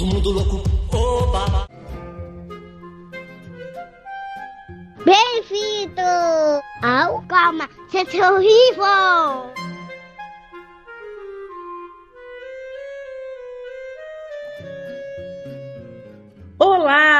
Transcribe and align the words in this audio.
todo 0.00 0.06
mundo 0.14 0.30
louco, 0.32 0.62
oba. 0.94 1.66
Bem-vindo 5.04 6.00
ao 6.82 7.22
Calma, 7.28 7.68
Sente 7.90 8.18
Horrível! 8.18 9.59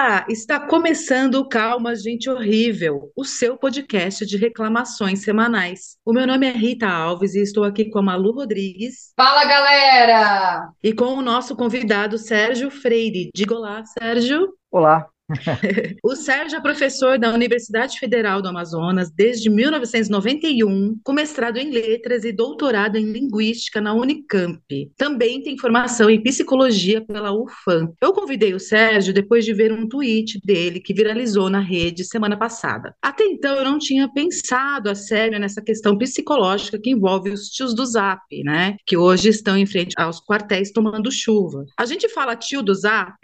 Olá! 0.02 0.24
Está 0.30 0.58
começando 0.58 1.34
o 1.34 1.46
Calma, 1.46 1.94
Gente 1.94 2.30
Horrível, 2.30 3.12
o 3.14 3.22
seu 3.22 3.58
podcast 3.58 4.24
de 4.24 4.38
reclamações 4.38 5.22
semanais. 5.22 5.98
O 6.06 6.14
meu 6.14 6.26
nome 6.26 6.46
é 6.46 6.52
Rita 6.52 6.88
Alves 6.88 7.34
e 7.34 7.42
estou 7.42 7.64
aqui 7.64 7.90
com 7.90 7.98
a 7.98 8.02
Malu 8.02 8.32
Rodrigues. 8.32 9.12
Fala, 9.14 9.44
galera! 9.44 10.70
E 10.82 10.94
com 10.94 11.04
o 11.04 11.20
nosso 11.20 11.54
convidado 11.54 12.16
Sérgio 12.16 12.70
Freire. 12.70 13.28
Diga 13.34 13.54
olá, 13.54 13.84
Sérgio. 13.84 14.54
Olá, 14.70 15.06
o 16.02 16.16
Sérgio 16.16 16.59
é 16.59 16.61
professor 16.61 17.19
da 17.19 17.33
Universidade 17.33 17.98
Federal 17.98 18.43
do 18.43 18.48
Amazonas 18.48 19.11
desde 19.11 19.48
1991, 19.51 20.98
com 21.03 21.12
mestrado 21.12 21.59
em 21.59 21.70
letras 21.70 22.25
e 22.25 22.33
doutorado 22.33 22.97
em 22.97 23.12
linguística 23.12 23.80
na 23.80 23.95
Unicamp. 23.95 24.61
Também 24.97 25.43
tem 25.43 25.59
formação 25.59 26.11
em 26.11 26.23
psicologia 26.23 27.01
pela 27.01 27.33
UFAM. 27.33 27.93
Eu 28.01 28.12
convidei 28.12 28.55
o 28.55 28.61
Sérgio 28.61 29.15
depois 29.15 29.45
de 29.45 29.53
ver 29.53 29.73
um 29.73 29.89
tweet 29.89 30.41
dele 30.45 30.80
que 30.80 30.95
viralizou 30.95 31.48
na 31.48 31.61
rede 31.61 32.05
semana 32.05 32.37
passada. 32.37 32.95
Até 33.03 33.25
então 33.25 33.56
eu 33.56 33.65
não 33.65 33.78
tinha 33.78 34.09
pensado 34.12 34.91
a 34.91 34.95
sério 34.95 35.39
nessa 35.39 35.62
questão 35.62 35.97
psicológica 35.97 36.78
que 36.78 36.91
envolve 36.91 37.31
os 37.31 37.48
tios 37.48 37.75
do 37.75 37.84
Zap, 37.84 38.20
né? 38.45 38.77
Que 38.87 38.97
hoje 38.97 39.28
estão 39.28 39.56
em 39.56 39.67
frente 39.67 39.95
aos 39.97 40.20
quartéis 40.20 40.70
tomando 40.73 41.11
chuva. 41.11 41.65
A 41.77 41.84
gente 41.84 42.09
fala 42.09 42.37
tio 42.37 42.62
do 42.62 42.75
Zap 42.75 43.17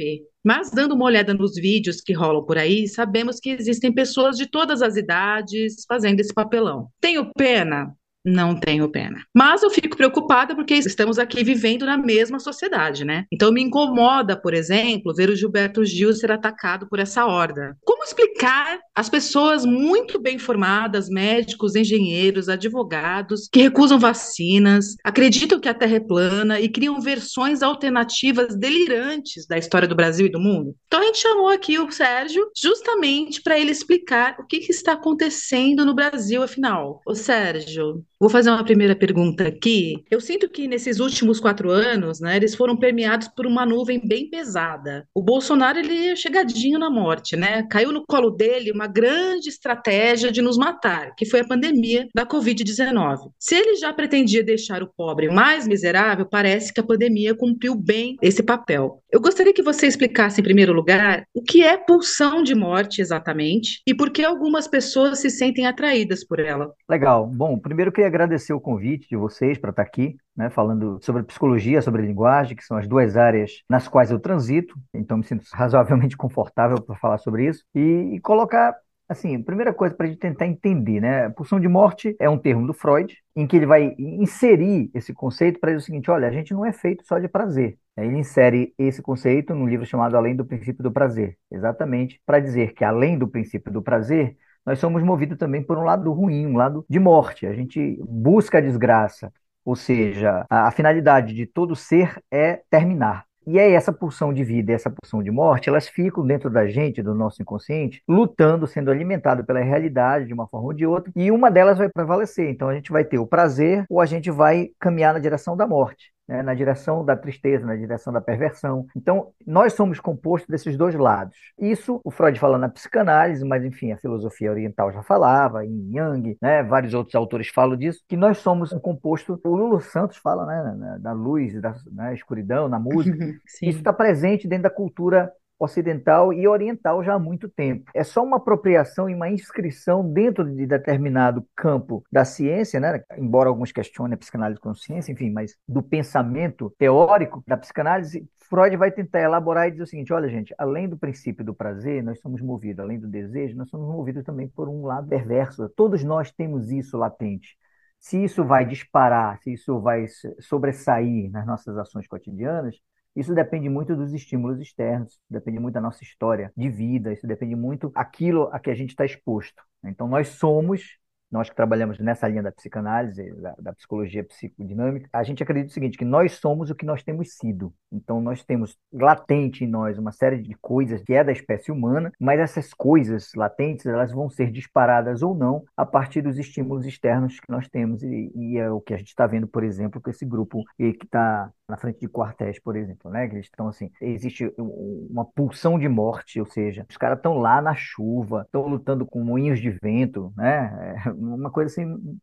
mas 0.47 0.71
dando 0.71 0.95
uma 0.95 1.07
olhada 1.07 1.35
nos 1.35 1.57
vídeos 1.57 2.01
que 2.01 2.13
rolam 2.13 2.47
por 2.47 2.57
aí, 2.57 2.87
sabemos 2.87 3.41
que 3.41 3.51
existem 3.51 3.93
pessoas 3.93 4.37
de 4.37 4.47
todas 4.47 4.81
as 4.81 4.95
idades 4.95 5.85
fazendo 5.89 6.21
esse 6.21 6.33
papelão. 6.33 6.89
Tenho 7.01 7.33
pena? 7.37 7.93
Não 8.27 8.59
tenho 8.59 8.91
pena. 8.91 9.23
Mas 9.33 9.63
eu 9.63 9.71
fico 9.71 9.97
preocupada 9.97 10.55
porque 10.55 10.75
estamos 10.75 11.19
aqui 11.19 11.45
vivendo 11.45 11.87
na 11.87 11.97
mesma 11.97 12.41
sociedade, 12.41 13.05
né? 13.05 13.25
Então 13.33 13.53
me 13.53 13.63
incomoda, 13.63 14.37
por 14.37 14.53
exemplo, 14.53 15.15
ver 15.15 15.31
o 15.31 15.37
Gilberto 15.37 15.85
Gil 15.85 16.13
ser 16.13 16.33
atacado 16.33 16.89
por 16.89 16.99
essa 16.99 17.25
horda. 17.25 17.77
Como 17.85 18.03
explicar 18.03 18.81
as 18.95 19.09
pessoas 19.09 19.65
muito 19.65 20.19
bem 20.19 20.39
formadas, 20.39 21.09
médicos, 21.09 21.77
engenheiros, 21.77 22.49
advogados, 22.49 23.49
que 23.53 23.63
recusam 23.63 23.99
vacinas, 23.99 24.97
acreditam 25.05 25.61
que 25.61 25.69
a 25.69 25.75
Terra 25.75 25.97
é 25.97 26.01
plana 26.01 26.61
e 26.61 26.69
criam 26.69 27.01
versões 27.01 27.63
alternativas 27.63 28.57
delirantes 28.57 29.47
da 29.47 29.59
história 29.59 29.87
do 29.87 29.95
Brasil 29.95 30.27
e 30.27 30.31
do 30.31 30.41
mundo? 30.41 30.75
Então 30.87 31.01
a 31.01 31.05
gente 31.05 31.19
chamou 31.19 31.49
aqui 31.49 31.79
o 31.79 31.91
Sérgio 31.91 32.51
justamente 32.57 33.41
para 33.43 33.59
ele 33.59 33.71
explicar 33.71 34.37
o 34.41 34.47
que, 34.47 34.61
que 34.61 34.73
está 34.73 34.93
acontecendo 34.93 35.85
no 35.85 35.95
Brasil, 35.95 36.43
afinal. 36.43 37.01
Ô 37.07 37.15
Sérgio, 37.15 38.05
Vou 38.19 38.31
fazer 38.31 38.49
uma 38.49 38.65
primeira 38.65 38.97
pergunta 38.97 39.47
aqui. 39.47 40.03
Eu 40.11 40.23
sinto 40.23 40.49
que 40.49 40.67
nesses 40.67 41.01
últimos 41.01 41.39
quatro 41.39 41.71
anos, 41.71 42.19
né, 42.19 42.37
eles 42.37 42.55
foram 42.55 42.75
permeados 42.75 43.29
por 43.29 43.47
uma 43.47 43.67
nuvem 43.67 44.01
bem 44.03 44.31
pesada. 44.31 45.07
O 45.15 45.23
Bolsonaro, 45.23 45.79
ele 45.79 46.09
é 46.09 46.17
chegadinho 46.17 46.79
na 46.79 46.89
morte, 46.89 47.37
né? 47.37 47.65
Caiu 47.71 47.93
no 47.93 48.05
colo 48.07 48.31
dele 48.31 48.73
uma 48.73 48.87
grande 48.87 49.51
estratégia 49.51 50.33
de 50.33 50.41
nos 50.41 50.57
matar, 50.57 51.15
que 51.15 51.27
foi 51.27 51.41
a 51.41 51.47
pandemia 51.47 52.09
da 52.15 52.25
Covid-19. 52.25 53.31
Se 53.39 53.55
ele 53.55 53.77
já 53.77 53.93
pretendia 53.93 54.43
deixar 54.43 54.83
o 54.83 54.91
pobre 54.97 55.29
mais 55.29 55.69
miserável, 55.69 56.27
parece 56.27 56.73
que 56.73 56.81
a 56.81 56.87
pandemia 56.87 57.35
cumpriu 57.35 57.75
bem 57.75 58.17
esse 58.23 58.43
papel. 58.43 59.03
Eu 59.11 59.21
gostaria 59.21 59.55
que 59.55 59.63
você 59.63 59.87
explicasse, 59.87 60.41
em 60.41 60.45
primeiro 60.45 60.73
lugar, 60.73 61.25
o 61.33 61.41
que 61.41 61.63
é 61.63 61.77
pulsão 61.77 62.43
de 62.43 62.55
morte 62.55 63.01
exatamente 63.01 63.81
e 63.87 63.95
por 63.95 64.11
que 64.11 64.25
algumas 64.25 64.67
pessoas 64.67 65.21
se 65.21 65.31
sentem 65.31 65.67
atraídas 65.67 66.25
por 66.25 66.41
ela. 66.41 66.73
Legal. 66.89 67.27
Bom, 67.27 67.57
primeiro 67.59 67.93
queria 67.93 68.09
agradecer 68.09 68.53
o 68.53 68.61
convite 68.61 69.09
de 69.09 69.17
vocês 69.17 69.59
para 69.59 69.71
estar 69.71 69.83
aqui, 69.83 70.17
né, 70.37 70.51
falando 70.51 70.99
sobre 71.03 71.23
psicologia, 71.23 71.81
sobre 71.81 72.03
linguagem, 72.03 72.57
que 72.57 72.65
são 72.65 72.77
as 72.77 72.89
duas 72.89 73.17
áreas 73.17 73.63
nas 73.71 73.87
quais 73.87 74.11
eu 74.11 74.19
transito, 74.19 74.75
então 74.93 75.19
me 75.19 75.25
sinto 75.25 75.45
razoavelmente 75.53 76.17
confortável 76.19 76.81
para 76.83 76.97
falar 76.97 77.19
sobre 77.19 77.47
isso, 77.47 77.63
e 77.75 78.19
colocar 78.23 78.75
Assim, 79.09 79.41
primeira 79.41 79.73
coisa 79.73 79.95
para 79.95 80.07
a 80.07 80.09
gente 80.09 80.19
tentar 80.19 80.47
entender, 80.47 81.01
né? 81.01 81.29
Pulsão 81.31 81.61
de 81.61 81.69
morte 81.69 82.17
é 82.19 82.29
um 82.29 82.37
termo 82.37 82.67
do 82.67 82.75
Freud, 82.75 83.17
em 83.37 83.47
que 83.47 83.57
ele 83.57 83.67
vai 83.67 83.95
inserir 83.99 84.91
esse 84.93 85.15
conceito 85.15 85.61
para 85.61 85.71
dizer 85.71 85.83
o 85.83 85.85
seguinte: 85.87 86.11
olha, 86.11 86.27
a 86.27 86.33
gente 86.33 86.53
não 86.53 86.67
é 86.67 86.73
feito 86.73 87.07
só 87.07 87.19
de 87.19 87.29
prazer. 87.29 87.79
Ele 87.97 88.19
insere 88.19 88.75
esse 88.77 89.01
conceito 89.01 89.55
num 89.55 89.67
livro 89.69 89.87
chamado 89.87 90.17
Além 90.17 90.35
do 90.35 90.45
Princípio 90.45 90.83
do 90.83 90.91
Prazer, 90.93 91.39
exatamente 91.51 92.21
para 92.27 92.41
dizer 92.41 92.75
que 92.75 92.85
além 92.85 93.17
do 93.17 93.29
princípio 93.29 93.73
do 93.73 93.81
prazer, 93.81 94.37
nós 94.67 94.79
somos 94.81 95.03
movidos 95.03 95.39
também 95.39 95.63
por 95.63 95.79
um 95.79 95.85
lado 95.85 96.13
ruim, 96.13 96.45
um 96.47 96.57
lado 96.57 96.85
de 96.91 96.99
morte. 96.99 97.47
A 97.47 97.55
gente 97.55 97.99
busca 98.03 98.59
a 98.59 98.61
desgraça, 98.61 99.33
ou 99.65 99.77
seja, 99.77 100.45
a, 100.51 100.67
a 100.69 100.71
finalidade 100.73 101.33
de 101.33 101.47
todo 101.47 101.77
ser 101.77 102.21
é 102.31 102.61
terminar. 102.69 103.25
E 103.47 103.59
aí 103.59 103.73
essa 103.73 103.93
pulsão 103.93 104.33
de 104.33 104.43
vida 104.43 104.73
essa 104.73 104.91
pulsão 104.91 105.23
de 105.23 105.31
morte, 105.31 105.69
elas 105.69 105.89
ficam 105.89 106.27
dentro 106.27 106.51
da 106.51 106.67
gente, 106.67 107.03
do 107.03 107.15
nosso 107.15 107.41
inconsciente, 107.41 108.03
lutando, 108.09 108.67
sendo 108.67 108.91
alimentado 108.91 109.45
pela 109.45 109.61
realidade 109.61 110.27
de 110.27 110.35
uma 110.35 110.49
forma 110.49 110.67
ou 110.67 110.73
de 110.73 110.87
outra, 110.87 111.13
e 111.15 111.31
uma 111.31 111.51
delas 111.51 111.79
vai 111.79 111.89
prevalecer. 111.89 112.51
Então 112.51 112.69
a 112.69 112.75
gente 112.75 112.91
vai 112.91 113.05
ter 113.05 113.19
o 113.19 113.27
prazer 113.27 113.85
ou 113.89 114.01
a 114.01 114.07
gente 114.07 114.31
vai 114.31 114.71
caminhar 114.81 115.15
na 115.15 115.21
direção 115.21 115.57
da 115.57 115.67
morte 115.67 116.16
né, 116.29 116.43
na 116.43 116.55
direção 116.55 117.05
da 117.05 117.17
tristeza, 117.17 117.67
na 117.67 117.77
direção 117.77 118.13
da 118.13 118.21
perversão. 118.21 118.87
Então, 118.97 119.33
nós 119.47 119.75
somos 119.75 120.01
compostos 120.01 120.49
desses 120.49 120.77
dois 120.77 120.95
lados. 120.95 121.37
Isso 121.59 122.01
o 122.05 122.11
Freud 122.11 122.39
fala 122.39 122.59
na 122.59 122.69
psicanálise, 122.69 123.45
mas 123.45 123.65
enfim, 123.65 123.93
a 123.93 123.99
filosofia 123.99 124.51
oriental 124.51 124.93
já 124.93 125.03
falava, 125.03 125.65
em 125.65 125.91
Jung, 125.93 126.37
né, 126.41 126.63
vários 126.63 126.95
outros 126.95 127.15
autores 127.15 127.49
falam 127.49 127.77
disso, 127.77 128.03
que 128.09 128.17
nós 128.17 128.39
somos 128.39 128.73
um 128.73 128.81
composto, 128.81 129.41
o 129.45 129.57
Lulu 129.57 129.81
Santos 129.81 130.17
fala 130.17 130.47
né, 130.47 130.99
da 131.01 131.13
luz, 131.13 131.61
da 131.61 131.75
na 131.93 132.13
escuridão, 132.13 132.69
na 132.69 132.79
música. 132.79 133.17
Isso 133.63 133.79
está 133.79 133.93
presente 133.93 134.49
dentro 134.49 134.65
da 134.65 134.71
cultura 134.71 135.33
ocidental 135.59 136.33
e 136.33 136.47
oriental 136.47 137.03
já 137.03 137.15
há 137.15 137.19
muito 137.19 137.49
tempo. 137.49 137.91
É 137.95 138.05
só 138.05 138.23
uma 138.23 138.37
apropriação 138.37 139.09
e 139.09 139.15
uma 139.15 139.31
inscrição 139.31 140.09
dentro 140.11 140.45
de 140.45 140.67
determinado 140.67 141.47
campo 141.57 142.05
da 142.11 142.25
ciência, 142.25 142.79
né? 142.79 143.03
embora 143.17 143.49
alguns 143.49 143.73
questionem 143.73 144.15
a 144.15 144.19
psicanálise 144.19 144.61
como 144.61 144.75
ciência, 144.75 145.13
enfim, 145.13 145.31
mas 145.31 145.57
do 145.67 145.83
pensamento 145.83 146.73
teórico 146.79 147.43
da 147.47 147.57
psicanálise, 147.57 148.29
Freud 148.49 148.77
vai 148.77 148.91
tentar 148.91 149.21
elaborar 149.21 149.67
e 149.67 149.73
dizer 149.73 149.83
o 149.83 149.87
seguinte: 149.87 150.13
olha, 150.13 150.29
gente, 150.29 150.55
além 150.57 150.89
do 150.89 150.97
princípio 150.97 151.45
do 151.45 151.55
prazer, 151.55 152.03
nós 152.03 152.21
somos 152.21 152.41
movidos, 152.41 152.81
além 152.81 152.99
do 152.99 153.09
desejo, 153.09 153.57
nós 153.57 153.69
somos 153.69 153.89
movidos 153.89 154.23
também 154.25 154.49
por 154.49 154.69
um 154.69 154.87
lado 154.87 155.09
perverso. 155.09 155.69
Todos 155.71 156.05
nós 156.05 156.31
temos 156.31 156.71
isso 156.71 156.97
latente. 156.97 157.57
Se 157.99 158.23
isso 158.23 158.45
vai 158.45 158.65
disparar, 158.65 159.39
se 159.43 159.53
isso 159.53 159.81
vai 159.81 160.07
sobressair 160.39 161.31
nas 161.31 161.47
nossas 161.47 161.77
ações 161.77 162.07
cotidianas, 162.07 162.77
isso 163.17 163.35
depende 163.35 163.69
muito 163.69 163.97
dos 163.97 164.13
estímulos 164.13 164.61
externos, 164.61 165.19
depende 165.29 165.59
muito 165.59 165.75
da 165.75 165.81
nossa 165.81 166.05
história 166.05 166.53
de 166.57 166.69
vida, 166.69 167.13
isso 167.13 167.27
depende 167.27 167.57
muito 167.57 167.91
aquilo 167.95 168.51
a 168.53 168.59
que 168.59 168.71
a 168.71 168.75
gente 168.75 168.91
está 168.91 169.05
exposto. 169.05 169.63
Então, 169.83 170.07
nós 170.07 170.29
somos 170.29 170.99
nós 171.31 171.49
que 171.51 171.57
trabalhamos 171.57 171.99
nessa 171.99 172.29
linha 172.29 172.43
da 172.43 172.53
psicanálise, 172.53 173.33
da, 173.35 173.55
da, 173.59 173.73
psicologia 173.73 174.25
psicodinâmica, 174.25 175.09
a 175.13 175.23
gente 175.23 175.43
acredita 175.43 175.71
o 175.71 175.75
seguinte, 175.75 175.99
que 175.99 176.05
nós 176.05 176.33
somos 176.35 176.71
o 176.71 176.75
que 176.75 176.87
nós 176.87 177.03
temos 177.03 177.35
sido. 177.35 177.75
Então, 177.91 178.21
nós 178.21 178.45
temos 178.45 178.77
latente 178.93 179.65
em 179.65 179.67
nós 179.67 179.99
uma 179.99 180.13
série 180.13 180.41
de 180.41 180.55
coisas 180.55 181.03
que 181.03 181.13
é 181.13 181.25
da 181.25 181.33
espécie 181.33 181.73
humana, 181.73 182.13
mas 182.21 182.39
essas 182.39 182.73
coisas 182.73 183.33
latentes, 183.35 183.87
elas 183.87 184.13
vão 184.13 184.31
ser 184.31 184.51
disparadas 184.51 185.23
ou 185.23 185.35
não 185.35 185.65
a 185.77 185.85
partir 185.85 186.23
dos 186.23 186.39
estímulos 186.39 186.87
externos 186.87 187.41
que 187.41 187.51
nós 187.51 187.69
temos. 187.69 188.03
E, 188.03 188.33
e 188.35 188.59
é 188.59 188.71
o 188.71 188.81
que 188.81 188.95
a 188.95 188.97
gente 188.97 189.09
está 189.09 189.27
vendo, 189.27 189.49
por 189.49 189.65
exemplo, 189.65 190.01
com 190.01 190.11
esse 190.11 190.25
grupo 190.25 190.63
que 190.77 190.97
está 191.03 191.51
na 191.69 191.77
frente 191.77 192.01
de 192.01 192.09
quartéis, 192.09 192.61
por 192.61 192.77
exemplo, 192.77 193.11
né? 193.11 193.25
eles 193.27 193.47
estão 193.47 193.69
assim, 193.69 193.91
existe 194.01 194.53
uma 194.57 195.25
pulsão 195.25 195.79
de 195.79 195.89
morte, 195.89 196.39
ou 196.41 196.47
seja, 196.47 196.87
os 196.89 196.97
caras 196.97 197.19
estão 197.19 197.39
lá 197.39 197.61
na 197.61 197.75
chuva, 197.75 198.43
estão 198.43 198.69
lutando 198.69 199.05
com 199.05 199.23
moinhos 199.23 199.61
de 199.61 199.71
vento, 199.71 200.33
né? 200.37 200.97
É 201.05 201.11
uma 201.11 201.51
coisa 201.51 201.73
assim 201.73 202.19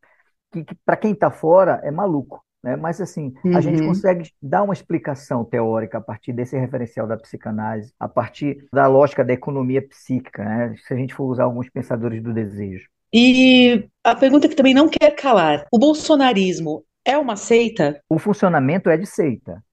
que, 0.51 0.63
que 0.63 0.75
para 0.85 0.95
quem 0.95 1.11
está 1.11 1.29
fora 1.29 1.81
é 1.83 1.91
maluco. 1.91 2.43
Né? 2.63 2.77
Mas 2.77 3.01
assim, 3.01 3.33
uhum. 3.43 3.57
a 3.57 3.59
gente 3.59 3.81
uhum. 3.81 3.89
consegue 3.89 4.31
dar 4.41 4.63
uma 4.63 4.73
explicação 4.73 5.43
teórica 5.43 5.97
a 5.97 6.01
partir 6.01 6.31
desse 6.31 6.57
referencial 6.57 7.05
da 7.05 7.17
psicanálise, 7.17 7.93
a 7.99 8.07
partir 8.07 8.65
da 8.71 8.87
lógica 8.87 9.25
da 9.25 9.33
economia 9.33 9.85
psíquica, 9.85 10.45
né? 10.45 10.75
se 10.77 10.93
a 10.93 10.97
gente 10.97 11.13
for 11.13 11.25
usar 11.25 11.43
alguns 11.43 11.69
pensadores 11.69 12.23
do 12.23 12.33
desejo. 12.33 12.87
E 13.13 13.87
a 14.03 14.15
pergunta 14.15 14.47
que 14.47 14.55
também 14.55 14.73
não 14.73 14.87
quer 14.87 15.11
calar: 15.11 15.67
o 15.71 15.77
bolsonarismo 15.77 16.83
é 17.05 17.17
uma 17.17 17.35
seita? 17.35 18.01
O 18.09 18.17
funcionamento 18.17 18.89
é 18.89 18.97
de 18.97 19.05
seita. 19.05 19.63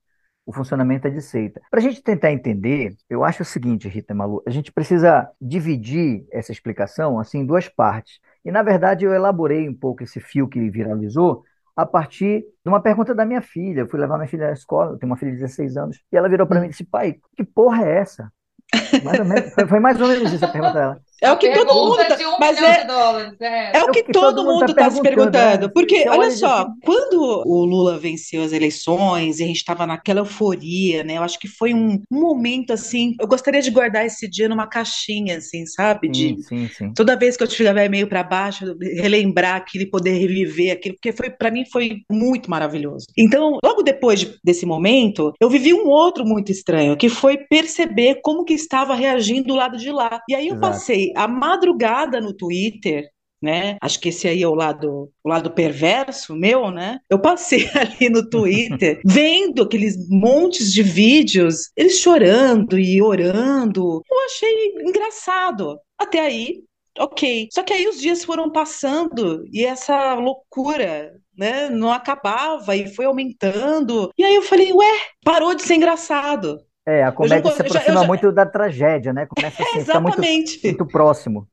O 0.44 0.52
funcionamento 0.52 1.06
é 1.06 1.10
de 1.10 1.22
seita. 1.22 1.60
Para 1.70 1.78
a 1.80 1.82
gente 1.82 2.02
tentar 2.02 2.32
entender, 2.32 2.96
eu 3.08 3.22
acho 3.22 3.42
o 3.42 3.46
seguinte, 3.46 3.88
Rita 3.88 4.14
Malu, 4.14 4.42
a 4.46 4.50
gente 4.50 4.72
precisa 4.72 5.30
dividir 5.40 6.26
essa 6.32 6.50
explicação 6.50 7.20
assim, 7.20 7.38
em 7.38 7.46
duas 7.46 7.68
partes. 7.68 8.18
E, 8.44 8.50
na 8.50 8.62
verdade, 8.62 9.04
eu 9.04 9.14
elaborei 9.14 9.68
um 9.68 9.74
pouco 9.74 10.02
esse 10.02 10.18
fio 10.18 10.48
que 10.48 10.70
viralizou 10.70 11.44
a 11.76 11.86
partir 11.86 12.40
de 12.40 12.68
uma 12.68 12.80
pergunta 12.80 13.14
da 13.14 13.24
minha 13.24 13.40
filha. 13.40 13.80
Eu 13.80 13.88
fui 13.88 14.00
levar 14.00 14.16
minha 14.16 14.28
filha 14.28 14.48
à 14.48 14.52
escola, 14.52 14.92
eu 14.92 14.98
tenho 14.98 15.10
uma 15.10 15.16
filha 15.16 15.30
de 15.30 15.38
16 15.38 15.76
anos, 15.76 16.02
e 16.12 16.16
ela 16.16 16.28
virou 16.28 16.46
para 16.46 16.60
mim 16.60 16.66
e 16.66 16.70
disse: 16.70 16.84
pai, 16.84 17.16
que 17.36 17.44
porra 17.44 17.84
é 17.84 17.98
essa? 17.98 18.32
Mais 19.04 19.20
menos, 19.26 19.54
foi, 19.54 19.66
foi 19.66 19.80
mais 19.80 20.00
ou 20.00 20.08
menos 20.08 20.32
isso 20.32 20.44
a 20.44 20.48
pergunta 20.48 20.74
dela. 20.74 21.00
É 21.20 21.30
o 21.30 21.36
que 21.36 21.52
todo 21.52 21.74
mundo 21.74 21.96
tá, 21.96 22.14
de 22.14 22.24
um 22.26 22.38
mas 22.38 22.58
é, 22.58 22.80
de 22.80 22.86
dólares. 22.86 23.40
É. 23.40 23.76
é 23.78 23.84
o 23.84 23.88
É 23.88 23.92
que 23.92 24.04
todo 24.04 24.44
mundo 24.44 24.60
tá 24.60 24.66
está 24.72 24.90
se 24.90 25.02
perguntando, 25.02 25.66
né? 25.66 25.72
Porque, 25.74 26.02
Você 26.02 26.08
olha 26.08 26.30
só, 26.30 26.66
quando 26.84 27.42
o 27.46 27.64
Lula 27.64 27.98
venceu 27.98 28.42
as 28.42 28.52
eleições 28.52 29.38
e 29.38 29.44
a 29.44 29.46
gente 29.46 29.56
estava 29.56 29.86
naquela 29.86 30.20
euforia, 30.20 31.04
né? 31.04 31.18
Eu 31.18 31.22
acho 31.22 31.38
que 31.38 31.46
foi 31.48 31.74
um, 31.74 32.00
um 32.10 32.20
momento 32.20 32.72
assim. 32.72 33.14
Eu 33.20 33.26
gostaria 33.26 33.60
de 33.60 33.70
guardar 33.70 34.06
esse 34.06 34.28
dia 34.28 34.48
numa 34.48 34.66
caixinha, 34.66 35.36
assim, 35.36 35.66
sabe? 35.66 36.08
De 36.08 36.36
sim, 36.36 36.42
sim, 36.42 36.68
sim. 36.68 36.92
toda 36.94 37.16
vez 37.16 37.36
que 37.36 37.42
eu 37.42 37.46
estiver 37.48 37.88
meio 37.90 38.06
para 38.06 38.22
baixo, 38.22 38.74
relembrar 38.80 39.56
aquilo 39.56 39.84
e 39.84 39.90
poder 39.90 40.12
reviver 40.12 40.72
aquilo, 40.72 40.94
porque 40.94 41.12
foi 41.12 41.30
para 41.30 41.50
mim 41.50 41.64
foi 41.70 41.98
muito 42.10 42.50
maravilhoso. 42.50 43.06
Então, 43.16 43.58
logo 43.62 43.82
depois 43.82 44.20
de- 44.20 44.38
desse 44.42 44.64
momento, 44.64 45.32
eu 45.40 45.50
vivi 45.50 45.74
um 45.74 45.86
outro 45.86 46.24
muito 46.24 46.50
estranho, 46.50 46.96
que 46.96 47.08
foi 47.08 47.36
perceber 47.36 48.20
como 48.22 48.44
que 48.44 48.54
estava 48.54 48.94
reagindo 48.94 49.48
do 49.48 49.54
lado 49.54 49.76
de 49.76 49.90
lá. 49.90 50.20
E 50.28 50.34
aí 50.34 50.48
eu 50.48 50.54
Exato. 50.56 50.72
passei 50.72 51.09
a 51.16 51.28
madrugada 51.28 52.20
no 52.20 52.34
Twitter 52.34 53.10
né? 53.42 53.78
Acho 53.80 53.98
que 54.00 54.10
esse 54.10 54.28
aí 54.28 54.42
é 54.42 54.48
o 54.48 54.54
lado, 54.54 55.10
o 55.24 55.28
lado 55.28 55.50
perverso 55.50 56.34
meu, 56.34 56.70
né? 56.70 56.98
Eu 57.08 57.20
passei 57.20 57.68
ali 57.74 58.10
no 58.10 58.28
Twitter 58.28 59.00
vendo 59.04 59.62
aqueles 59.62 59.96
montes 60.08 60.72
de 60.72 60.82
vídeos, 60.82 61.70
eles 61.76 61.98
chorando 61.98 62.78
e 62.78 63.00
orando. 63.00 64.02
Eu 64.10 64.24
achei 64.26 64.74
engraçado. 64.80 65.78
Até 65.98 66.20
aí, 66.20 66.62
ok. 66.98 67.48
Só 67.52 67.62
que 67.62 67.72
aí 67.72 67.88
os 67.88 68.00
dias 68.00 68.24
foram 68.24 68.50
passando 68.50 69.44
e 69.52 69.64
essa 69.64 70.14
loucura. 70.14 71.18
Né, 71.38 71.70
não 71.70 71.90
acabava 71.90 72.76
e 72.76 72.94
foi 72.94 73.06
aumentando. 73.06 74.10
E 74.18 74.22
aí 74.22 74.34
eu 74.34 74.42
falei, 74.42 74.74
ué, 74.74 74.92
parou 75.24 75.54
de 75.54 75.62
ser 75.62 75.76
engraçado. 75.76 76.60
É, 76.90 77.04
a 77.04 77.12
Eu 77.20 77.28
já, 77.28 77.36
comédia 77.38 77.50
se 77.50 77.62
eu 77.62 77.68
já, 77.68 77.80
aproxima 77.80 77.96
já- 77.96 78.08
muito 78.08 78.32
da 78.32 78.46
tragédia, 78.46 79.12
né? 79.12 79.26
Começa 79.26 79.62
assim, 79.62 79.84
fica 79.84 80.00
muito, 80.00 80.22
muito 80.64 80.86
próximo. 80.86 81.48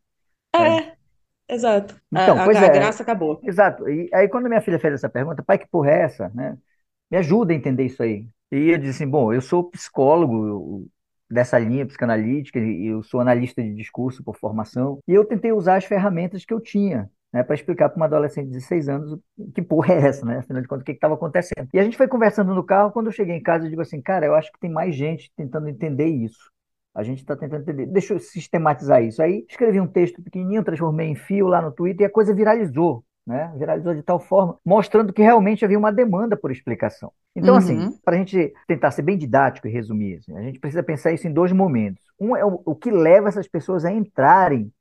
É, 0.55 0.79
exato. 1.49 1.95
A, 2.13 2.21
Então, 2.23 2.35
a- 2.45 2.45
pois 2.45 2.57
a 2.57 2.67
é. 2.67 2.69
graça 2.69 3.03
acabou. 3.03 3.39
Exato. 3.43 3.87
E 3.89 4.09
aí, 4.13 4.27
quando 4.29 4.47
minha 4.49 4.61
filha 4.61 4.79
fez 4.79 4.93
essa 4.95 5.09
pergunta, 5.09 5.43
pai, 5.43 5.57
que 5.57 5.67
porra 5.67 5.91
é 5.91 6.01
essa, 6.03 6.29
né? 6.33 6.57
Me 7.11 7.17
ajuda 7.17 7.53
a 7.53 7.55
entender 7.55 7.85
isso 7.85 8.03
aí. 8.03 8.27
E 8.51 8.69
eu 8.71 8.77
disse 8.77 8.91
assim, 9.03 9.09
bom, 9.09 9.33
eu 9.33 9.41
sou 9.41 9.69
psicólogo 9.69 10.47
eu- 10.47 10.87
dessa 11.29 11.59
linha 11.59 11.85
psicanalítica 11.85 12.59
e 12.59 12.87
eu 12.87 13.03
sou 13.03 13.19
analista 13.21 13.61
de 13.61 13.73
discurso 13.75 14.23
por 14.23 14.37
formação, 14.37 14.99
e 15.07 15.13
eu 15.13 15.25
tentei 15.25 15.51
usar 15.51 15.77
as 15.77 15.85
ferramentas 15.85 16.45
que 16.45 16.53
eu 16.53 16.61
tinha, 16.61 17.09
né, 17.33 17.43
para 17.43 17.55
explicar 17.55 17.89
para 17.89 17.97
uma 17.97 18.05
adolescente 18.05 18.45
de 18.47 18.53
16 18.53 18.87
anos 18.89 19.19
que 19.53 19.61
porra 19.61 19.93
é 19.93 20.07
essa, 20.07 20.25
né? 20.25 20.37
Afinal 20.39 20.61
de 20.61 20.67
contas, 20.67 20.81
o 20.83 20.85
que 20.85 20.91
estava 20.93 21.13
acontecendo. 21.15 21.67
E 21.73 21.79
a 21.79 21.83
gente 21.83 21.97
foi 21.97 22.07
conversando 22.07 22.53
no 22.55 22.63
carro, 22.63 22.91
quando 22.91 23.07
eu 23.07 23.11
cheguei 23.11 23.35
em 23.35 23.43
casa, 23.43 23.65
eu 23.65 23.69
digo 23.69 23.81
assim, 23.81 24.01
cara, 24.01 24.25
eu 24.25 24.35
acho 24.35 24.51
que 24.51 24.59
tem 24.59 24.71
mais 24.71 24.95
gente 24.95 25.31
tentando 25.35 25.67
entender 25.69 26.07
isso. 26.07 26.51
A 26.95 27.03
gente 27.03 27.19
está 27.19 27.35
tentando 27.35 27.61
entender. 27.61 27.85
Deixa 27.87 28.13
eu 28.13 28.19
sistematizar 28.19 29.03
isso. 29.03 29.21
Aí 29.21 29.45
escrevi 29.49 29.79
um 29.79 29.87
texto 29.87 30.21
pequenininho, 30.21 30.63
transformei 30.63 31.07
em 31.09 31.15
fio 31.15 31.47
lá 31.47 31.61
no 31.61 31.71
Twitter 31.71 32.01
e 32.05 32.05
a 32.05 32.11
coisa 32.11 32.33
viralizou, 32.33 33.03
né? 33.25 33.53
Viralizou 33.57 33.93
de 33.93 34.01
tal 34.01 34.19
forma, 34.19 34.57
mostrando 34.65 35.13
que 35.13 35.21
realmente 35.21 35.63
havia 35.63 35.77
uma 35.77 35.91
demanda 35.91 36.35
por 36.35 36.51
explicação. 36.51 37.11
Então, 37.35 37.53
Uhum. 37.53 37.57
assim, 37.57 37.99
para 38.03 38.15
a 38.15 38.17
gente 38.17 38.51
tentar 38.67 38.89
ser 38.91 39.03
bem 39.03 39.15
didático 39.17 39.67
e 39.67 39.71
resumir, 39.71 40.15
assim, 40.17 40.35
a 40.35 40.41
gente 40.41 40.59
precisa 40.59 40.81
pensar 40.81 41.11
isso 41.11 41.27
em 41.27 41.33
dois 41.33 41.51
momentos. 41.51 42.03
Um 42.19 42.35
é 42.35 42.43
o, 42.43 42.61
o 42.65 42.75
que 42.75 42.89
leva 42.89 43.29
essas 43.29 43.47
pessoas 43.47 43.85
a 43.85 43.91
entrarem 43.91 44.71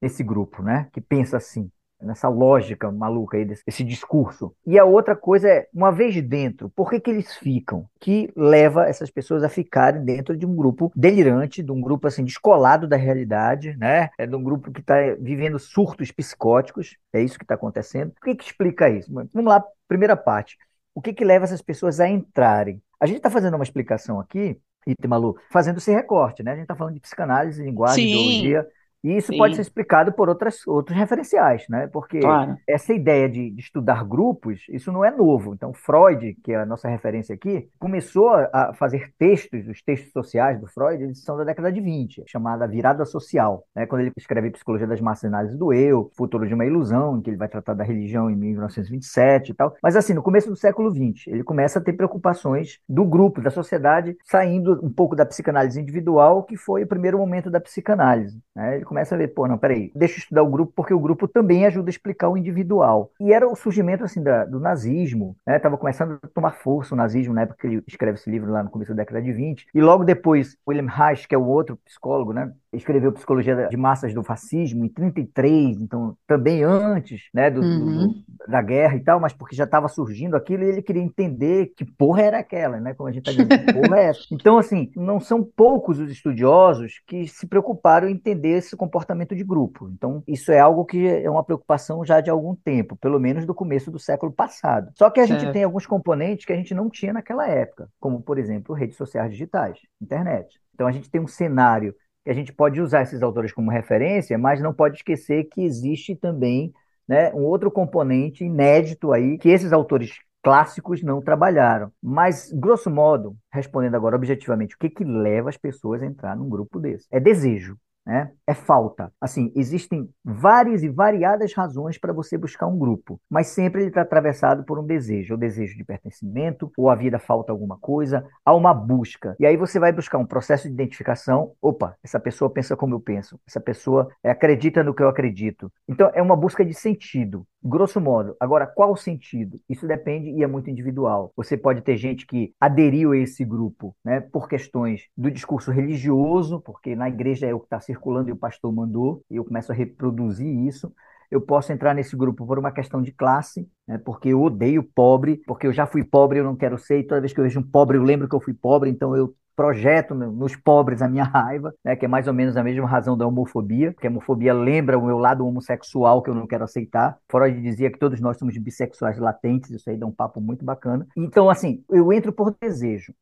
nesse 0.00 0.22
grupo, 0.24 0.62
né? 0.62 0.88
Que 0.92 1.00
pensa 1.00 1.36
assim, 1.38 1.70
nessa 2.02 2.28
lógica 2.28 2.90
maluca 2.90 3.36
aí 3.36 3.44
desse, 3.44 3.84
discurso. 3.84 4.54
E 4.66 4.78
a 4.78 4.84
outra 4.84 5.16
coisa 5.16 5.48
é, 5.48 5.68
uma 5.72 5.90
vez 5.90 6.20
dentro, 6.22 6.68
por 6.70 6.90
que 6.90 7.00
que 7.00 7.10
eles 7.10 7.34
ficam? 7.36 7.86
Que 7.98 8.30
leva 8.36 8.88
essas 8.88 9.10
pessoas 9.10 9.42
a 9.42 9.48
ficarem 9.48 10.04
dentro 10.04 10.36
de 10.36 10.46
um 10.46 10.54
grupo 10.54 10.92
delirante, 10.94 11.62
de 11.62 11.72
um 11.72 11.80
grupo 11.80 12.06
assim 12.06 12.24
descolado 12.24 12.86
da 12.86 12.96
realidade, 12.96 13.76
né? 13.76 14.10
É 14.18 14.26
de 14.26 14.34
um 14.34 14.42
grupo 14.42 14.70
que 14.70 14.80
está 14.80 14.94
vivendo 15.18 15.58
surtos 15.58 16.10
psicóticos. 16.10 16.96
É 17.12 17.22
isso 17.22 17.38
que 17.38 17.44
está 17.44 17.54
acontecendo. 17.54 18.10
O 18.10 18.24
que 18.24 18.34
que 18.34 18.44
explica 18.44 18.88
isso? 18.88 19.12
Vamos 19.12 19.50
lá, 19.50 19.64
primeira 19.88 20.16
parte. 20.16 20.56
O 20.94 21.00
que 21.00 21.12
que 21.12 21.24
leva 21.24 21.44
essas 21.44 21.62
pessoas 21.62 22.00
a 22.00 22.08
entrarem? 22.08 22.82
A 23.00 23.06
gente 23.06 23.18
está 23.18 23.30
fazendo 23.30 23.54
uma 23.54 23.64
explicação 23.64 24.20
aqui, 24.20 24.58
Itemalu, 24.86 25.36
fazendo 25.50 25.78
esse 25.78 25.92
recorte, 25.92 26.42
né? 26.42 26.52
A 26.52 26.54
gente 26.54 26.64
está 26.64 26.76
falando 26.76 26.94
de 26.94 27.00
psicanálise, 27.00 27.62
linguagem, 27.62 28.06
Sim. 28.06 28.10
ideologia, 28.10 28.66
e 29.02 29.16
isso 29.16 29.34
pode 29.36 29.54
Sim. 29.54 29.56
ser 29.56 29.62
explicado 29.62 30.12
por 30.12 30.28
outras, 30.28 30.66
outros 30.66 30.96
referenciais, 30.96 31.64
né? 31.68 31.86
Porque 31.88 32.20
Claro. 32.20 32.56
essa 32.68 32.92
ideia 32.92 33.28
de, 33.28 33.50
de 33.50 33.60
estudar 33.60 34.04
grupos, 34.04 34.62
isso 34.70 34.92
não 34.92 35.04
é 35.04 35.10
novo. 35.10 35.54
Então, 35.54 35.72
Freud, 35.72 36.34
que 36.44 36.52
é 36.52 36.56
a 36.56 36.66
nossa 36.66 36.88
referência 36.88 37.34
aqui, 37.34 37.68
começou 37.78 38.30
a 38.30 38.72
fazer 38.74 39.12
textos, 39.18 39.66
os 39.68 39.82
textos 39.82 40.12
sociais 40.12 40.60
do 40.60 40.66
Freud, 40.66 41.02
eles 41.02 41.22
são 41.22 41.36
da 41.36 41.44
década 41.44 41.72
de 41.72 41.80
20, 41.80 42.24
chamada 42.26 42.66
virada 42.66 43.04
social, 43.04 43.64
né? 43.74 43.86
Quando 43.86 44.02
ele 44.02 44.12
escreve 44.16 44.50
Psicologia 44.50 44.86
das 44.86 45.00
Massas 45.00 45.24
e 45.24 45.26
Análise 45.28 45.56
do 45.56 45.72
Eu, 45.72 46.10
Futuro 46.16 46.46
de 46.46 46.54
uma 46.54 46.66
Ilusão, 46.66 47.18
em 47.18 47.22
que 47.22 47.30
ele 47.30 47.36
vai 47.36 47.48
tratar 47.48 47.74
da 47.74 47.84
religião 47.84 48.30
em 48.30 48.36
1927 48.36 49.50
e 49.50 49.54
tal. 49.54 49.74
Mas 49.82 49.96
assim, 49.96 50.14
no 50.14 50.22
começo 50.22 50.48
do 50.48 50.56
século 50.56 50.90
20, 50.92 51.28
ele 51.30 51.42
começa 51.44 51.78
a 51.78 51.82
ter 51.82 51.92
preocupações 51.94 52.78
do 52.88 53.04
grupo, 53.04 53.40
da 53.40 53.50
sociedade, 53.50 54.16
saindo 54.24 54.78
um 54.84 54.90
pouco 54.92 55.16
da 55.16 55.24
psicanálise 55.26 55.80
individual, 55.80 56.42
que 56.44 56.56
foi 56.56 56.82
o 56.84 56.86
primeiro 56.86 57.18
momento 57.18 57.50
da 57.50 57.60
psicanálise, 57.60 58.40
né? 58.54 58.76
Ele 58.76 58.84
começa 58.90 59.14
a 59.14 59.18
ver, 59.18 59.28
pô, 59.28 59.48
não, 59.48 59.58
peraí, 59.58 59.92
deixa 59.94 60.16
eu 60.16 60.18
estudar 60.18 60.42
o 60.42 60.50
grupo, 60.50 60.72
porque 60.76 60.94
o 60.94 61.00
grupo 61.00 61.28
também 61.28 61.66
ajuda 61.66 61.88
a 61.88 61.92
explicar 61.92 62.28
o 62.28 62.36
individual. 62.36 63.12
E 63.20 63.32
era 63.32 63.48
o 63.48 63.56
surgimento, 63.56 64.04
assim, 64.04 64.22
da- 64.22 64.44
do 64.44 64.60
nazismo, 64.60 65.36
né? 65.46 65.58
Tava 65.58 65.78
começando 65.78 66.18
a 66.22 66.28
tomar 66.28 66.52
força 66.52 66.94
o 66.94 66.98
nazismo, 66.98 67.34
na 67.34 67.42
época 67.42 67.58
que 67.60 67.66
ele 67.68 67.84
escreve 67.88 68.18
esse 68.18 68.30
livro 68.30 68.50
lá 68.52 68.62
no 68.62 68.70
começo 68.70 68.92
da 68.92 68.98
década 69.02 69.22
de 69.22 69.32
20. 69.32 69.66
E 69.74 69.80
logo 69.80 70.04
depois, 70.04 70.56
William 70.68 70.88
Reich, 70.90 71.28
que 71.28 71.34
é 71.34 71.38
o 71.38 71.46
outro 71.46 71.76
psicólogo, 71.78 72.32
né? 72.32 72.52
Escreveu 72.72 73.12
Psicologia 73.12 73.66
de 73.68 73.76
Massas 73.76 74.14
do 74.14 74.22
Fascismo 74.22 74.84
em 74.84 74.88
33, 74.88 75.80
então 75.80 76.16
também 76.26 76.62
antes, 76.62 77.22
né, 77.34 77.50
do, 77.50 77.62
Uhum. 77.62 78.12
do- 78.12 78.16
da 78.48 78.62
guerra 78.62 78.96
e 78.96 79.00
tal, 79.00 79.20
mas 79.20 79.32
porque 79.32 79.54
já 79.56 79.64
estava 79.64 79.88
surgindo 79.88 80.36
aquilo 80.36 80.62
e 80.64 80.68
ele 80.68 80.82
queria 80.82 81.02
entender 81.02 81.72
que 81.76 81.84
porra 81.84 82.22
era 82.22 82.38
aquela, 82.38 82.80
né? 82.80 82.94
Como 82.94 83.08
a 83.08 83.12
gente 83.12 83.20
está 83.22 83.32
dizendo, 83.32 83.50
que 83.50 83.58
porra 83.58 83.98
é 83.98 84.04
essa? 84.06 84.22
Então, 84.30 84.56
assim, 84.58 84.90
não 84.96 85.20
são 85.20 85.42
poucos 85.44 85.98
os 85.98 86.10
estudiosos 86.10 87.00
que 87.06 87.26
se 87.28 87.46
preocuparam 87.46 88.08
em 88.08 88.12
entender 88.12 88.50
esse 88.58 88.76
comportamento 88.76 89.34
de 89.36 89.44
grupo. 89.44 89.88
Então, 89.90 90.22
isso 90.26 90.50
é 90.52 90.58
algo 90.58 90.84
que 90.84 91.06
é 91.06 91.28
uma 91.28 91.44
preocupação 91.44 92.04
já 92.04 92.20
de 92.20 92.30
algum 92.30 92.54
tempo, 92.54 92.96
pelo 92.96 93.18
menos 93.20 93.44
do 93.44 93.54
começo 93.54 93.90
do 93.90 93.98
século 93.98 94.32
passado. 94.32 94.90
Só 94.96 95.10
que 95.10 95.20
a 95.20 95.26
gente 95.26 95.40
Certo. 95.40 95.52
tem 95.52 95.64
alguns 95.64 95.86
componentes 95.86 96.46
que 96.46 96.52
a 96.52 96.56
gente 96.56 96.74
não 96.74 96.88
tinha 96.88 97.12
naquela 97.12 97.46
época, 97.46 97.88
como, 98.00 98.22
por 98.22 98.38
exemplo, 98.38 98.74
redes 98.74 98.96
sociais 98.96 99.30
digitais, 99.30 99.78
internet. 100.00 100.58
Então, 100.74 100.86
a 100.86 100.92
gente 100.92 101.10
tem 101.10 101.20
um 101.20 101.26
cenário 101.26 101.94
que 102.24 102.30
a 102.30 102.34
gente 102.34 102.52
pode 102.52 102.80
usar 102.80 103.02
esses 103.02 103.22
autores 103.22 103.52
como 103.52 103.70
referência, 103.70 104.36
mas 104.38 104.60
não 104.60 104.72
pode 104.72 104.96
esquecer 104.96 105.44
que 105.44 105.62
existe 105.62 106.14
também 106.14 106.72
né, 107.08 107.32
um 107.32 107.42
outro 107.42 107.70
componente 107.70 108.44
inédito 108.44 109.12
aí 109.12 109.38
que 109.38 109.48
esses 109.48 109.72
autores 109.72 110.18
clássicos 110.42 111.02
não 111.02 111.20
trabalharam. 111.20 111.92
Mas, 112.02 112.52
grosso 112.52 112.90
modo, 112.90 113.36
respondendo 113.52 113.94
agora 113.94 114.16
objetivamente, 114.16 114.74
o 114.74 114.78
que 114.78 114.90
que 114.90 115.04
leva 115.04 115.48
as 115.48 115.56
pessoas 115.56 116.02
a 116.02 116.06
entrar 116.06 116.36
num 116.36 116.48
grupo 116.48 116.78
desse? 116.78 117.06
É 117.10 117.20
desejo. 117.20 117.76
Né? 118.10 118.32
É 118.44 118.54
falta. 118.54 119.12
Assim, 119.20 119.52
existem 119.54 120.10
várias 120.24 120.82
e 120.82 120.88
variadas 120.88 121.54
razões 121.54 121.96
para 121.96 122.12
você 122.12 122.36
buscar 122.36 122.66
um 122.66 122.76
grupo, 122.76 123.20
mas 123.30 123.46
sempre 123.46 123.82
ele 123.82 123.90
está 123.90 124.00
atravessado 124.00 124.64
por 124.64 124.80
um 124.80 124.84
desejo, 124.84 125.34
o 125.34 125.38
desejo 125.38 125.76
de 125.76 125.84
pertencimento, 125.84 126.72
ou 126.76 126.90
a 126.90 126.96
vida 126.96 127.20
falta 127.20 127.52
alguma 127.52 127.78
coisa, 127.78 128.26
há 128.44 128.52
uma 128.52 128.74
busca. 128.74 129.36
E 129.38 129.46
aí 129.46 129.56
você 129.56 129.78
vai 129.78 129.92
buscar 129.92 130.18
um 130.18 130.26
processo 130.26 130.66
de 130.66 130.74
identificação. 130.74 131.52
Opa, 131.62 131.96
essa 132.02 132.18
pessoa 132.18 132.50
pensa 132.50 132.76
como 132.76 132.96
eu 132.96 133.00
penso, 133.00 133.38
essa 133.46 133.60
pessoa 133.60 134.08
acredita 134.24 134.82
no 134.82 134.92
que 134.92 135.04
eu 135.04 135.08
acredito. 135.08 135.72
Então 135.88 136.10
é 136.12 136.20
uma 136.20 136.34
busca 136.34 136.64
de 136.64 136.74
sentido, 136.74 137.46
grosso 137.62 138.00
modo. 138.00 138.36
Agora, 138.40 138.66
qual 138.66 138.92
o 138.92 138.96
sentido? 138.96 139.60
Isso 139.68 139.86
depende 139.86 140.30
e 140.30 140.42
é 140.42 140.46
muito 140.46 140.70
individual. 140.70 141.32
Você 141.36 141.56
pode 141.56 141.82
ter 141.82 141.96
gente 141.96 142.26
que 142.26 142.54
aderiu 142.60 143.12
a 143.12 143.18
esse 143.18 143.44
grupo, 143.44 143.94
né, 144.04 144.20
por 144.20 144.48
questões 144.48 145.02
do 145.16 145.30
discurso 145.30 145.70
religioso, 145.70 146.60
porque 146.60 146.96
na 146.96 147.08
igreja 147.08 147.46
é 147.46 147.54
o 147.54 147.60
que 147.60 147.66
está 147.66 147.80
circulando 147.80 148.28
e 148.28 148.32
o 148.32 148.36
pastor 148.36 148.72
mandou, 148.72 149.22
e 149.30 149.36
eu 149.36 149.44
começo 149.44 149.72
a 149.72 149.74
reproduzir 149.74 150.46
isso. 150.66 150.92
Eu 151.30 151.40
posso 151.40 151.72
entrar 151.72 151.94
nesse 151.94 152.16
grupo 152.16 152.44
por 152.44 152.58
uma 152.58 152.72
questão 152.72 153.00
de 153.00 153.12
classe, 153.12 153.68
né, 153.86 153.98
porque 153.98 154.30
eu 154.30 154.42
odeio 154.42 154.82
pobre, 154.82 155.42
porque 155.46 155.66
eu 155.66 155.72
já 155.72 155.86
fui 155.86 156.02
pobre, 156.02 156.40
eu 156.40 156.44
não 156.44 156.56
quero 156.56 156.76
ser, 156.78 156.98
e 157.00 157.06
toda 157.06 157.20
vez 157.20 157.32
que 157.32 157.38
eu 157.38 157.44
vejo 157.44 157.60
um 157.60 157.62
pobre, 157.62 157.96
eu 157.96 158.02
lembro 158.02 158.28
que 158.28 158.34
eu 158.34 158.40
fui 158.40 158.54
pobre, 158.54 158.90
então 158.90 159.14
eu 159.16 159.34
projeto 159.60 160.14
no- 160.14 160.32
nos 160.32 160.56
pobres 160.56 161.02
a 161.02 161.08
minha 161.08 161.22
raiva, 161.24 161.74
né, 161.84 161.94
que 161.94 162.06
é 162.06 162.08
mais 162.08 162.26
ou 162.26 162.32
menos 162.32 162.56
a 162.56 162.64
mesma 162.64 162.86
razão 162.88 163.14
da 163.16 163.26
homofobia, 163.26 163.92
porque 163.92 164.06
a 164.06 164.10
homofobia 164.10 164.54
lembra 164.54 164.98
o 164.98 165.04
meu 165.04 165.18
lado 165.18 165.46
homossexual 165.46 166.22
que 166.22 166.30
eu 166.30 166.34
não 166.34 166.46
quero 166.46 166.64
aceitar. 166.64 167.18
Freud 167.30 167.60
dizia 167.60 167.90
que 167.90 167.98
todos 167.98 168.20
nós 168.20 168.38
somos 168.38 168.56
bissexuais 168.56 169.18
latentes, 169.18 169.70
isso 169.70 169.90
aí 169.90 169.98
dá 169.98 170.06
um 170.06 170.12
papo 170.12 170.40
muito 170.40 170.64
bacana. 170.64 171.06
Então, 171.14 171.50
assim, 171.50 171.84
eu 171.90 172.10
entro 172.10 172.32
por 172.32 172.56
desejo. 172.58 173.12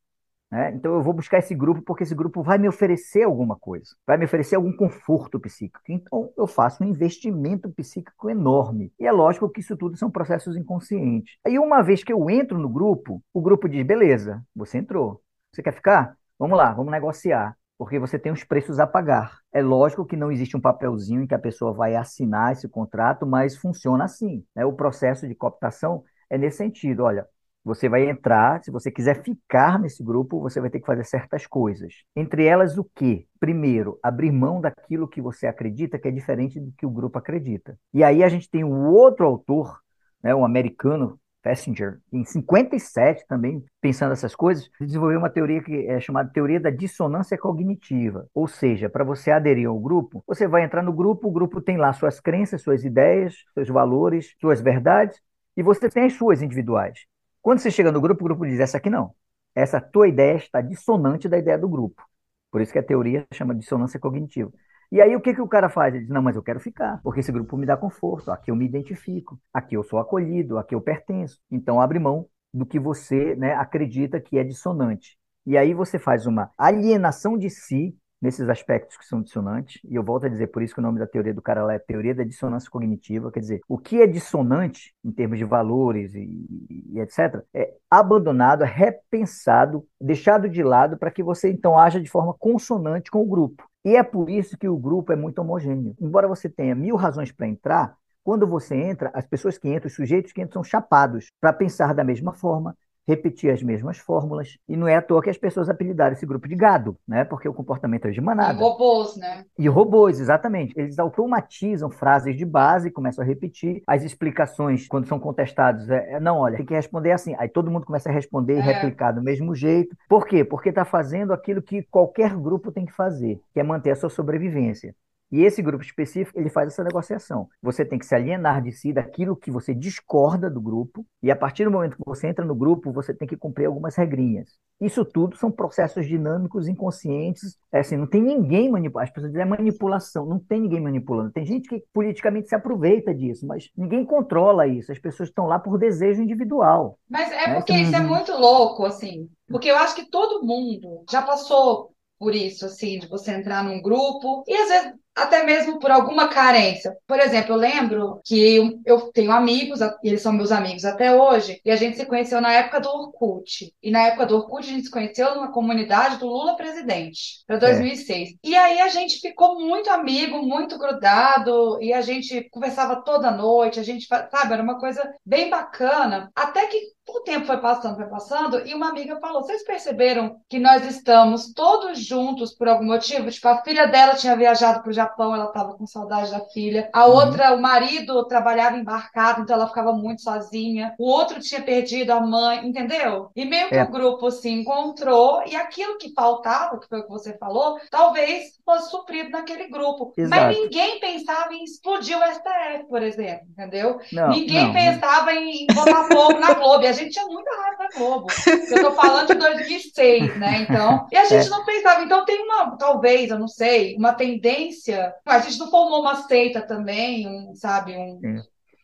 Né? 0.51 0.71
Então 0.73 0.95
eu 0.95 1.03
vou 1.03 1.13
buscar 1.13 1.39
esse 1.39 1.53
grupo 1.53 1.81
porque 1.81 2.03
esse 2.03 2.15
grupo 2.15 2.41
vai 2.41 2.57
me 2.57 2.67
oferecer 2.67 3.23
alguma 3.23 3.55
coisa, 3.55 3.95
vai 4.07 4.17
me 4.17 4.25
oferecer 4.25 4.55
algum 4.55 4.73
conforto 4.75 5.39
psíquico. 5.39 5.79
Então 5.89 6.31
eu 6.37 6.47
faço 6.47 6.83
um 6.83 6.87
investimento 6.87 7.69
psíquico 7.69 8.29
enorme. 8.29 8.91
E 8.99 9.05
é 9.05 9.11
lógico 9.11 9.49
que 9.49 9.59
isso 9.59 9.77
tudo 9.77 9.95
são 9.97 10.09
processos 10.09 10.57
inconscientes. 10.57 11.35
Aí 11.45 11.59
uma 11.59 11.83
vez 11.83 12.03
que 12.03 12.13
eu 12.13 12.29
entro 12.29 12.57
no 12.57 12.69
grupo, 12.69 13.21
o 13.33 13.41
grupo 13.41 13.69
diz: 13.69 13.85
beleza, 13.85 14.43
você 14.55 14.79
entrou. 14.79 15.21
Você 15.51 15.61
quer 15.61 15.73
ficar? 15.73 16.18
Vamos 16.39 16.57
lá, 16.57 16.73
vamos 16.73 16.91
negociar. 16.91 17.55
Porque 17.77 17.99
você 17.99 18.17
tem 18.17 18.31
os 18.31 18.43
preços 18.43 18.79
a 18.79 18.87
pagar. 18.87 19.39
É 19.53 19.61
lógico 19.61 20.05
que 20.05 20.17
não 20.17 20.31
existe 20.31 20.57
um 20.57 20.61
papelzinho 20.61 21.21
em 21.21 21.27
que 21.27 21.33
a 21.35 21.39
pessoa 21.39 21.73
vai 21.73 21.95
assinar 21.95 22.53
esse 22.53 22.67
contrato, 22.67 23.25
mas 23.25 23.57
funciona 23.57 24.05
assim. 24.05 24.43
Né? 24.55 24.65
O 24.65 24.73
processo 24.73 25.27
de 25.27 25.35
cooptação 25.35 26.03
é 26.29 26.37
nesse 26.37 26.57
sentido. 26.57 27.03
Olha, 27.03 27.25
você 27.63 27.87
vai 27.87 28.09
entrar, 28.09 28.63
se 28.63 28.71
você 28.71 28.91
quiser 28.91 29.23
ficar 29.23 29.79
nesse 29.79 30.03
grupo, 30.03 30.41
você 30.41 30.59
vai 30.59 30.69
ter 30.69 30.79
que 30.79 30.85
fazer 30.85 31.05
certas 31.05 31.45
coisas. 31.47 31.93
Entre 32.15 32.45
elas, 32.45 32.77
o 32.77 32.83
quê? 32.95 33.25
Primeiro, 33.39 33.99
abrir 34.03 34.31
mão 34.31 34.59
daquilo 34.61 35.07
que 35.07 35.21
você 35.21 35.47
acredita 35.47 35.99
que 35.99 36.07
é 36.07 36.11
diferente 36.11 36.59
do 36.59 36.71
que 36.73 36.85
o 36.85 36.89
grupo 36.89 37.17
acredita. 37.17 37.77
E 37.93 38.03
aí 38.03 38.23
a 38.23 38.29
gente 38.29 38.49
tem 38.49 38.63
um 38.63 38.87
outro 38.89 39.25
autor, 39.25 39.79
né, 40.23 40.33
um 40.35 40.43
americano, 40.45 41.19
Fessinger, 41.41 41.99
em 42.11 42.25
57 42.25 43.25
também, 43.27 43.63
pensando 43.79 44.11
essas 44.11 44.35
coisas, 44.35 44.69
desenvolveu 44.79 45.19
uma 45.19 45.29
teoria 45.29 45.63
que 45.63 45.87
é 45.87 45.99
chamada 45.99 46.29
teoria 46.31 46.59
da 46.59 46.69
dissonância 46.69 47.37
cognitiva. 47.37 48.27
Ou 48.33 48.47
seja, 48.47 48.89
para 48.89 49.03
você 49.05 49.31
aderir 49.31 49.67
ao 49.67 49.79
grupo, 49.79 50.23
você 50.27 50.47
vai 50.47 50.63
entrar 50.63 50.83
no 50.83 50.91
grupo, 50.91 51.27
o 51.29 51.31
grupo 51.31 51.61
tem 51.61 51.77
lá 51.77 51.93
suas 51.93 52.19
crenças, 52.19 52.61
suas 52.61 52.83
ideias, 52.83 53.35
seus 53.53 53.69
valores, 53.69 54.35
suas 54.39 54.59
verdades, 54.59 55.19
e 55.55 55.63
você 55.63 55.89
tem 55.89 56.05
as 56.05 56.13
suas 56.13 56.41
individuais. 56.41 57.05
Quando 57.41 57.59
você 57.59 57.71
chega 57.71 57.91
no 57.91 58.01
grupo, 58.01 58.21
o 58.23 58.27
grupo 58.27 58.45
diz: 58.45 58.59
essa 58.59 58.77
aqui 58.77 58.89
não. 58.89 59.13
Essa 59.55 59.79
tua 59.81 60.07
ideia 60.07 60.35
está 60.35 60.61
dissonante 60.61 61.27
da 61.29 61.37
ideia 61.37 61.57
do 61.57 61.69
grupo. 61.69 62.03
Por 62.51 62.61
isso 62.61 62.71
que 62.73 62.79
a 62.79 62.83
teoria 62.83 63.25
chama 63.33 63.53
de 63.53 63.61
dissonância 63.61 63.99
cognitiva. 63.99 64.51
E 64.91 65.01
aí 65.01 65.15
o 65.15 65.21
que, 65.21 65.33
que 65.33 65.41
o 65.41 65.47
cara 65.47 65.69
faz? 65.69 65.93
Ele 65.93 66.03
diz: 66.03 66.13
não, 66.13 66.21
mas 66.21 66.35
eu 66.35 66.43
quero 66.43 66.59
ficar, 66.59 66.99
porque 67.03 67.19
esse 67.19 67.31
grupo 67.31 67.55
me 67.57 67.65
dá 67.65 67.77
conforto, 67.77 68.31
aqui 68.31 68.51
eu 68.51 68.55
me 68.55 68.65
identifico, 68.65 69.39
aqui 69.53 69.75
eu 69.75 69.83
sou 69.83 69.99
acolhido, 69.99 70.57
aqui 70.57 70.73
eu 70.73 70.81
pertenço. 70.81 71.39
Então 71.51 71.79
abre 71.79 71.99
mão 71.99 72.27
do 72.53 72.65
que 72.65 72.79
você 72.79 73.35
né, 73.35 73.53
acredita 73.53 74.19
que 74.19 74.37
é 74.37 74.43
dissonante. 74.43 75.17
E 75.45 75.57
aí 75.57 75.73
você 75.73 75.99
faz 75.99 76.25
uma 76.25 76.51
alienação 76.57 77.37
de 77.37 77.49
si 77.49 77.95
nesses 78.21 78.49
aspectos 78.49 78.97
que 78.97 79.05
são 79.05 79.21
dissonantes, 79.21 79.81
e 79.85 79.95
eu 79.95 80.03
volto 80.03 80.25
a 80.25 80.29
dizer, 80.29 80.47
por 80.47 80.61
isso 80.61 80.73
que 80.73 80.79
o 80.79 80.83
nome 80.83 80.99
da 80.99 81.07
teoria 81.07 81.33
do 81.33 81.41
cara 81.41 81.63
lá 81.63 81.73
é 81.73 81.79
teoria 81.79 82.13
da 82.13 82.23
dissonância 82.23 82.69
cognitiva, 82.69 83.31
quer 83.31 83.39
dizer, 83.39 83.61
o 83.67 83.77
que 83.77 84.01
é 84.01 84.07
dissonante 84.07 84.93
em 85.03 85.11
termos 85.11 85.37
de 85.37 85.45
valores 85.45 86.13
e, 86.13 86.45
e 86.91 86.99
etc., 86.99 87.41
é 87.53 87.73
abandonado, 87.89 88.63
é 88.63 88.67
repensado, 88.67 89.85
deixado 90.01 90.49
de 90.49 90.61
lado 90.61 90.97
para 90.97 91.11
que 91.11 91.23
você 91.23 91.49
então 91.49 91.79
haja 91.79 92.01
de 92.01 92.09
forma 92.09 92.33
consonante 92.33 93.09
com 93.09 93.21
o 93.21 93.25
grupo. 93.25 93.68
E 93.89 93.95
é 93.95 94.03
por 94.03 94.29
isso 94.29 94.55
que 94.55 94.69
o 94.69 94.77
grupo 94.77 95.11
é 95.11 95.15
muito 95.15 95.39
homogêneo. 95.39 95.95
Embora 95.99 96.27
você 96.27 96.47
tenha 96.47 96.75
mil 96.75 96.95
razões 96.95 97.31
para 97.31 97.47
entrar, 97.47 97.97
quando 98.23 98.45
você 98.45 98.75
entra, 98.75 99.09
as 99.15 99.25
pessoas 99.25 99.57
que 99.57 99.67
entram, 99.67 99.87
os 99.87 99.95
sujeitos 99.95 100.31
que 100.31 100.39
entram 100.39 100.61
são 100.61 100.63
chapados 100.63 101.31
para 101.41 101.51
pensar 101.51 101.95
da 101.95 102.03
mesma 102.03 102.31
forma, 102.31 102.77
repetir 103.09 103.51
as 103.51 103.63
mesmas 103.63 103.97
fórmulas, 103.97 104.57
e 104.67 104.77
não 104.77 104.87
é 104.87 104.95
à 104.95 105.01
toa 105.01 105.21
que 105.21 105.29
as 105.31 105.37
pessoas 105.37 105.67
apelidaram 105.67 106.13
esse 106.13 106.25
grupo 106.27 106.47
de 106.47 106.55
gado, 106.55 106.95
né? 107.07 107.23
Porque 107.23 107.49
o 107.49 107.53
comportamento 107.53 108.05
é 108.05 108.11
de 108.11 108.21
manada. 108.21 108.53
E 108.53 108.61
robôs, 108.61 109.17
né? 109.17 109.45
E 109.57 109.67
robôs, 109.67 110.19
exatamente. 110.19 110.73
Eles 110.77 110.99
automatizam 110.99 111.89
frases 111.89 112.37
de 112.37 112.45
base, 112.45 112.91
começam 112.91 113.23
a 113.23 113.27
repetir. 113.27 113.81
As 113.87 114.03
explicações, 114.03 114.87
quando 114.87 115.07
são 115.07 115.19
contestados, 115.19 115.89
é, 115.89 116.13
é 116.13 116.19
não, 116.19 116.37
olha, 116.37 116.57
tem 116.57 116.65
que 116.65 116.73
responder 116.73 117.11
assim. 117.11 117.35
Aí 117.39 117.49
todo 117.49 117.71
mundo 117.71 117.85
começa 117.85 118.09
a 118.09 118.13
responder 118.13 118.57
e 118.57 118.59
é. 118.59 118.61
replicar 118.61 119.11
do 119.11 119.23
mesmo 119.23 119.55
jeito. 119.55 119.95
Por 120.07 120.27
quê? 120.27 120.43
Porque 120.43 120.69
está 120.69 120.85
fazendo 120.85 121.33
aquilo 121.33 121.63
que 121.63 121.81
qualquer 121.89 122.35
grupo 122.37 122.71
tem 122.71 122.85
que 122.85 122.93
fazer, 122.93 123.41
que 123.51 123.59
é 123.59 123.63
manter 123.63 123.89
a 123.89 123.95
sua 123.95 124.09
sobrevivência. 124.09 124.93
E 125.31 125.43
esse 125.43 125.61
grupo 125.61 125.83
específico, 125.83 126.39
ele 126.39 126.49
faz 126.49 126.67
essa 126.67 126.83
negociação. 126.83 127.47
Você 127.61 127.85
tem 127.85 127.99
que 127.99 128.05
se 128.05 128.15
alienar 128.15 128.61
de 128.61 128.71
si 128.71 128.91
daquilo 128.91 129.35
que 129.35 129.51
você 129.51 129.73
discorda 129.73 130.49
do 130.49 130.59
grupo, 130.59 131.05
e 131.21 131.29
a 131.29 131.35
partir 131.35 131.65
do 131.65 131.71
momento 131.71 131.97
que 131.97 132.03
você 132.05 132.27
entra 132.27 132.43
no 132.43 132.55
grupo, 132.55 132.91
você 132.91 133.13
tem 133.13 133.27
que 133.27 133.37
cumprir 133.37 133.65
algumas 133.65 133.95
regrinhas. 133.95 134.57
Isso 134.81 135.03
tudo 135.03 135.35
são 135.35 135.51
processos 135.51 136.07
dinâmicos, 136.07 136.67
inconscientes. 136.67 137.57
É 137.71 137.79
assim, 137.79 137.97
não 137.97 138.07
tem 138.07 138.21
ninguém 138.21 138.71
manipulando. 138.71 139.03
As 139.03 139.13
pessoas 139.13 139.31
dizem 139.31 139.45
é 139.45 139.45
manipulação, 139.45 140.25
não 140.25 140.39
tem 140.39 140.61
ninguém 140.61 140.79
manipulando. 140.79 141.31
Tem 141.31 141.45
gente 141.45 141.67
que 141.67 141.83
politicamente 141.93 142.47
se 142.47 142.55
aproveita 142.55 143.13
disso, 143.13 143.45
mas 143.45 143.69
ninguém 143.77 144.05
controla 144.05 144.67
isso. 144.67 144.91
As 144.91 144.99
pessoas 144.99 145.29
estão 145.29 145.45
lá 145.45 145.59
por 145.59 145.77
desejo 145.77 146.21
individual. 146.21 146.97
Mas 147.09 147.31
é 147.31 147.47
né? 147.47 147.55
porque 147.55 147.73
isso 147.73 147.95
é 147.95 147.99
muito 147.99 148.31
louco, 148.31 148.85
assim. 148.85 149.29
Porque 149.47 149.69
eu 149.69 149.75
acho 149.77 149.95
que 149.95 150.09
todo 150.09 150.45
mundo 150.45 151.03
já 151.09 151.21
passou 151.21 151.91
por 152.17 152.35
isso, 152.35 152.65
assim, 152.65 152.99
de 152.99 153.07
você 153.07 153.31
entrar 153.31 153.63
num 153.63 153.81
grupo 153.81 154.43
e 154.47 154.53
às 154.53 154.67
vezes 154.67 154.93
até 155.23 155.43
mesmo 155.43 155.79
por 155.79 155.91
alguma 155.91 156.27
carência. 156.27 156.95
Por 157.07 157.19
exemplo, 157.19 157.53
eu 157.53 157.57
lembro 157.57 158.21
que 158.23 158.79
eu 158.85 159.11
tenho 159.11 159.31
amigos, 159.31 159.81
e 159.81 159.89
eles 160.03 160.21
são 160.21 160.33
meus 160.33 160.51
amigos 160.51 160.85
até 160.85 161.15
hoje, 161.15 161.61
e 161.63 161.71
a 161.71 161.75
gente 161.75 161.97
se 161.97 162.05
conheceu 162.05 162.41
na 162.41 162.53
época 162.53 162.79
do 162.79 162.89
Orkut. 162.89 163.73
E 163.81 163.91
na 163.91 164.07
época 164.07 164.25
do 164.25 164.37
Orkut 164.37 164.67
a 164.67 164.73
gente 164.73 164.85
se 164.85 164.91
conheceu 164.91 165.35
numa 165.35 165.51
comunidade 165.51 166.17
do 166.17 166.27
Lula 166.27 166.55
presidente, 166.55 167.43
para 167.45 167.57
2006. 167.57 168.29
É. 168.29 168.33
E 168.43 168.55
aí 168.55 168.79
a 168.79 168.87
gente 168.87 169.19
ficou 169.19 169.59
muito 169.59 169.89
amigo, 169.89 170.41
muito 170.41 170.77
grudado, 170.77 171.81
e 171.81 171.93
a 171.93 172.01
gente 172.01 172.49
conversava 172.49 173.01
toda 173.03 173.31
noite, 173.31 173.79
a 173.79 173.83
gente, 173.83 174.07
sabe, 174.07 174.53
era 174.53 174.63
uma 174.63 174.79
coisa 174.79 175.13
bem 175.25 175.49
bacana. 175.49 176.31
Até 176.35 176.67
que 176.67 176.77
o 177.07 177.21
tempo 177.21 177.45
foi 177.45 177.57
passando, 177.57 177.95
foi 177.95 178.07
passando, 178.07 178.67
e 178.67 178.73
uma 178.73 178.89
amiga 178.89 179.19
falou: 179.19 179.41
Vocês 179.41 179.63
perceberam 179.63 180.39
que 180.47 180.59
nós 180.59 180.85
estamos 180.85 181.53
todos 181.53 181.99
juntos 181.99 182.53
por 182.53 182.67
algum 182.67 182.85
motivo? 182.85 183.29
Tipo, 183.31 183.47
a 183.47 183.63
filha 183.63 183.87
dela 183.87 184.15
tinha 184.15 184.35
viajado 184.35 184.81
para 184.81 184.89
o 184.89 184.93
Japão, 184.93 185.08
ela 185.17 185.45
estava 185.45 185.73
com 185.73 185.85
saudade 185.85 186.31
da 186.31 186.41
filha. 186.41 186.89
A 186.93 187.05
uhum. 187.05 187.15
outra, 187.15 187.53
o 187.53 187.61
marido 187.61 188.25
trabalhava 188.25 188.77
embarcado, 188.77 189.41
então 189.41 189.55
ela 189.55 189.67
ficava 189.67 189.93
muito 189.93 190.21
sozinha. 190.21 190.93
O 190.97 191.09
outro 191.09 191.39
tinha 191.39 191.61
perdido 191.61 192.11
a 192.11 192.19
mãe, 192.19 192.67
entendeu? 192.67 193.31
E 193.35 193.45
meio 193.45 193.69
que 193.69 193.75
é. 193.75 193.83
o 193.83 193.91
grupo 193.91 194.31
se 194.31 194.49
encontrou, 194.49 195.43
e 195.45 195.55
aquilo 195.55 195.97
que 195.97 196.13
faltava, 196.13 196.79
que 196.79 196.87
foi 196.87 196.99
o 196.99 197.03
que 197.03 197.09
você 197.09 197.37
falou, 197.37 197.79
talvez 197.89 198.59
fosse 198.65 198.91
suprido 198.91 199.29
naquele 199.29 199.67
grupo. 199.67 200.13
Exato. 200.17 200.41
Mas 200.41 200.57
ninguém 200.57 200.99
pensava 200.99 201.53
em 201.53 201.63
explodir 201.63 202.17
o 202.17 202.21
STF, 202.21 202.87
por 202.87 203.01
exemplo, 203.01 203.47
entendeu? 203.49 203.99
Não, 204.11 204.29
ninguém 204.29 204.65
não. 204.65 204.73
pensava 204.73 205.33
em 205.33 205.67
botar 205.73 206.03
fogo 206.05 206.39
na 206.39 206.53
Globo. 206.53 206.83
E 206.83 206.87
a 206.87 206.91
gente 206.91 207.11
tinha 207.11 207.25
muita 207.25 207.49
raiva 207.51 207.77
da 207.77 207.97
Globo. 207.97 208.27
Eu 208.69 208.83
tô 208.83 208.91
falando 208.91 209.27
de 209.27 209.35
2006, 209.35 210.37
né? 210.37 210.65
Então, 210.69 211.07
e 211.11 211.17
a 211.17 211.25
gente 211.25 211.47
é. 211.47 211.49
não 211.49 211.65
pensava. 211.65 212.03
Então 212.03 212.25
tem 212.25 212.43
uma, 212.43 212.77
talvez, 212.77 213.29
eu 213.29 213.39
não 213.39 213.47
sei, 213.47 213.95
uma 213.95 214.13
tendência. 214.13 214.98
A 215.25 215.39
gente 215.39 215.57
não 215.59 215.69
formou 215.69 216.01
uma 216.01 216.15
seita 216.23 216.61
também, 216.61 217.27
um, 217.27 217.55
sabe, 217.55 217.95
um, 217.95 218.19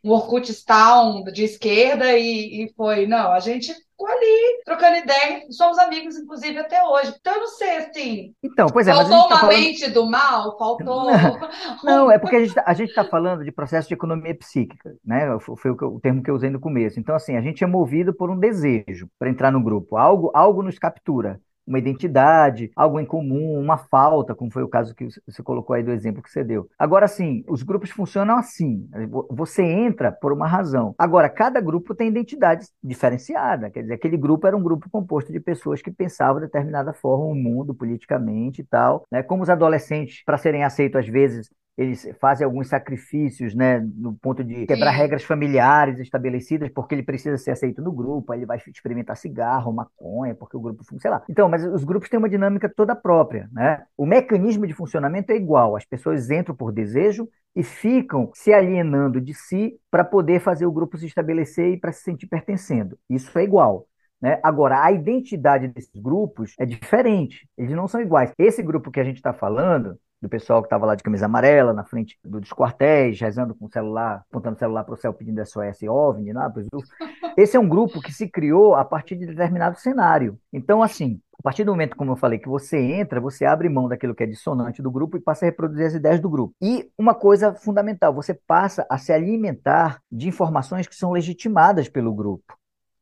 um 0.04 0.12
Orkut 0.12 0.54
Town 0.66 1.24
de 1.24 1.44
esquerda 1.44 2.18
e, 2.18 2.64
e 2.66 2.74
foi, 2.76 3.08
não, 3.08 3.32
a 3.32 3.40
gente 3.40 3.74
ficou 3.96 4.08
ali, 4.08 4.62
trocando 4.64 4.98
ideia, 4.98 5.42
somos 5.50 5.80
amigos, 5.80 6.18
inclusive, 6.18 6.60
até 6.60 6.84
hoje. 6.84 7.16
Então, 7.20 7.34
eu 7.34 7.40
não 7.40 7.48
sei, 7.48 7.78
assim. 7.78 8.34
Então, 8.44 8.68
pois 8.68 8.88
é, 8.88 8.94
faltou 8.94 9.16
uma 9.16 9.30
tá 9.30 9.40
falando... 9.40 9.58
mente 9.58 9.90
do 9.90 10.06
mal? 10.06 10.58
Faltou. 10.58 11.08
Não, 11.84 12.12
é 12.12 12.20
porque 12.20 12.36
a 12.36 12.74
gente 12.74 12.90
está 12.90 13.04
tá 13.04 13.10
falando 13.10 13.44
de 13.44 13.52
processo 13.52 13.88
de 13.88 13.94
economia 13.94 14.36
psíquica, 14.36 14.96
né? 15.04 15.38
Foi 15.40 15.72
o, 15.72 15.76
o, 15.76 16.00
termo 16.00 16.22
que 16.22 16.30
eu 16.30 16.36
usei 16.36 16.50
no 16.50 16.60
começo. 16.60 17.00
Então, 17.00 17.16
assim, 17.16 17.38
a 17.38 17.42
gente 17.42 17.64
é 17.64 17.68
movido 17.68 18.14
por 18.14 18.30
um 18.30 18.38
desejo 18.38 19.10
para 19.18 19.30
entrar 19.30 19.52
no 19.52 19.64
grupo. 19.64 19.96
Algo, 19.98 20.30
algo 20.34 20.62
nos 20.62 20.78
captura 20.78 21.40
uma 21.66 21.80
identidade, 21.80 22.72
algo 22.76 23.00
em 23.00 23.06
comum, 23.06 23.60
uma 23.60 23.78
falta, 23.78 24.36
como 24.36 24.52
foi 24.52 24.64
o 24.64 24.68
caso 24.68 24.94
que 24.94 25.08
você 25.28 25.42
colocou 25.44 25.76
aí 25.76 25.84
do 25.84 25.92
exemplo 25.92 26.22
que 26.22 26.30
você 26.30 26.44
deu. 26.44 26.70
Agora, 26.78 27.08
sim, 27.08 27.44
os 27.48 27.64
grupos 27.64 27.90
funcionam 27.90 28.38
assim. 28.38 28.88
Você 29.32 29.64
entra 29.64 30.12
por 30.12 30.32
uma 30.32 30.48
razão. 30.48 30.94
Agora, 30.98 31.30
cada 31.30 31.60
grupo 31.60 31.96
tem 31.96 32.08
identidade 32.08 32.68
diferenciada. 32.84 33.70
Quer 33.70 33.82
dizer, 33.82 33.94
aquele 33.94 34.18
grupo 34.18 34.48
era 34.48 34.56
um 34.56 34.64
grupo 34.64 34.90
composto 34.90 35.32
de 35.32 35.40
pessoas 35.40 35.82
que 35.82 35.92
pensavam 35.92 36.40
de 36.40 36.48
determinada 36.48 36.94
forma 36.94 37.26
o 37.26 37.36
mundo 37.36 37.74
politicamente 37.74 38.62
e 38.62 38.66
tal. 38.66 39.06
Né? 39.12 39.24
Como 39.24 39.44
os 39.44 39.50
adolescentes, 39.50 40.24
para 40.24 40.38
serem 40.38 40.64
aceitos 40.64 41.00
às 41.00 41.08
vezes, 41.08 41.50
eles 41.78 42.08
fazem 42.20 42.46
alguns 42.46 42.68
sacrifícios, 42.68 43.54
né, 43.54 43.80
no 43.98 44.14
ponto 44.14 44.44
de 44.44 44.66
quebrar 44.66 44.94
Sim. 44.94 44.98
regras 44.98 45.24
familiares 45.24 46.00
estabelecidas, 46.00 46.70
porque 46.70 46.96
ele 46.96 47.04
precisa 47.04 47.38
ser 47.38 47.52
aceito 47.52 47.82
no 47.82 47.92
grupo, 47.92 48.32
aí 48.32 48.40
ele 48.40 48.46
vai 48.46 48.58
experimentar 48.58 49.18
cigarro, 49.18 49.74
maconha, 49.74 50.34
porque 50.34 50.56
o 50.56 50.60
grupo, 50.60 50.84
sei 51.00 51.12
lá. 51.12 51.22
Então, 51.30 51.50
mas 51.50 51.66
os 51.66 51.84
grupos 51.84 52.10
têm 52.10 52.18
uma 52.18 52.30
dinâmica 52.30 52.72
toda 52.74 52.96
própria, 52.96 53.50
né? 53.52 53.84
O 53.98 54.06
mecanismo 54.06 54.66
de 54.66 54.74
funcionamento 54.74 55.32
é 55.32 55.36
igual, 55.36 55.76
as 55.76 55.86
pessoas 55.86 56.30
entram 56.30 56.56
por 56.56 56.72
desejo 56.72 57.28
e 57.54 57.64
ficam 57.64 58.32
se 58.34 58.54
alienando 58.54 59.20
de 59.20 59.34
si 59.34 59.78
para 59.92 60.04
poder 60.04 60.40
fazer 60.40 60.66
o 60.66 60.72
grupo 60.72 60.98
se 60.98 61.06
estabelecer 61.06 61.74
e 61.74 61.78
para 61.78 61.92
se 61.92 62.04
sentir 62.04 62.28
pertencendo. 62.28 62.98
Isso 63.10 63.38
é 63.38 63.44
igual. 63.44 63.88
Né? 64.22 64.40
Agora, 64.42 64.84
a 64.84 64.92
identidade 64.92 65.68
desses 65.68 66.02
grupos 66.02 66.54
é 66.58 66.66
diferente, 66.66 67.48
eles 67.58 67.72
não 67.72 67.88
são 67.88 68.02
iguais. 68.02 68.32
Esse 68.38 68.64
grupo 68.64 68.92
que 68.92 69.00
a 69.00 69.04
gente 69.04 69.18
está 69.18 69.34
falando, 69.34 69.98
do 70.22 70.30
pessoal 70.30 70.62
que 70.62 70.68
estava 70.68 70.86
lá 70.86 70.96
de 70.96 71.04
camisa 71.04 71.26
amarela, 71.26 71.74
na 71.74 71.84
frente 71.84 72.18
do, 72.24 72.40
dos 72.40 72.50
quartéis, 72.50 73.20
rezando 73.20 73.54
com 73.54 73.66
o 73.66 73.72
celular, 73.72 74.24
apontando 74.30 74.56
o 74.56 74.60
celular 74.60 74.84
para 74.84 74.94
o 74.94 74.98
céu 74.98 75.14
pedindo 75.14 75.46
SOS 75.46 75.84
OVNI, 75.88 76.34
lá, 76.34 76.52
esse 77.38 77.58
é 77.58 77.60
um 77.60 77.68
grupo 77.68 78.02
que 78.02 78.12
se 78.12 78.28
criou 78.28 78.76
a 78.76 78.84
partir 78.84 79.16
de 79.16 79.26
determinado 79.26 79.80
cenário. 79.80 80.40
Então, 80.52 80.82
assim, 80.82 81.20
a 81.40 81.44
partir 81.44 81.64
do 81.64 81.72
momento, 81.72 81.96
como 81.96 82.12
eu 82.12 82.16
falei, 82.16 82.40
que 82.40 82.50
você 82.50 82.78
entra, 82.78 83.20
você 83.22 83.46
abre 83.46 83.70
mão 83.70 83.88
daquilo 83.88 84.16
que 84.16 84.24
é 84.24 84.28
dissonante 84.28 84.82
do 84.82 84.90
grupo 84.90 85.18
e 85.18 85.22
passa 85.22 85.46
a 85.46 85.48
reproduzir 85.48 85.86
as 85.86 85.94
ideias 85.94 86.20
do 86.20 86.30
grupo. 86.30 86.56
E 86.62 86.90
uma 86.98 87.14
coisa 87.14 87.54
fundamental, 87.54 88.14
você 88.14 88.34
passa 88.34 88.86
a 88.90 88.98
se 88.98 89.12
alimentar 89.14 90.00
de 90.12 90.28
informações 90.28 90.88
que 90.88 90.96
são 90.96 91.12
legitimadas 91.12 91.88
pelo 91.88 92.14
grupo. 92.14 92.58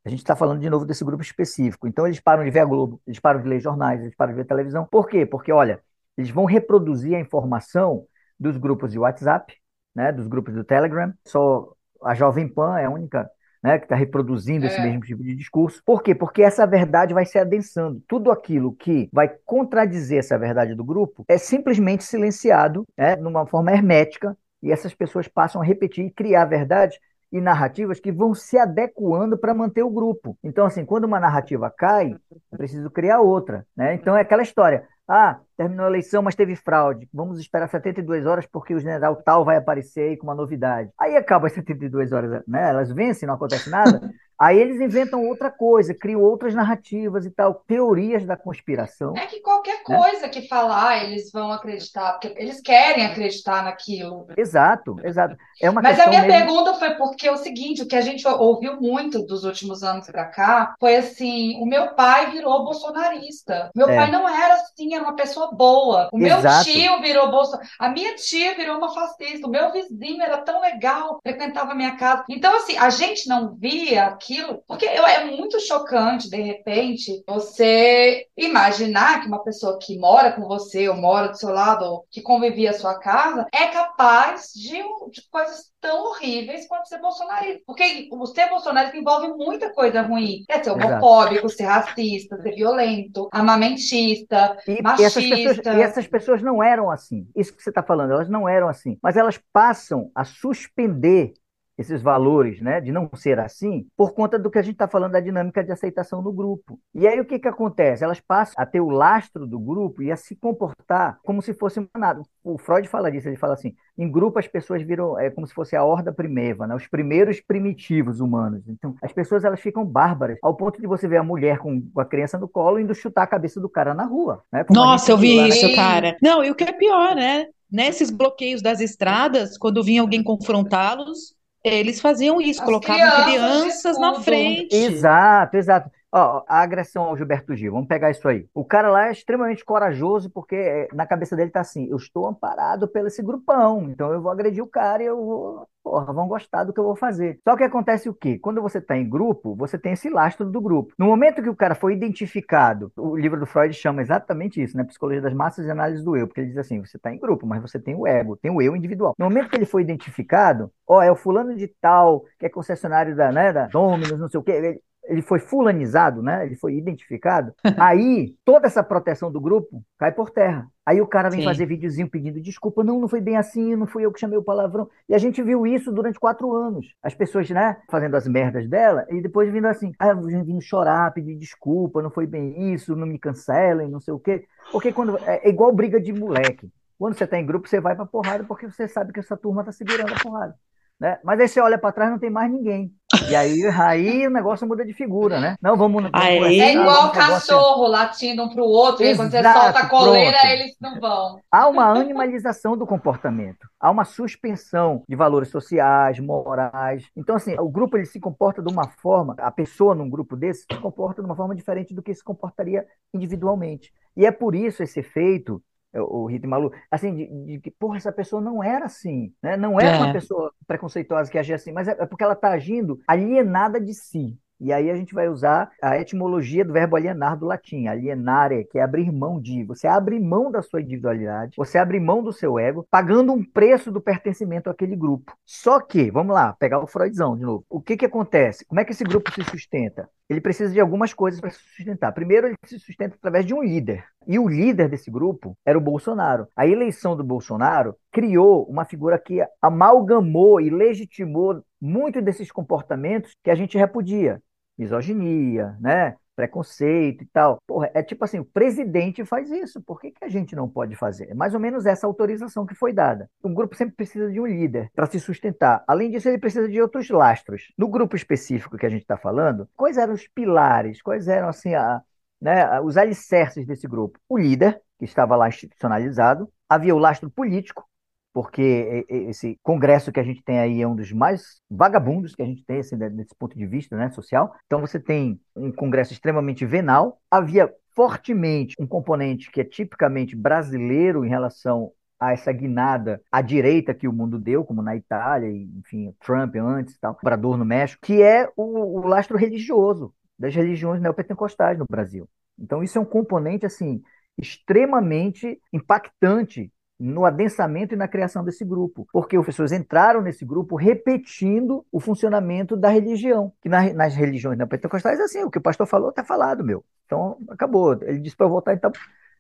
A 0.06 0.10
gente 0.10 0.20
está 0.20 0.36
falando 0.36 0.60
de 0.60 0.70
novo 0.70 0.86
desse 0.86 1.06
grupo 1.06 1.24
específico. 1.24 1.88
Então, 1.88 2.06
eles 2.06 2.20
param 2.20 2.44
de 2.44 2.52
ver 2.52 2.60
a 2.60 2.66
Globo, 2.66 3.02
eles 3.08 3.20
param 3.20 3.42
de 3.42 3.48
ler 3.48 3.62
jornais, 3.62 4.02
eles 4.02 4.16
param 4.16 4.34
de 4.34 4.38
ver 4.38 4.46
televisão. 4.46 4.86
Por 4.86 5.08
quê? 5.08 5.26
Porque, 5.26 5.52
olha, 5.52 5.82
eles 6.18 6.30
vão 6.30 6.46
reproduzir 6.46 7.16
a 7.16 7.20
informação 7.20 8.06
dos 8.40 8.58
grupos 8.58 8.92
de 8.92 9.00
WhatsApp, 9.00 9.56
né, 9.96 10.12
dos 10.12 10.28
grupos 10.28 10.54
do 10.54 10.64
Telegram. 10.64 11.14
Só 11.26 11.74
a 12.04 12.14
Jovem 12.14 12.48
Pan 12.48 12.78
é 12.78 12.86
a 12.86 12.90
única 12.90 13.30
né, 13.64 13.78
que 13.80 13.86
está 13.86 13.96
reproduzindo 13.96 14.66
é. 14.66 14.68
esse 14.68 14.82
mesmo 14.82 15.02
tipo 15.02 15.24
de 15.24 15.36
discurso. 15.36 15.82
Por 15.86 16.04
quê? 16.04 16.14
Porque 16.14 16.44
essa 16.44 16.68
verdade 16.68 17.14
vai 17.14 17.26
se 17.26 17.40
adensando. 17.40 18.04
Tudo 18.08 18.30
aquilo 18.30 18.76
que 18.76 19.10
vai 19.14 19.30
contradizer 19.46 20.20
essa 20.20 20.38
verdade 20.38 20.76
do 20.76 20.84
grupo 20.84 21.24
é 21.28 21.38
simplesmente 21.38 22.04
silenciado 22.04 22.86
né, 22.98 23.16
numa 23.16 23.46
forma 23.48 23.72
hermética 23.72 24.38
e 24.62 24.72
essas 24.72 24.94
pessoas 24.94 25.28
passam 25.28 25.62
a 25.62 25.66
repetir 25.66 26.06
e 26.06 26.12
criar 26.12 26.46
verdades 26.46 26.98
e 27.32 27.42
narrativas 27.42 28.00
que 28.00 28.12
vão 28.12 28.36
se 28.36 28.60
adequando 28.60 29.38
para 29.38 29.56
manter 29.56 29.82
o 29.82 29.90
grupo. 29.90 30.38
Então, 30.44 30.68
assim, 30.68 30.86
quando 30.86 31.06
uma 31.06 31.20
narrativa 31.20 31.70
cai, 31.76 32.16
é 32.52 32.58
preciso 32.58 32.92
criar 32.92 33.22
outra. 33.22 33.66
Né? 33.76 33.96
Então, 33.96 34.16
é 34.16 34.22
aquela 34.22 34.44
história. 34.44 34.88
Ah, 35.08 35.42
terminou 35.58 35.86
a 35.86 35.90
eleição, 35.90 36.22
mas 36.24 36.36
teve 36.36 36.56
fraude. 36.56 37.10
Vamos 37.14 37.40
esperar 37.40 37.68
72 37.68 38.26
horas 38.26 38.46
porque 38.46 38.74
o 38.74 38.80
general 38.80 39.18
tal 39.18 39.44
vai 39.44 39.58
aparecer 39.58 40.10
aí 40.10 40.18
com 40.18 40.28
uma 40.28 40.36
novidade. 40.36 40.90
Aí 40.98 41.18
acaba 41.18 41.48
as 41.48 41.54
72 41.54 42.14
horas, 42.14 42.42
né? 42.48 42.70
Elas 42.70 42.92
vencem, 42.92 43.28
não 43.28 43.36
acontece 43.36 43.70
nada. 43.70 44.00
Aí 44.44 44.60
eles 44.60 44.82
inventam 44.82 45.26
outra 45.26 45.50
coisa, 45.50 45.94
criam 45.94 46.22
outras 46.22 46.54
narrativas 46.54 47.26
e 47.26 47.32
tal, 47.32 47.64
teorias 47.66 48.26
da 48.26 48.36
conspiração. 48.36 49.16
É 49.16 49.26
que 49.26 49.40
qualquer 49.40 49.82
coisa 49.84 50.24
né? 50.24 50.28
que 50.28 50.50
falar, 50.50 51.06
eles 51.06 51.32
vão 51.32 51.50
acreditar, 51.50 52.12
porque 52.12 52.34
eles 52.36 52.60
querem 52.60 53.06
acreditar 53.06 53.64
naquilo. 53.64 54.28
Exato, 54.36 54.98
exato. 55.02 55.38
É 55.62 55.70
uma 55.70 55.82
Mas 55.82 55.98
a 55.98 56.08
minha 56.08 56.24
mesmo... 56.24 56.38
pergunta 56.38 56.74
foi 56.74 56.90
porque 56.96 57.26
é 57.26 57.32
o 57.32 57.38
seguinte, 57.38 57.84
o 57.84 57.88
que 57.88 57.96
a 57.96 58.02
gente 58.02 58.28
ouviu 58.28 58.82
muito 58.82 59.26
dos 59.26 59.46
últimos 59.46 59.82
anos 59.82 60.08
para 60.08 60.26
cá 60.26 60.76
foi 60.78 60.98
assim, 60.98 61.56
o 61.62 61.66
meu 61.66 61.96
pai 61.96 62.32
virou 62.32 62.66
bolsonarista. 62.66 63.72
Meu 63.74 63.88
é. 63.88 63.96
pai 63.96 64.12
não 64.12 64.28
era 64.28 64.56
assim, 64.56 64.94
era 64.94 65.06
uma 65.06 65.16
pessoa 65.16 65.52
boa. 65.54 66.10
O 66.12 66.18
meu 66.18 66.40
exato. 66.40 66.66
tio 66.66 67.00
virou 67.00 67.32
bolsonarista. 67.32 67.76
A 67.80 67.88
minha 67.88 68.14
tia 68.16 68.56
virou 68.56 68.78
uma 68.78 68.94
fascista. 68.94 69.48
O 69.48 69.50
meu 69.50 69.72
vizinho 69.72 70.22
era 70.22 70.40
tão 70.40 70.60
legal, 70.60 71.22
frequentava 71.24 71.72
a 71.72 71.76
minha 71.76 71.96
casa. 71.96 72.26
Então, 72.30 72.54
assim, 72.58 72.78
a 72.78 72.90
gente 72.90 73.30
não 73.30 73.56
via 73.56 74.18
aquilo, 74.34 74.64
porque 74.68 74.86
é 74.86 75.26
muito 75.26 75.60
chocante, 75.60 76.30
de 76.30 76.42
repente, 76.42 77.24
você 77.28 78.26
imaginar 78.36 79.22
que 79.22 79.28
uma 79.28 79.44
pessoa 79.44 79.78
que 79.80 79.98
mora 79.98 80.32
com 80.32 80.48
você, 80.48 80.90
ou 80.90 80.96
mora 80.96 81.30
do 81.30 81.38
seu 81.38 81.50
lado, 81.50 81.86
ou 81.86 82.06
que 82.10 82.22
convivia 82.22 82.72
a 82.72 82.74
sua 82.74 83.00
casa, 83.00 83.46
é 83.54 83.68
capaz 83.68 84.52
de, 84.54 84.78
de 85.12 85.30
coisas 85.30 85.72
tão 85.80 86.06
horríveis 86.06 86.68
quanto 86.68 86.88
ser 86.88 87.00
bolsonarista. 87.00 87.62
Porque 87.68 88.08
o 88.12 88.26
ser 88.26 88.50
bolsonarista 88.50 88.98
envolve 88.98 89.28
muita 89.28 89.72
coisa 89.74 90.02
ruim. 90.02 90.46
É 90.48 90.64
ser 90.64 90.72
homofóbico, 90.72 91.46
Exato. 91.46 91.54
ser 91.54 91.64
racista, 91.64 92.42
ser 92.42 92.56
violento, 92.56 93.28
amamentista, 93.32 94.58
e, 94.68 94.82
machista. 94.82 95.20
E 95.20 95.32
essas, 95.32 95.46
pessoas, 95.46 95.78
e 95.78 95.82
essas 95.82 96.08
pessoas 96.08 96.42
não 96.42 96.64
eram 96.64 96.90
assim. 96.90 97.28
Isso 97.36 97.54
que 97.54 97.62
você 97.62 97.70
está 97.70 97.84
falando, 97.84 98.14
elas 98.14 98.30
não 98.30 98.48
eram 98.48 98.70
assim. 98.70 98.98
Mas 99.04 99.18
elas 99.18 99.38
passam 99.52 100.10
a 100.16 100.24
suspender 100.24 101.34
esses 101.78 102.02
valores, 102.02 102.62
né, 102.62 102.80
de 102.80 102.92
não 102.92 103.10
ser 103.16 103.40
assim, 103.40 103.88
por 103.98 104.14
conta 104.14 104.38
do 104.38 104.50
que 104.50 104.60
a 104.60 104.62
gente 104.62 104.74
está 104.74 104.88
falando 104.88 105.14
da 105.14 105.20
dinâmica 105.20 105.64
de 105.64 105.72
aceitação 105.72 106.22
no 106.22 106.32
grupo. 106.32 106.80
E 106.94 107.08
aí 107.08 107.20
o 107.20 107.26
que, 107.26 107.40
que 107.40 107.48
acontece? 107.48 108.04
Elas 108.04 108.20
passam 108.20 108.56
a 108.58 108.66
ter 108.66 108.80
o 108.80 108.90
lastro 108.90 109.48
do 109.48 109.60
grupo 109.60 110.04
e 110.04 110.12
a 110.12 110.16
se 110.16 110.36
comportar 110.36 111.18
como 111.24 111.42
se 111.42 111.54
fosse 111.54 111.86
nada. 111.98 112.22
O 112.44 112.58
Freud 112.58 112.88
fala 112.88 113.12
disso, 113.12 113.28
ele 113.28 113.38
fala 113.38 113.54
assim, 113.54 113.74
em 113.98 114.10
grupo 114.10 114.40
as 114.40 114.48
pessoas 114.48 114.84
viram 114.84 115.20
é 115.20 115.30
como 115.30 115.48
se 115.48 115.54
fosse 115.54 115.76
a 115.76 115.84
horda 115.84 116.12
primeva, 116.12 116.68
né, 116.68 116.76
os 116.76 116.88
primeiros 116.88 117.42
primitivos 117.42 118.20
humanos. 118.20 118.64
Então, 118.68 118.96
as 119.02 119.12
pessoas 119.12 119.44
elas 119.44 119.60
ficam 119.60 119.86
bárbaras, 119.86 120.38
ao 120.44 120.56
ponto 120.56 120.80
de 120.80 120.88
você 120.88 121.08
ver 121.08 121.18
a 121.18 121.24
mulher 121.24 121.58
com 121.58 121.84
a 121.98 122.06
criança 122.06 122.38
no 122.38 122.48
colo 122.48 122.80
indo 122.80 122.94
chutar 122.94 123.24
a 123.24 123.28
cabeça 123.28 123.60
do 123.60 123.70
cara 123.70 123.94
na 123.94 124.06
rua. 124.06 124.44
Né, 124.52 124.66
Nossa, 124.70 125.12
eu 125.12 125.18
vi 125.18 125.48
isso, 125.48 125.74
cara. 125.76 126.18
Não, 126.22 126.44
e 126.44 126.52
o 126.52 126.56
que 126.56 126.64
é 126.64 126.72
pior, 126.72 127.16
né? 127.16 127.48
Nesses 127.72 128.12
bloqueios 128.12 128.62
das 128.62 128.80
estradas, 128.80 129.58
quando 129.58 129.84
vinha 129.84 130.02
alguém 130.02 130.24
confrontá-los, 130.24 131.34
eles 131.64 132.02
faziam 132.02 132.42
isso, 132.42 132.62
As 132.62 132.66
colocavam 132.66 133.24
crianças, 133.24 134.00
na 134.00 134.22
frente. 134.22 134.76
Exato, 134.76 135.58
exato. 135.58 135.90
Ó, 136.16 136.44
a 136.48 136.62
agressão 136.62 137.06
ao 137.06 137.18
Gilberto 137.18 137.56
Gil, 137.56 137.72
vamos 137.72 137.88
pegar 137.88 138.12
isso 138.12 138.28
aí. 138.28 138.46
O 138.54 138.64
cara 138.64 138.88
lá 138.92 139.08
é 139.08 139.12
extremamente 139.12 139.66
corajoso 139.66 140.30
porque 140.30 140.56
é, 140.56 140.88
na 140.94 141.08
cabeça 141.08 141.36
dele 141.36 141.50
tá 141.50 141.62
assim: 141.62 141.88
eu 141.90 141.98
estou 141.98 142.28
amparado 142.28 142.88
pelo 142.88 143.08
esse 143.08 143.24
grupão, 143.24 143.90
então 143.90 144.14
eu 144.14 144.22
vou 144.22 144.32
agredir 144.32 144.64
o 144.64 144.68
cara 144.68 145.02
e 145.02 145.08
eu 145.08 145.18
vou. 145.18 145.68
Porra, 145.84 146.14
vão 146.14 146.28
gostar 146.30 146.64
do 146.64 146.72
que 146.72 146.80
eu 146.80 146.84
vou 146.84 146.96
fazer. 146.96 147.40
Só 147.44 147.58
que 147.58 147.64
acontece 147.64 148.08
o 148.08 148.14
quê? 148.14 148.40
Quando 148.40 148.62
você 148.62 148.78
está 148.78 148.96
em 148.96 149.10
grupo, 149.10 149.54
você 149.54 149.78
tem 149.78 149.92
esse 149.94 150.10
lastro 150.10 150.50
do 150.50 150.62
grupo. 150.62 150.94
No 150.98 151.08
momento 151.08 151.42
que 151.42 151.50
o 151.50 151.56
cara 151.56 151.76
foi 151.76 151.94
identificado, 151.94 152.90
o 152.96 153.18
livro 153.18 153.38
do 153.38 153.46
Freud 153.46 153.74
chama 153.74 154.02
exatamente 154.02 154.62
isso, 154.64 154.78
né? 154.78 154.84
Psicologia 154.86 155.22
das 155.22 155.34
massas 155.34 155.66
e 155.66 155.72
análise 155.72 156.02
do 156.06 156.16
eu, 156.16 156.28
porque 156.28 156.42
ele 156.42 156.50
diz 156.50 156.58
assim: 156.60 156.80
você 156.80 156.96
está 156.96 157.12
em 157.12 157.20
grupo, 157.20 157.48
mas 157.48 157.62
você 157.62 157.80
tem 157.80 157.96
o 157.96 158.08
ego, 158.08 158.38
tem 158.38 158.52
o 158.52 158.62
eu 158.62 158.76
individual. 158.76 159.16
No 159.18 159.26
momento 159.26 159.50
que 159.50 159.56
ele 159.56 159.66
foi 159.66 159.82
identificado, 159.82 160.72
ó, 160.88 161.02
é 161.02 161.12
o 161.12 161.16
fulano 161.16 161.56
de 161.56 161.68
tal, 161.82 162.24
que 162.38 162.46
é 162.46 162.50
concessionário 162.50 163.16
da, 163.16 163.32
né, 163.32 163.52
da 163.52 163.66
Dominus, 163.66 164.20
não 164.20 164.30
sei 164.30 164.40
o 164.40 164.44
quê. 164.44 164.52
Ele, 164.52 164.82
ele 165.06 165.22
foi 165.22 165.40
fulanizado, 165.40 166.22
né? 166.22 166.46
Ele 166.46 166.56
foi 166.56 166.76
identificado. 166.76 167.54
Aí 167.78 168.36
toda 168.46 168.68
essa 168.68 168.84
proteção 168.84 169.32
do 169.32 169.42
grupo 169.42 169.84
cai 169.98 170.12
por 170.12 170.30
terra. 170.30 170.68
Aí 170.86 171.00
o 171.00 171.08
cara 171.08 171.30
vem 171.30 171.40
Sim. 171.40 171.46
fazer 171.46 171.66
videozinho 171.66 172.10
pedindo 172.10 172.42
desculpa, 172.42 172.84
não, 172.84 173.00
não 173.00 173.08
foi 173.08 173.22
bem 173.22 173.38
assim, 173.38 173.76
não 173.76 173.88
fui 173.88 174.06
eu 174.06 174.12
que 174.12 174.20
chamei 174.20 174.38
o 174.38 174.44
palavrão. 174.44 174.90
E 175.08 175.16
a 175.16 175.18
gente 175.18 175.42
viu 175.42 175.66
isso 175.66 175.92
durante 175.92 176.20
quatro 176.20 176.54
anos. 176.54 176.94
As 177.02 177.16
pessoas, 177.16 177.50
né, 177.50 177.78
fazendo 177.90 178.16
as 178.16 178.28
merdas 178.28 178.68
dela 178.68 179.06
e 179.10 179.22
depois 179.22 179.52
vindo 179.52 179.66
assim, 179.68 179.94
ah, 179.98 180.14
vindo 180.14 180.62
chorar, 180.62 181.14
pedir 181.14 181.36
desculpa, 181.36 182.02
não 182.02 182.12
foi 182.12 182.28
bem 182.28 182.74
isso, 182.74 182.96
não 182.96 183.08
me 183.08 183.18
cancelem, 183.18 183.90
não 183.90 184.02
sei 184.02 184.14
o 184.14 184.20
quê. 184.20 184.46
Porque 184.72 184.92
quando 184.92 185.18
é, 185.20 185.48
é 185.48 185.50
igual 185.50 185.72
briga 185.72 186.02
de 186.02 186.12
moleque. 186.12 186.70
Quando 186.98 187.18
você 187.18 187.26
tá 187.26 187.40
em 187.40 187.46
grupo, 187.46 187.68
você 187.68 187.80
vai 187.80 187.96
pra 187.96 188.06
porrada 188.06 188.44
porque 188.44 188.70
você 188.70 188.88
sabe 188.88 189.14
que 189.14 189.20
essa 189.20 189.38
turma 189.38 189.64
tá 189.64 189.72
segurando 189.72 190.14
a 190.14 190.20
porrada. 190.22 190.56
Né? 191.00 191.20
Mas 191.24 191.40
aí 191.40 191.48
você 191.48 191.60
olha 191.60 191.78
para 191.78 191.92
trás 191.92 192.12
não 192.12 192.20
tem 192.20 192.30
mais 192.30 192.52
ninguém. 192.52 192.94
E 193.30 193.36
aí, 193.36 193.66
aí 193.66 194.28
o 194.28 194.32
negócio 194.32 194.68
muda 194.68 194.86
de 194.86 194.94
figura, 194.94 195.40
né? 195.40 195.56
Não, 195.62 195.78
vamos. 195.78 196.04
vamos 196.04 196.12
aí, 196.14 196.60
é 196.60 196.74
igual 196.74 197.12
cachorro 197.12 197.88
latindo 197.88 198.44
um 198.44 198.50
para 198.50 198.64
o 198.64 198.68
outro, 198.68 199.04
Exato, 199.04 199.14
e 199.14 199.18
quando 199.18 199.32
você 199.32 199.54
solta 199.54 199.80
a 199.80 199.90
coleira, 199.90 200.38
pronto. 200.38 200.54
eles 200.54 200.76
não 200.82 201.00
vão. 201.00 201.40
Há 201.52 201.68
uma 201.68 201.86
animalização 201.90 202.78
do 202.78 202.86
comportamento, 202.86 203.68
há 203.80 203.90
uma 203.92 204.06
suspensão 204.06 205.04
de 205.08 205.16
valores 205.16 205.50
sociais, 205.50 206.20
morais. 206.20 207.06
Então, 207.16 207.36
assim, 207.36 207.56
o 207.60 207.70
grupo 207.70 207.98
ele 207.98 208.06
se 208.06 208.20
comporta 208.20 208.62
de 208.62 208.72
uma 208.72 208.88
forma, 208.88 209.36
a 209.38 209.52
pessoa 209.52 209.96
num 209.96 210.10
grupo 210.10 210.36
desse 210.36 210.66
se 210.72 210.80
comporta 210.80 211.22
de 211.22 211.28
uma 211.28 211.36
forma 211.36 211.56
diferente 211.56 211.94
do 211.94 212.02
que 212.02 212.14
se 212.14 212.24
comportaria 212.24 212.86
individualmente. 213.14 213.92
E 214.16 214.26
é 214.26 214.32
por 214.32 214.56
isso 214.56 214.84
esse 214.84 215.00
efeito 215.00 215.62
o 216.02 216.26
Rita 216.26 216.48
Malu, 216.48 216.72
assim, 216.90 217.14
de, 217.46 217.60
que, 217.60 217.72
porra, 217.72 217.98
essa 217.98 218.12
pessoa 218.12 218.42
não 218.42 218.64
era 218.64 218.86
assim, 218.86 219.34
né? 219.42 219.56
Não 219.56 219.80
era 219.80 219.98
é. 219.98 220.00
uma 220.00 220.14
pessoa 220.14 220.52
preconceituosa 220.66 221.32
que 221.32 221.38
agia 221.38 221.56
assim, 221.56 221.72
mas 221.72 221.88
é, 221.88 221.96
é 222.00 222.06
porque 222.06 222.24
ela 222.24 222.34
está 222.34 222.50
agindo 222.50 223.00
alienada 223.08 223.80
de 223.80 223.94
si. 223.94 224.38
E 224.64 224.72
aí 224.72 224.90
a 224.90 224.96
gente 224.96 225.14
vai 225.14 225.28
usar 225.28 225.72
a 225.82 226.00
etimologia 226.00 226.64
do 226.64 226.72
verbo 226.72 226.96
alienar 226.96 227.38
do 227.38 227.46
latim, 227.46 227.88
alienare, 227.88 228.66
que 228.72 228.80
é 228.80 228.82
abrir 228.82 229.12
mão 229.12 229.38
de. 229.38 229.66
Você 229.66 229.88
abre 229.88 230.18
mão 230.22 230.50
da 230.50 230.62
sua 230.62 230.80
individualidade, 230.80 231.56
você 231.58 231.78
abre 231.78 232.00
mão 232.00 232.24
do 232.24 232.32
seu 232.32 232.58
ego, 232.58 232.88
pagando 232.90 233.34
um 233.34 233.44
preço 233.44 233.92
do 233.92 234.00
pertencimento 234.00 234.70
àquele 234.70 234.96
grupo. 234.96 235.36
Só 235.46 235.82
que, 235.82 236.10
vamos 236.10 236.34
lá, 236.34 236.54
pegar 236.54 236.80
o 236.80 236.88
Freudzão 236.88 237.36
de 237.36 237.44
novo. 237.44 237.66
O 237.70 237.82
que 237.82 237.98
que 237.98 238.06
acontece? 238.06 238.66
Como 238.66 238.80
é 238.80 238.86
que 238.86 238.94
esse 238.94 239.04
grupo 239.04 239.30
se 239.34 239.44
sustenta? 239.44 240.10
Ele 240.34 240.42
precisa 240.42 240.74
de 240.74 240.80
algumas 240.80 241.14
coisas 241.14 241.40
para 241.40 241.52
se 241.52 241.60
sustentar. 241.60 242.12
Primeiro, 242.12 242.48
ele 242.48 242.56
se 242.66 242.80
sustenta 242.80 243.16
através 243.16 243.46
de 243.46 243.54
um 243.54 243.62
líder. 243.62 244.04
E 244.28 244.40
o 244.40 244.48
líder 244.48 244.90
desse 244.90 245.12
grupo 245.12 245.56
era 245.66 245.78
o 245.78 245.82
Bolsonaro. 245.82 246.48
A 246.56 246.66
eleição 246.66 247.16
do 247.16 247.24
Bolsonaro 247.24 247.96
criou 248.12 248.66
uma 248.66 248.84
figura 248.84 249.20
que 249.20 249.46
amalgamou 249.62 250.60
e 250.60 250.70
legitimou 250.70 251.64
muito 251.80 252.22
desses 252.22 252.52
comportamentos 252.52 253.36
que 253.44 253.52
a 253.52 253.56
gente 253.56 253.78
repudia 253.78 254.42
misoginia, 254.78 255.78
né? 255.80 256.16
Preconceito 256.36 257.24
e 257.24 257.28
tal. 257.28 257.62
Porra, 257.68 257.90
é 257.94 258.04
tipo 258.04 258.24
assim, 258.24 258.40
o 258.40 258.46
presidente 258.46 259.26
faz 259.26 259.50
isso, 259.52 259.82
por 259.82 260.00
que, 260.00 260.12
que 260.12 260.24
a 260.24 260.30
gente 260.30 260.56
não 260.56 260.68
pode 260.70 260.96
fazer? 260.96 261.30
É 261.30 261.34
mais 261.34 261.54
ou 261.54 261.60
menos 261.60 261.86
essa 261.86 262.08
autorização 262.08 262.66
que 262.66 262.76
foi 262.76 262.94
dada. 262.94 263.30
Um 263.44 263.54
grupo 263.54 263.76
sempre 263.76 263.96
precisa 263.96 264.32
de 264.32 264.40
um 264.40 264.46
líder 264.46 264.90
para 264.96 265.06
se 265.06 265.20
sustentar. 265.20 265.84
Além 265.88 266.12
disso, 266.12 266.28
ele 266.30 266.38
precisa 266.38 266.68
de 266.68 266.82
outros 266.82 267.10
lastros. 267.10 267.72
No 267.78 267.88
grupo 267.88 268.16
específico 268.16 268.78
que 268.78 268.86
a 268.86 268.90
gente 268.90 269.02
está 269.02 269.18
falando, 269.18 269.68
quais 269.76 269.98
eram 269.98 270.14
os 270.14 270.28
pilares, 270.28 271.02
quais 271.02 271.28
eram 271.28 271.50
assim 271.50 271.74
a, 271.74 272.02
né, 272.42 272.80
os 272.82 272.98
alicerces 272.98 273.66
desse 273.66 273.88
grupo? 273.88 274.20
O 274.28 274.38
líder, 274.38 274.82
que 275.00 275.06
estava 275.06 275.36
lá 275.36 275.48
institucionalizado, 275.48 276.50
havia 276.70 276.96
o 276.96 277.00
lastro 277.00 277.30
político, 277.30 277.86
porque 278.34 279.06
esse 279.08 279.60
congresso 279.62 280.12
que 280.12 280.20
a 280.20 280.24
gente 280.24 280.44
tem 280.44 280.60
aí 280.60 280.82
é 280.82 280.88
um 280.88 280.96
dos 280.96 281.12
mais 281.12 281.62
vagabundos 281.70 282.36
que 282.36 282.42
a 282.42 282.46
gente 282.46 282.66
tem 282.66 282.80
assim, 282.80 282.98
desse 282.98 283.36
ponto 283.38 283.56
de 283.56 283.66
vista 283.68 283.96
né, 283.96 284.10
social. 284.10 284.54
Então 284.66 284.82
você 284.82 285.00
tem 285.00 285.40
um 285.56 285.72
congresso 285.72 286.14
extremamente 286.14 286.66
venal. 286.66 287.22
Havia 287.30 287.72
fortemente 287.96 288.76
um 288.80 288.88
componente 288.88 289.52
que 289.52 289.62
é 289.62 289.64
tipicamente 289.64 290.36
brasileiro 290.36 291.24
em 291.24 291.30
relação 291.30 291.92
a 292.20 292.32
essa 292.32 292.52
guinada 292.52 293.22
à 293.32 293.42
direita 293.42 293.94
que 293.94 294.08
o 294.08 294.14
mundo 294.14 294.40
deu, 294.40 294.64
como 294.64 294.82
na 294.82 294.96
Itália, 294.96 295.50
enfim, 295.50 296.12
Trump 296.20 296.56
antes 296.56 296.96
e 296.96 297.00
tal, 297.00 297.18
Obrador 297.22 297.58
no 297.58 297.66
México, 297.66 298.02
que 298.04 298.22
é 298.22 298.50
o, 298.56 299.00
o 299.00 299.08
lastro 299.08 299.38
religioso 299.38 300.14
das 300.40 300.56
religiões 300.56 301.02
neopentecostais 301.02 301.78
no 301.78 301.86
Brasil. 301.88 302.28
Então 302.58 302.82
isso 302.82 302.98
é 302.98 303.02
um 303.02 303.06
componente 303.06 303.66
assim 303.66 304.02
extremamente 304.38 305.60
impactante 305.72 306.72
no 307.00 307.26
adensamento 307.26 307.94
e 307.94 307.98
na 307.98 308.08
criação 308.08 308.44
desse 308.44 308.64
grupo, 308.64 309.08
porque 309.12 309.36
as 309.36 309.46
pessoas 309.46 309.72
entraram 309.72 310.22
nesse 310.22 310.46
grupo 310.46 310.76
repetindo 310.76 311.86
o 311.92 312.00
funcionamento 312.00 312.78
da 312.78 312.90
religião, 312.90 313.52
que 313.62 313.68
nas, 313.68 313.94
nas 313.94 314.16
religiões 314.16 314.58
neopentecostais 314.58 315.20
é 315.20 315.24
assim, 315.24 315.44
o 315.44 315.52
que 315.52 315.58
o 315.58 315.62
pastor 315.62 315.88
falou 315.88 316.10
está 316.10 316.24
falado, 316.24 316.64
meu. 316.64 316.84
Então, 317.06 317.38
acabou. 317.50 317.94
Ele 318.04 318.20
disse 318.20 318.36
para 318.36 318.46
eu 318.46 318.50
votar, 318.50 318.76
então, 318.76 318.92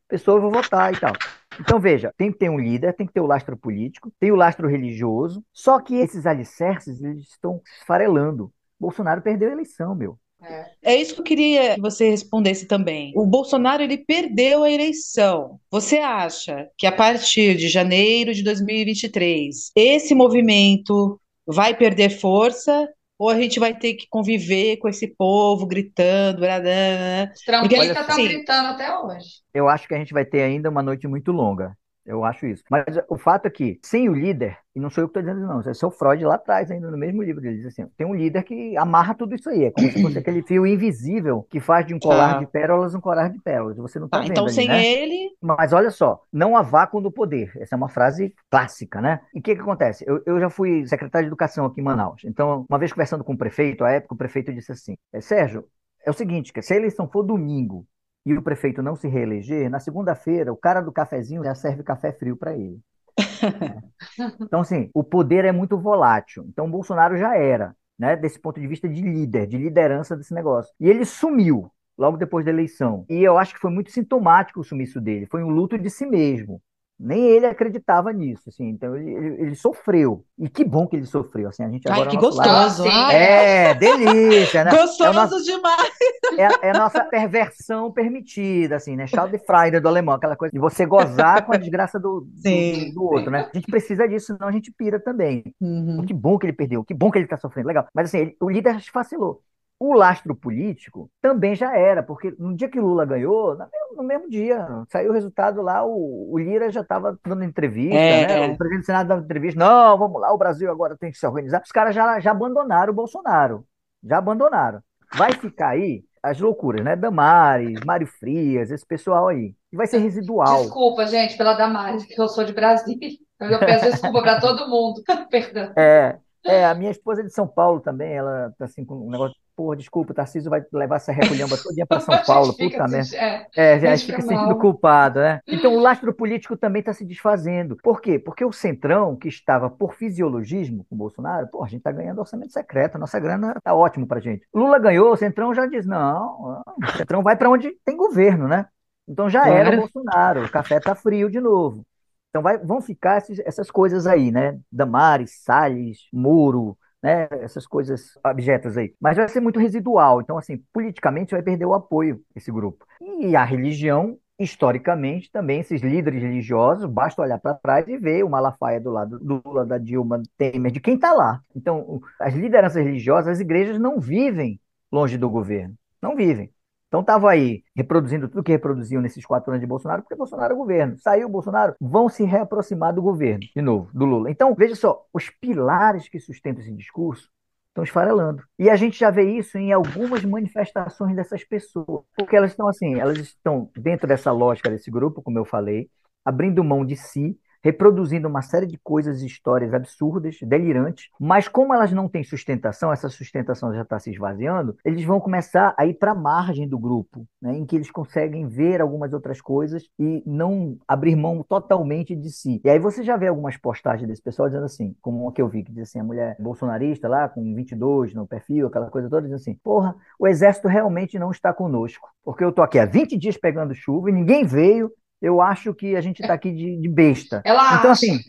pessoa, 0.07 0.37
eu 0.37 0.41
vou 0.41 0.51
votar 0.51 0.93
e 0.93 0.99
tal. 0.99 1.13
Então, 1.59 1.79
veja, 1.79 2.13
tem 2.17 2.31
que 2.31 2.37
ter 2.37 2.49
um 2.49 2.59
líder, 2.59 2.93
tem 2.93 3.07
que 3.07 3.13
ter 3.13 3.21
o 3.21 3.25
lastro 3.25 3.55
político, 3.55 4.11
tem 4.19 4.31
o 4.31 4.35
lastro 4.35 4.67
religioso, 4.67 5.43
só 5.53 5.79
que 5.79 5.95
esses 5.95 6.25
alicerces, 6.25 7.01
eles 7.01 7.29
estão 7.29 7.61
esfarelando. 7.79 8.51
Bolsonaro 8.79 9.21
perdeu 9.21 9.49
a 9.49 9.53
eleição, 9.53 9.95
meu. 9.95 10.19
É. 10.43 10.93
é 10.93 10.95
isso 10.95 11.15
que 11.15 11.21
eu 11.21 11.25
queria 11.25 11.75
que 11.75 11.81
você 11.81 12.09
respondesse 12.09 12.65
também. 12.67 13.13
O 13.15 13.25
Bolsonaro 13.25 13.81
ele 13.81 13.97
perdeu 13.97 14.63
a 14.63 14.71
eleição. 14.71 15.59
Você 15.71 15.97
acha 15.97 16.67
que 16.77 16.85
a 16.85 16.91
partir 16.91 17.55
de 17.55 17.69
janeiro 17.69 18.33
de 18.33 18.43
2023 18.43 19.71
esse 19.75 20.13
movimento 20.13 21.19
vai 21.45 21.75
perder 21.75 22.09
força 22.09 22.87
ou 23.17 23.29
a 23.29 23.39
gente 23.39 23.59
vai 23.59 23.73
ter 23.73 23.93
que 23.93 24.07
conviver 24.09 24.77
com 24.77 24.89
esse 24.89 25.07
povo 25.07 25.65
gritando, 25.65 26.41
bradana. 26.41 27.31
Os 27.33 27.41
trampistas 27.41 27.87
estão 27.87 28.15
assim, 28.15 28.27
gritando 28.27 28.67
até 28.69 28.97
hoje. 28.97 29.27
Eu 29.53 29.69
acho 29.69 29.87
que 29.87 29.93
a 29.93 29.97
gente 29.97 30.13
vai 30.13 30.25
ter 30.25 30.41
ainda 30.41 30.69
uma 30.69 30.83
noite 30.83 31.07
muito 31.07 31.31
longa. 31.31 31.73
Eu 32.05 32.23
acho 32.25 32.45
isso. 32.45 32.63
Mas 32.69 32.83
o 33.07 33.17
fato 33.17 33.45
é 33.45 33.49
que, 33.49 33.79
sem 33.81 34.09
o 34.09 34.13
líder, 34.13 34.57
e 34.75 34.79
não 34.79 34.89
sou 34.89 35.03
eu 35.03 35.07
que 35.07 35.17
estou 35.17 35.33
dizendo, 35.33 35.47
não, 35.47 35.61
esse 35.61 35.83
é 35.83 35.87
o 35.87 35.91
Freud 35.91 36.23
lá 36.25 36.35
atrás, 36.35 36.69
ainda 36.69 36.91
no 36.91 36.97
mesmo 36.97 37.23
livro, 37.23 37.45
ele 37.45 37.57
diz 37.57 37.67
assim: 37.67 37.87
tem 37.95 38.05
um 38.05 38.13
líder 38.13 38.43
que 38.43 38.75
amarra 38.75 39.13
tudo 39.13 39.35
isso 39.35 39.49
aí. 39.49 39.65
É 39.65 39.71
como 39.71 39.89
se 39.89 40.01
fosse 40.01 40.17
aquele 40.19 40.41
fio 40.41 40.67
invisível 40.67 41.47
que 41.49 41.59
faz 41.59 41.85
de 41.85 41.93
um 41.93 41.99
colar 41.99 42.35
ah. 42.35 42.39
de 42.39 42.47
pérolas 42.47 42.93
um 42.93 42.99
colar 42.99 43.29
de 43.29 43.39
pérolas. 43.39 43.77
Você 43.77 43.99
não 43.99 44.07
está 44.07 44.17
ah, 44.17 44.21
vendo. 44.21 44.31
Então, 44.31 44.45
ali, 44.45 44.53
sem 44.53 44.67
né? 44.67 44.85
ele. 44.85 45.29
Mas 45.41 45.71
olha 45.71 45.91
só, 45.91 46.21
não 46.31 46.57
há 46.57 46.61
vácuo 46.61 46.99
no 46.99 47.11
poder. 47.11 47.51
Essa 47.57 47.75
é 47.75 47.77
uma 47.77 47.89
frase 47.89 48.33
clássica, 48.49 48.99
né? 48.99 49.21
E 49.33 49.39
o 49.39 49.41
que, 49.41 49.55
que 49.55 49.61
acontece? 49.61 50.03
Eu, 50.07 50.21
eu 50.25 50.39
já 50.39 50.49
fui 50.49 50.85
secretário 50.87 51.27
de 51.27 51.29
educação 51.29 51.65
aqui 51.65 51.79
em 51.79 51.83
Manaus. 51.83 52.21
Então, 52.25 52.65
uma 52.69 52.79
vez 52.79 52.91
conversando 52.91 53.23
com 53.23 53.33
o 53.33 53.37
prefeito, 53.37 53.85
à 53.85 53.91
época, 53.91 54.15
o 54.15 54.17
prefeito 54.17 54.53
disse 54.53 54.71
assim: 54.71 54.97
é, 55.13 55.21
Sérgio, 55.21 55.65
é 56.05 56.09
o 56.09 56.13
seguinte, 56.13 56.51
que 56.51 56.61
se 56.61 56.73
a 56.73 56.77
eleição 56.77 57.07
for 57.07 57.23
domingo 57.23 57.85
e 58.25 58.33
o 58.37 58.41
prefeito 58.41 58.81
não 58.81 58.95
se 58.95 59.07
reeleger, 59.07 59.69
na 59.69 59.79
segunda-feira 59.79 60.51
o 60.51 60.57
cara 60.57 60.81
do 60.81 60.91
cafezinho 60.91 61.43
já 61.43 61.53
serve 61.55 61.83
café 61.83 62.11
frio 62.11 62.37
para 62.37 62.55
ele. 62.55 62.79
Então, 64.39 64.61
assim, 64.61 64.89
o 64.93 65.03
poder 65.03 65.45
é 65.45 65.51
muito 65.51 65.77
volátil. 65.77 66.45
Então, 66.47 66.65
o 66.65 66.69
Bolsonaro 66.69 67.17
já 67.17 67.35
era, 67.35 67.75
né, 67.97 68.15
desse 68.15 68.39
ponto 68.39 68.59
de 68.59 68.67
vista 68.67 68.87
de 68.87 69.01
líder, 69.01 69.47
de 69.47 69.57
liderança 69.57 70.15
desse 70.15 70.33
negócio. 70.33 70.73
E 70.79 70.87
ele 70.89 71.03
sumiu 71.05 71.71
logo 71.97 72.17
depois 72.17 72.45
da 72.45 72.51
eleição. 72.51 73.05
E 73.09 73.23
eu 73.23 73.37
acho 73.37 73.53
que 73.53 73.59
foi 73.59 73.71
muito 73.71 73.91
sintomático 73.91 74.59
o 74.59 74.63
sumiço 74.63 75.01
dele. 75.01 75.25
Foi 75.25 75.43
um 75.43 75.49
luto 75.49 75.77
de 75.77 75.89
si 75.89 76.05
mesmo 76.05 76.61
nem 76.99 77.21
ele 77.21 77.45
acreditava 77.45 78.13
nisso, 78.13 78.43
assim, 78.47 78.69
então 78.69 78.95
ele, 78.95 79.11
ele, 79.11 79.41
ele, 79.41 79.55
sofreu, 79.55 80.23
e 80.37 80.47
que 80.47 80.63
bom 80.63 80.87
que 80.87 80.95
ele 80.95 81.05
sofreu, 81.05 81.49
assim, 81.49 81.63
a 81.63 81.69
gente 81.69 81.87
agora... 81.89 82.09
Ai, 82.09 82.15
que 82.15 82.17
gostoso! 82.17 82.85
É, 83.11 83.73
delícia, 83.73 84.63
né? 84.63 84.71
Gostoso 84.77 85.09
é 85.09 85.13
nosso, 85.13 85.43
demais! 85.43 85.91
É, 86.37 86.67
é, 86.67 86.69
a 86.71 86.79
nossa 86.79 87.03
perversão 87.03 87.91
permitida, 87.91 88.75
assim, 88.75 88.95
né? 88.95 89.07
Schadenfreude 89.07 89.79
do 89.79 89.87
alemão, 89.87 90.15
aquela 90.15 90.35
coisa 90.35 90.51
de 90.51 90.59
você 90.59 90.85
gozar 90.85 91.45
com 91.45 91.53
a 91.53 91.57
desgraça 91.57 91.99
do, 91.99 92.21
do, 92.21 92.93
do, 92.93 93.03
outro, 93.03 93.31
né? 93.31 93.49
A 93.53 93.57
gente 93.57 93.69
precisa 93.69 94.07
disso, 94.07 94.27
senão 94.27 94.47
a 94.47 94.51
gente 94.51 94.71
pira 94.71 94.99
também. 94.99 95.43
Uhum. 95.59 96.05
Que 96.05 96.13
bom 96.13 96.37
que 96.37 96.45
ele 96.45 96.53
perdeu, 96.53 96.83
que 96.83 96.93
bom 96.93 97.11
que 97.11 97.17
ele 97.17 97.27
tá 97.27 97.37
sofrendo, 97.37 97.67
legal. 97.67 97.87
Mas 97.93 98.09
assim, 98.09 98.19
ele, 98.19 98.37
o 98.39 98.49
líder 98.49 98.79
facilou. 98.91 99.41
O 99.85 99.93
lastro 99.93 100.33
político 100.33 101.11
também 101.21 101.55
já 101.55 101.77
era, 101.77 102.01
porque 102.01 102.33
no 102.39 102.55
dia 102.55 102.69
que 102.69 102.79
Lula 102.79 103.03
ganhou, 103.03 103.57
no 103.97 104.01
mesmo 104.01 104.29
dia, 104.29 104.65
saiu 104.89 105.11
o 105.11 105.13
resultado 105.13 105.61
lá, 105.61 105.85
o, 105.85 106.31
o 106.31 106.39
Lira 106.39 106.71
já 106.71 106.79
estava 106.79 107.19
dando 107.21 107.43
entrevista, 107.43 107.97
é, 107.97 108.47
né? 108.47 108.53
o 108.53 108.57
presidente 108.57 108.83
do 108.83 108.85
Senado 108.85 109.07
dando 109.09 109.25
entrevista, 109.25 109.59
não, 109.59 109.97
vamos 109.97 110.21
lá, 110.21 110.33
o 110.33 110.37
Brasil 110.37 110.71
agora 110.71 110.95
tem 110.97 111.11
que 111.11 111.17
se 111.17 111.27
organizar. 111.27 111.61
Os 111.61 111.71
caras 111.73 111.93
já, 111.93 112.17
já 112.21 112.31
abandonaram 112.31 112.93
o 112.93 112.95
Bolsonaro, 112.95 113.65
já 114.01 114.19
abandonaram. 114.19 114.79
Vai 115.17 115.33
ficar 115.33 115.71
aí 115.71 116.05
as 116.23 116.39
loucuras, 116.39 116.85
né? 116.85 116.95
Damares, 116.95 117.81
Mário 117.85 118.07
Frias, 118.07 118.71
esse 118.71 118.85
pessoal 118.85 119.27
aí. 119.27 119.53
E 119.69 119.75
vai 119.75 119.85
ser 119.85 119.97
residual. 119.97 120.61
Desculpa, 120.61 121.05
gente, 121.07 121.35
pela 121.35 121.55
Damares, 121.55 122.05
que 122.05 122.21
eu 122.21 122.29
sou 122.29 122.45
de 122.45 122.53
Brasília. 122.53 123.17
Eu 123.37 123.59
peço 123.59 123.91
desculpa 123.91 124.21
para 124.21 124.39
todo 124.39 124.69
mundo. 124.69 125.03
Perdão. 125.29 125.73
É, 125.75 126.17
é, 126.45 126.65
a 126.65 126.73
minha 126.73 126.91
esposa 126.91 127.21
é 127.21 127.25
de 127.25 127.33
São 127.33 127.47
Paulo 127.47 127.81
também, 127.81 128.13
ela 128.13 128.53
tá 128.57 128.65
assim 128.65 128.85
com 128.85 128.95
um 128.95 129.09
negócio 129.09 129.42
Porra, 129.55 129.75
desculpa, 129.75 130.11
o 130.11 130.15
Tarcísio 130.15 130.49
vai 130.49 130.63
levar 130.73 130.95
essa 130.95 131.11
recolhamba 131.11 131.55
dia 131.73 131.85
para 131.85 131.99
São 131.99 132.17
Paulo, 132.25 132.55
puta 132.57 132.87
merda. 132.87 133.15
É, 133.15 133.47
é, 133.55 133.79
já 133.79 133.97
fica 133.97 134.21
se 134.21 134.27
sentindo 134.27 134.57
culpado, 134.57 135.19
né? 135.19 135.39
Então 135.47 135.75
o 135.75 135.79
lastro 135.79 136.13
político 136.13 136.57
também 136.57 136.79
está 136.79 136.93
se 136.93 137.05
desfazendo. 137.05 137.77
Por 137.83 138.01
quê? 138.01 138.17
Porque 138.17 138.43
o 138.43 138.51
Centrão, 138.51 139.15
que 139.15 139.27
estava 139.27 139.69
por 139.69 139.93
fisiologismo 139.93 140.85
com 140.89 140.95
o 140.95 140.97
Bolsonaro, 140.97 141.47
pô, 141.47 141.63
a 141.63 141.67
gente 141.67 141.79
está 141.79 141.91
ganhando 141.91 142.19
orçamento 142.19 142.51
secreto, 142.51 142.97
nossa 142.97 143.19
grana 143.19 143.55
tá 143.63 143.73
ótimo 143.73 144.07
pra 144.07 144.19
gente. 144.19 144.45
Lula 144.53 144.79
ganhou, 144.79 145.11
o 145.11 145.17
Centrão 145.17 145.53
já 145.53 145.65
diz: 145.67 145.85
não, 145.85 146.63
o 146.83 146.97
Centrão 146.97 147.21
vai 147.21 147.35
para 147.35 147.49
onde 147.49 147.71
tem 147.85 147.95
governo, 147.95 148.47
né? 148.47 148.65
Então 149.07 149.29
já 149.29 149.47
era 149.47 149.75
o 149.75 149.81
Bolsonaro, 149.81 150.45
o 150.45 150.51
café 150.51 150.79
tá 150.79 150.95
frio 150.95 151.29
de 151.29 151.39
novo. 151.39 151.85
Então 152.29 152.41
vai, 152.41 152.57
vão 152.57 152.81
ficar 152.81 153.19
esses, 153.19 153.39
essas 153.39 153.69
coisas 153.69 154.07
aí, 154.07 154.31
né? 154.31 154.59
Damares, 154.71 155.43
Salles, 155.43 156.07
Muro, 156.11 156.75
né, 157.03 157.27
essas 157.41 157.67
coisas 157.67 158.17
abjetas 158.23 158.77
aí. 158.77 158.93
Mas 158.99 159.17
vai 159.17 159.27
ser 159.27 159.41
muito 159.41 159.59
residual. 159.59 160.21
Então, 160.21 160.37
assim, 160.37 160.63
politicamente 160.71 161.33
vai 161.33 161.43
perder 161.43 161.65
o 161.65 161.73
apoio 161.73 162.21
esse 162.33 162.49
grupo. 162.49 162.85
E 163.19 163.35
a 163.35 163.43
religião, 163.43 164.17
historicamente, 164.39 165.29
também, 165.29 165.59
esses 165.59 165.81
líderes 165.81 166.23
religiosos, 166.23 166.85
basta 166.85 167.21
olhar 167.21 167.39
para 167.39 167.53
trás 167.55 167.85
e 167.89 167.97
ver 167.97 168.23
o 168.23 168.29
Malafaia 168.29 168.79
do 168.79 168.89
lado 168.89 169.19
do 169.19 169.41
Lula, 169.45 169.65
da 169.65 169.77
Dilma, 169.77 170.23
Temer, 170.37 170.71
de 170.71 170.79
quem 170.79 170.95
está 170.95 171.11
lá. 171.11 171.41
Então, 171.53 172.01
as 172.19 172.33
lideranças 172.33 172.83
religiosas, 172.83 173.33
as 173.33 173.39
igrejas 173.41 173.77
não 173.77 173.99
vivem 173.99 174.59
longe 174.89 175.17
do 175.17 175.29
governo. 175.29 175.75
Não 176.01 176.15
vivem. 176.15 176.49
Então 176.93 177.01
estava 177.01 177.31
aí 177.31 177.63
reproduzindo 177.75 178.29
tudo 178.29 178.43
que 178.43 178.51
reproduziam 178.51 179.01
nesses 179.01 179.25
quatro 179.25 179.49
anos 179.49 179.59
de 179.59 179.65
Bolsonaro, 179.65 180.03
porque 180.03 180.15
Bolsonaro 180.15 180.53
é 180.53 180.55
governo. 180.55 180.95
Saiu 180.99 181.25
o 181.25 181.31
Bolsonaro, 181.31 181.73
vão 181.81 182.07
se 182.07 182.23
reaproximar 182.23 182.93
do 182.93 183.01
governo, 183.01 183.39
de 183.39 183.61
novo, 183.63 183.89
do 183.91 184.05
Lula. 184.05 184.29
Então, 184.29 184.53
veja 184.53 184.75
só, 184.75 185.03
os 185.11 185.27
pilares 185.27 186.07
que 186.07 186.19
sustentam 186.19 186.61
esse 186.61 186.71
discurso 186.71 187.31
estão 187.69 187.83
esfarelando. 187.83 188.43
E 188.59 188.69
a 188.69 188.75
gente 188.75 188.99
já 188.99 189.09
vê 189.09 189.23
isso 189.23 189.57
em 189.57 189.73
algumas 189.73 190.23
manifestações 190.23 191.15
dessas 191.15 191.43
pessoas, 191.43 192.05
porque 192.15 192.35
elas 192.35 192.51
estão 192.51 192.67
assim, 192.67 192.99
elas 192.99 193.17
estão 193.17 193.71
dentro 193.75 194.07
dessa 194.07 194.31
lógica 194.31 194.69
desse 194.69 194.91
grupo, 194.91 195.23
como 195.23 195.39
eu 195.39 195.45
falei, 195.45 195.89
abrindo 196.23 196.63
mão 196.63 196.85
de 196.85 196.95
si 196.95 197.35
reproduzindo 197.63 198.27
uma 198.27 198.41
série 198.41 198.67
de 198.67 198.77
coisas 198.77 199.21
e 199.21 199.25
histórias 199.25 199.73
absurdas, 199.73 200.37
delirantes, 200.41 201.09
mas 201.19 201.47
como 201.47 201.73
elas 201.73 201.91
não 201.91 202.09
têm 202.09 202.23
sustentação, 202.23 202.91
essa 202.91 203.07
sustentação 203.07 203.73
já 203.73 203.83
está 203.83 203.97
se 203.97 204.11
esvaziando, 204.11 204.75
eles 204.83 205.03
vão 205.05 205.19
começar 205.19 205.73
a 205.77 205.85
ir 205.85 205.93
para 205.93 206.11
a 206.11 206.15
margem 206.15 206.67
do 206.67 206.77
grupo, 206.77 207.25
né, 207.41 207.55
em 207.57 207.65
que 207.65 207.75
eles 207.75 207.89
conseguem 207.89 208.47
ver 208.47 208.81
algumas 208.81 209.13
outras 209.13 209.39
coisas 209.39 209.83
e 209.97 210.21
não 210.25 210.77
abrir 210.87 211.15
mão 211.15 211.43
totalmente 211.47 212.15
de 212.15 212.29
si. 212.31 212.61
E 212.63 212.69
aí 212.69 212.79
você 212.79 213.03
já 213.03 213.15
vê 213.15 213.27
algumas 213.27 213.55
postagens 213.55 214.07
desse 214.07 214.21
pessoal 214.21 214.49
dizendo 214.49 214.65
assim, 214.65 214.95
como 215.01 215.23
uma 215.23 215.31
que 215.31 215.41
eu 215.41 215.47
vi, 215.47 215.63
que 215.63 215.71
diz 215.71 215.83
assim, 215.83 215.99
a 215.99 216.03
mulher 216.03 216.35
bolsonarista 216.39 217.07
lá, 217.07 217.29
com 217.29 217.41
22 217.55 218.13
no 218.13 218.27
perfil, 218.27 218.67
aquela 218.67 218.89
coisa 218.89 219.09
toda, 219.09 219.21
dizendo 219.21 219.39
assim, 219.39 219.55
porra, 219.63 219.95
o 220.19 220.27
exército 220.27 220.67
realmente 220.67 221.17
não 221.17 221.31
está 221.31 221.53
conosco, 221.53 222.09
porque 222.25 222.43
eu 222.43 222.51
tô 222.51 222.61
aqui 222.61 222.77
há 222.77 222.85
20 222.85 223.17
dias 223.17 223.37
pegando 223.37 223.73
chuva 223.73 224.09
e 224.09 224.13
ninguém 224.13 224.45
veio, 224.45 224.91
eu 225.23 225.39
acho 225.39 225.73
que 225.73 225.95
a 225.95 226.01
gente 226.01 226.21
está 226.21 226.33
aqui 226.33 226.51
de, 226.51 226.75
de, 226.75 226.89
besta. 226.89 227.41
Ela 227.45 227.79
então, 227.79 227.91
acha. 227.91 228.05
assim, 228.05 228.19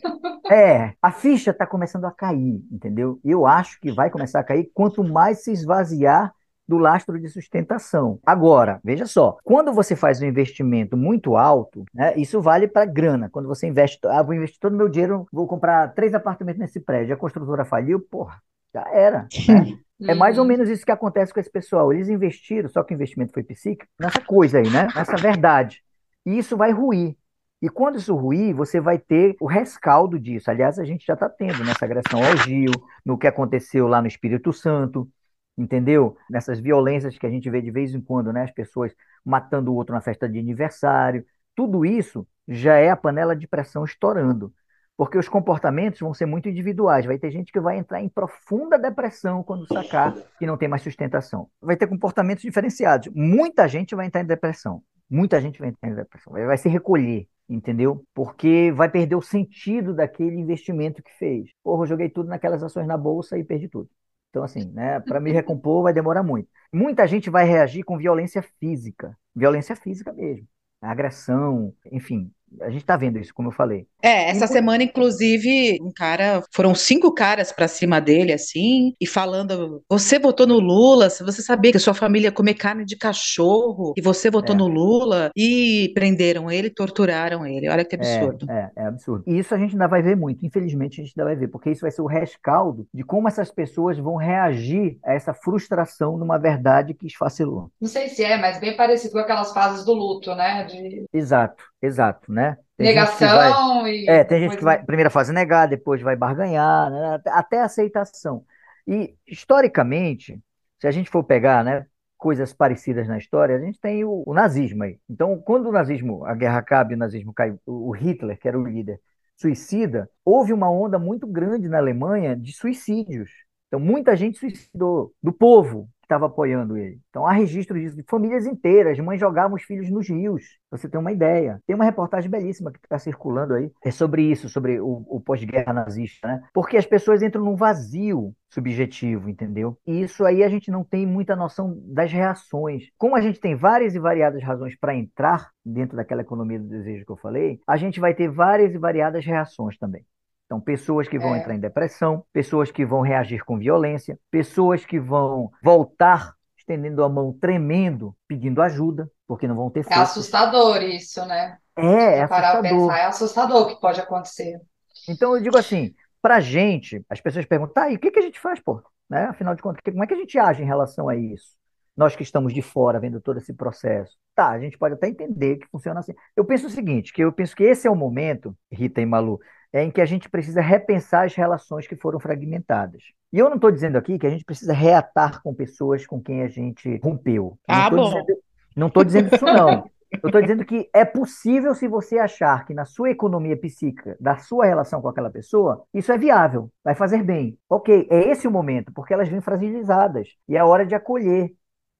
é, 0.49 0.93
a 1.01 1.11
ficha 1.11 1.51
está 1.51 1.67
começando 1.67 2.05
a 2.05 2.11
cair, 2.11 2.63
entendeu? 2.71 3.19
Eu 3.21 3.45
acho 3.45 3.81
que 3.81 3.91
vai 3.91 4.09
começar 4.09 4.39
a 4.39 4.43
cair 4.45 4.71
quanto 4.73 5.03
mais 5.03 5.43
se 5.43 5.51
esvaziar 5.51 6.33
do 6.65 6.77
lastro 6.77 7.19
de 7.19 7.27
sustentação. 7.27 8.17
Agora, 8.25 8.79
veja 8.81 9.05
só, 9.05 9.37
quando 9.43 9.73
você 9.73 9.93
faz 9.93 10.21
um 10.21 10.25
investimento 10.25 10.95
muito 10.95 11.35
alto, 11.35 11.83
né, 11.93 12.13
isso 12.15 12.41
vale 12.41 12.65
para 12.65 12.85
grana. 12.85 13.29
Quando 13.29 13.49
você 13.49 13.67
investe, 13.67 13.99
ah, 14.05 14.23
vou 14.23 14.33
investir 14.33 14.59
todo 14.61 14.73
o 14.73 14.77
meu 14.77 14.87
dinheiro, 14.87 15.27
vou 15.33 15.45
comprar 15.47 15.93
três 15.93 16.13
apartamentos 16.15 16.61
nesse 16.61 16.79
prédio, 16.79 17.13
a 17.13 17.17
construtora 17.17 17.65
faliu, 17.65 17.99
porra, 17.99 18.41
já 18.73 18.87
era. 18.89 19.27
Né? 19.49 19.77
É 20.01 20.13
mais 20.13 20.37
ou 20.37 20.43
uhum. 20.43 20.49
menos 20.49 20.67
isso 20.67 20.85
que 20.85 20.91
acontece 20.91 21.33
com 21.33 21.39
esse 21.39 21.49
pessoal. 21.49 21.93
Eles 21.93 22.09
investiram, 22.09 22.67
só 22.67 22.83
que 22.83 22.93
o 22.93 22.95
investimento 22.95 23.31
foi 23.31 23.43
psíquico, 23.43 23.89
nessa 23.97 24.19
coisa 24.19 24.57
aí, 24.57 24.69
né? 24.69 24.89
Nessa 24.93 25.15
verdade. 25.15 25.84
E 26.25 26.37
isso 26.37 26.57
vai 26.57 26.71
ruir. 26.71 27.15
E 27.61 27.69
quando 27.69 27.97
isso 27.97 28.15
ruir, 28.15 28.53
você 28.53 28.79
vai 28.79 28.99
ter 28.99 29.35
o 29.39 29.45
rescaldo 29.47 30.19
disso. 30.19 30.51
Aliás, 30.51 30.77
a 30.77 30.83
gente 30.83 31.05
já 31.05 31.13
está 31.13 31.29
tendo 31.29 31.63
nessa 31.63 31.85
agressão 31.85 32.23
ao 32.23 32.37
Gil, 32.37 32.71
no 33.05 33.17
que 33.17 33.27
aconteceu 33.27 33.87
lá 33.87 34.01
no 34.01 34.07
Espírito 34.07 34.51
Santo, 34.51 35.09
entendeu? 35.57 36.17
Nessas 36.29 36.59
violências 36.59 37.17
que 37.17 37.25
a 37.25 37.29
gente 37.29 37.49
vê 37.49 37.61
de 37.61 37.71
vez 37.71 37.95
em 37.95 38.01
quando, 38.01 38.31
né? 38.33 38.43
As 38.43 38.51
pessoas 38.51 38.93
matando 39.23 39.71
o 39.71 39.75
outro 39.75 39.95
na 39.95 40.01
festa 40.01 40.27
de 40.27 40.37
aniversário. 40.37 41.25
Tudo 41.55 41.85
isso 41.85 42.27
já 42.47 42.75
é 42.75 42.89
a 42.89 42.97
panela 42.97 43.35
de 43.35 43.47
pressão 43.47 43.83
estourando. 43.83 44.53
Porque 44.97 45.17
os 45.17 45.27
comportamentos 45.27 45.99
vão 45.99 46.13
ser 46.13 46.25
muito 46.25 46.47
individuais. 46.47 47.05
Vai 47.05 47.17
ter 47.17 47.31
gente 47.31 47.51
que 47.51 47.59
vai 47.59 47.77
entrar 47.77 48.01
em 48.01 48.07
profunda 48.07 48.77
depressão 48.77 49.43
quando 49.43 49.67
sacar 49.67 50.13
que 50.37 50.45
não 50.45 50.55
tem 50.55 50.69
mais 50.69 50.83
sustentação. 50.83 51.49
Vai 51.61 51.75
ter 51.75 51.87
comportamentos 51.87 52.43
diferenciados. 52.43 53.09
Muita 53.13 53.67
gente 53.67 53.95
vai 53.95 54.05
entrar 54.05 54.21
em 54.21 54.25
depressão. 54.25 54.81
Muita 55.09 55.39
gente 55.41 55.59
vai 55.59 55.69
entrar 55.69 55.89
em 55.89 55.95
depressão. 55.95 56.33
Vai 56.33 56.57
se 56.57 56.69
recolher, 56.69 57.27
entendeu? 57.47 58.05
Porque 58.13 58.71
vai 58.71 58.89
perder 58.89 59.15
o 59.15 59.21
sentido 59.21 59.93
daquele 59.93 60.35
investimento 60.35 61.03
que 61.03 61.11
fez. 61.17 61.49
Porra, 61.63 61.83
eu 61.83 61.87
joguei 61.87 62.09
tudo 62.09 62.29
naquelas 62.29 62.63
ações 62.63 62.87
na 62.87 62.97
bolsa 62.97 63.37
e 63.37 63.43
perdi 63.43 63.67
tudo. 63.69 63.89
Então, 64.29 64.43
assim, 64.43 64.65
né, 64.71 64.99
para 64.99 65.19
me 65.19 65.31
recompor 65.31 65.83
vai 65.83 65.93
demorar 65.93 66.23
muito. 66.23 66.49
Muita 66.73 67.07
gente 67.07 67.29
vai 67.29 67.45
reagir 67.45 67.83
com 67.83 67.97
violência 67.97 68.41
física, 68.59 69.17
violência 69.33 69.75
física 69.75 70.11
mesmo, 70.11 70.45
agressão, 70.81 71.73
enfim, 71.91 72.31
a 72.61 72.69
gente 72.69 72.81
está 72.81 72.97
vendo 72.97 73.19
isso, 73.19 73.33
como 73.33 73.49
eu 73.49 73.53
falei. 73.53 73.87
É, 74.01 74.29
essa 74.29 74.45
e... 74.45 74.47
semana, 74.47 74.83
inclusive, 74.83 75.79
um 75.81 75.91
cara, 75.91 76.43
foram 76.51 76.75
cinco 76.75 77.13
caras 77.13 77.51
para 77.51 77.67
cima 77.67 77.99
dele, 77.99 78.33
assim, 78.33 78.93
e 78.99 79.07
falando: 79.07 79.83
você 79.89 80.19
votou 80.19 80.47
no 80.47 80.59
Lula, 80.59 81.09
você 81.09 81.41
sabia 81.41 81.71
que 81.71 81.79
sua 81.79 81.93
família 81.93 82.31
come 82.31 82.53
carne 82.53 82.85
de 82.85 82.97
cachorro, 82.97 83.93
e 83.97 84.01
você 84.01 84.29
votou 84.29 84.55
é. 84.55 84.57
no 84.57 84.67
Lula, 84.67 85.31
e 85.35 85.91
prenderam 85.93 86.51
ele, 86.51 86.69
torturaram 86.69 87.45
ele. 87.45 87.69
Olha 87.69 87.85
que 87.85 87.95
absurdo. 87.95 88.49
É, 88.49 88.71
é, 88.75 88.83
é, 88.83 88.85
absurdo. 88.87 89.23
E 89.27 89.37
isso 89.37 89.53
a 89.53 89.57
gente 89.57 89.71
ainda 89.73 89.87
vai 89.87 90.01
ver 90.01 90.15
muito, 90.15 90.45
infelizmente 90.45 91.01
a 91.01 91.03
gente 91.03 91.13
ainda 91.17 91.29
vai 91.29 91.35
ver, 91.35 91.47
porque 91.47 91.71
isso 91.71 91.81
vai 91.81 91.91
ser 91.91 92.01
o 92.01 92.07
rescaldo 92.07 92.87
de 92.93 93.03
como 93.03 93.27
essas 93.27 93.51
pessoas 93.51 93.97
vão 93.97 94.15
reagir 94.15 94.97
a 95.03 95.13
essa 95.13 95.33
frustração 95.33 96.17
numa 96.17 96.37
verdade 96.37 96.93
que 96.93 97.07
esfacelou. 97.07 97.71
Não 97.79 97.87
sei 97.87 98.09
se 98.09 98.23
é, 98.23 98.37
mas 98.37 98.59
bem 98.59 98.75
parecido 98.75 99.13
com 99.13 99.19
aquelas 99.19 99.53
fases 99.53 99.85
do 99.85 99.93
luto, 99.93 100.35
né? 100.35 100.63
De... 100.65 101.05
Exato, 101.13 101.63
exato, 101.81 102.31
né? 102.31 102.44
Tem 102.77 102.87
Negação 102.87 103.81
vai, 103.83 103.91
e. 103.91 104.09
É, 104.09 104.23
tem 104.23 104.41
gente 104.41 104.57
que 104.57 104.63
vai, 104.63 104.83
primeira 104.83 105.09
fase 105.09 105.31
negar, 105.31 105.67
depois 105.67 106.01
vai 106.01 106.15
barganhar, 106.15 106.91
né? 106.91 107.21
até 107.27 107.61
aceitação. 107.61 108.45
E, 108.87 109.15
historicamente, 109.25 110.41
se 110.79 110.87
a 110.87 110.91
gente 110.91 111.09
for 111.09 111.23
pegar, 111.23 111.63
né, 111.63 111.85
coisas 112.17 112.53
parecidas 112.53 113.07
na 113.07 113.17
história, 113.17 113.55
a 113.55 113.59
gente 113.59 113.79
tem 113.79 114.03
o, 114.03 114.23
o 114.25 114.33
nazismo 114.33 114.83
aí. 114.83 114.99
Então, 115.09 115.39
quando 115.39 115.69
o 115.69 115.71
nazismo, 115.71 116.25
a 116.25 116.35
guerra 116.35 116.57
acaba 116.57 116.91
e 116.91 116.95
o 116.95 116.99
nazismo 116.99 117.33
cai, 117.33 117.55
o 117.65 117.91
Hitler, 117.91 118.37
que 118.37 118.47
era 118.47 118.59
o 118.59 118.65
líder, 118.65 118.99
suicida, 119.37 120.09
houve 120.23 120.53
uma 120.53 120.69
onda 120.69 120.97
muito 120.97 121.27
grande 121.27 121.67
na 121.67 121.77
Alemanha 121.77 122.35
de 122.35 122.53
suicídios. 122.53 123.31
Então, 123.67 123.79
muita 123.79 124.15
gente 124.15 124.37
suicidou, 124.37 125.13
do 125.21 125.33
povo, 125.33 125.89
que 126.05 126.13
estava 126.13 126.27
apoiando 126.27 126.77
ele. 126.77 126.99
Então 127.09 127.25
há 127.25 127.31
registro 127.31 127.79
disso 127.79 127.95
de 127.95 128.03
famílias 128.03 128.45
inteiras, 128.45 128.99
mães 128.99 129.19
jogavam 129.19 129.55
os 129.55 129.63
filhos 129.63 129.89
nos 129.89 130.07
rios, 130.07 130.43
você 130.69 130.87
ter 130.87 130.97
uma 130.97 131.11
ideia. 131.11 131.59
Tem 131.65 131.75
uma 131.75 131.85
reportagem 131.85 132.29
belíssima 132.29 132.71
que 132.71 132.77
está 132.77 132.99
circulando 132.99 133.55
aí, 133.55 133.71
é 133.83 133.91
sobre 133.91 134.21
isso, 134.21 134.47
sobre 134.47 134.79
o, 134.79 135.03
o 135.07 135.19
pós-guerra 135.19 135.73
nazista, 135.73 136.27
né? 136.27 136.43
Porque 136.53 136.77
as 136.77 136.85
pessoas 136.85 137.21
entram 137.21 137.43
num 137.43 137.55
vazio 137.55 138.33
subjetivo, 138.49 139.29
entendeu? 139.29 139.77
E 139.85 140.01
isso 140.01 140.23
aí 140.23 140.43
a 140.43 140.49
gente 140.49 140.71
não 140.71 140.83
tem 140.83 141.05
muita 141.05 141.35
noção 141.35 141.77
das 141.87 142.11
reações. 142.11 142.89
Como 142.97 143.15
a 143.15 143.21
gente 143.21 143.39
tem 143.39 143.55
várias 143.55 143.95
e 143.95 143.99
variadas 143.99 144.41
razões 144.43 144.77
para 144.79 144.95
entrar 144.95 145.49
dentro 145.65 145.97
daquela 145.97 146.21
economia 146.21 146.59
do 146.59 146.67
desejo 146.67 147.05
que 147.05 147.11
eu 147.11 147.17
falei, 147.17 147.59
a 147.67 147.75
gente 147.75 147.99
vai 147.99 148.13
ter 148.13 148.29
várias 148.29 148.73
e 148.73 148.77
variadas 148.77 149.25
reações 149.25 149.77
também. 149.77 150.05
Então, 150.45 150.61
pessoas 150.61 151.07
que 151.07 151.17
vão 151.17 151.35
é. 151.35 151.39
entrar 151.39 151.55
em 151.55 151.59
depressão, 151.59 152.23
pessoas 152.31 152.71
que 152.71 152.85
vão 152.85 153.01
reagir 153.01 153.43
com 153.43 153.57
violência, 153.57 154.19
pessoas 154.29 154.85
que 154.85 154.99
vão 154.99 155.51
voltar 155.63 156.35
estendendo 156.57 157.03
a 157.03 157.09
mão 157.09 157.31
tremendo, 157.31 158.15
pedindo 158.27 158.61
ajuda, 158.61 159.09
porque 159.27 159.47
não 159.47 159.55
vão 159.55 159.69
ter 159.69 159.81
é 159.81 159.83
força. 159.83 159.99
É 159.99 160.03
assustador 160.03 160.81
isso, 160.81 161.25
né? 161.25 161.57
É, 161.77 162.19
é 162.19 162.23
assustador. 162.23 162.61
Pensar, 162.61 162.97
é 162.97 163.05
assustador 163.05 163.61
o 163.61 163.67
que 163.67 163.81
pode 163.81 164.01
acontecer. 164.01 164.59
Então, 165.07 165.35
eu 165.35 165.41
digo 165.41 165.57
assim, 165.57 165.93
pra 166.21 166.39
gente, 166.39 167.05
as 167.09 167.21
pessoas 167.21 167.45
perguntam, 167.45 167.73
tá, 167.73 167.89
e 167.89 167.95
o 167.95 167.99
que, 167.99 168.09
que 168.09 168.19
a 168.19 168.23
gente 168.23 168.39
faz, 168.39 168.59
pô? 168.59 168.81
Né? 169.09 169.25
Afinal 169.25 169.55
de 169.55 169.61
contas, 169.61 169.81
como 169.83 170.03
é 170.03 170.07
que 170.07 170.13
a 170.13 170.17
gente 170.17 170.39
age 170.39 170.63
em 170.63 170.65
relação 170.65 171.07
a 171.07 171.15
isso? 171.15 171.55
Nós 171.95 172.15
que 172.15 172.23
estamos 172.23 172.53
de 172.53 172.61
fora, 172.61 172.99
vendo 172.99 173.21
todo 173.21 173.37
esse 173.37 173.53
processo. 173.53 174.17
Tá, 174.33 174.49
a 174.49 174.59
gente 174.59 174.77
pode 174.77 174.95
até 174.95 175.07
entender 175.07 175.57
que 175.57 175.67
funciona 175.67 175.99
assim. 175.99 176.13
Eu 176.35 176.43
penso 176.43 176.67
o 176.67 176.69
seguinte, 176.69 177.13
que 177.13 177.23
eu 177.23 177.31
penso 177.31 177.55
que 177.55 177.63
esse 177.63 177.87
é 177.87 177.91
o 177.91 177.95
momento, 177.95 178.55
Rita 178.71 178.99
e 178.99 179.05
Malu, 179.05 179.39
é 179.75 179.83
em 179.83 179.91
que 179.91 179.99
a 179.99 180.05
gente 180.05 180.29
precisa 180.29 180.61
repensar 180.61 181.25
as 181.25 181.35
relações 181.35 181.85
que 181.85 181.97
foram 181.97 182.17
fragmentadas. 182.17 183.03
E 183.33 183.37
eu 183.37 183.49
não 183.49 183.57
estou 183.57 183.69
dizendo 183.69 183.97
aqui 183.97 184.17
que 184.17 184.25
a 184.25 184.29
gente 184.29 184.45
precisa 184.45 184.71
reatar 184.71 185.43
com 185.43 185.53
pessoas 185.53 186.07
com 186.07 186.21
quem 186.21 186.43
a 186.43 186.47
gente 186.47 186.97
rompeu. 187.03 187.59
Ah, 187.67 187.91
não 187.91 187.97
bom. 187.97 188.09
Dizendo, 188.09 188.39
não 188.73 188.87
estou 188.87 189.03
dizendo 189.03 189.35
isso, 189.35 189.43
não. 189.43 189.89
Eu 190.23 190.29
estou 190.29 190.41
dizendo 190.41 190.63
que 190.63 190.89
é 190.93 191.03
possível 191.03 191.75
se 191.75 191.89
você 191.89 192.17
achar 192.17 192.65
que 192.65 192.73
na 192.73 192.85
sua 192.85 193.09
economia 193.09 193.57
psíquica, 193.57 194.15
da 194.17 194.37
sua 194.37 194.65
relação 194.65 195.01
com 195.01 195.09
aquela 195.09 195.29
pessoa, 195.29 195.83
isso 195.93 196.09
é 196.09 196.17
viável, 196.17 196.71
vai 196.81 196.95
fazer 196.95 197.21
bem. 197.21 197.57
Ok, 197.69 198.07
é 198.09 198.29
esse 198.29 198.47
o 198.47 198.51
momento, 198.51 198.93
porque 198.93 199.13
elas 199.13 199.27
vêm 199.27 199.41
fragilizadas 199.41 200.29
e 200.47 200.55
é 200.55 200.63
hora 200.63 200.85
de 200.85 200.95
acolher, 200.95 201.53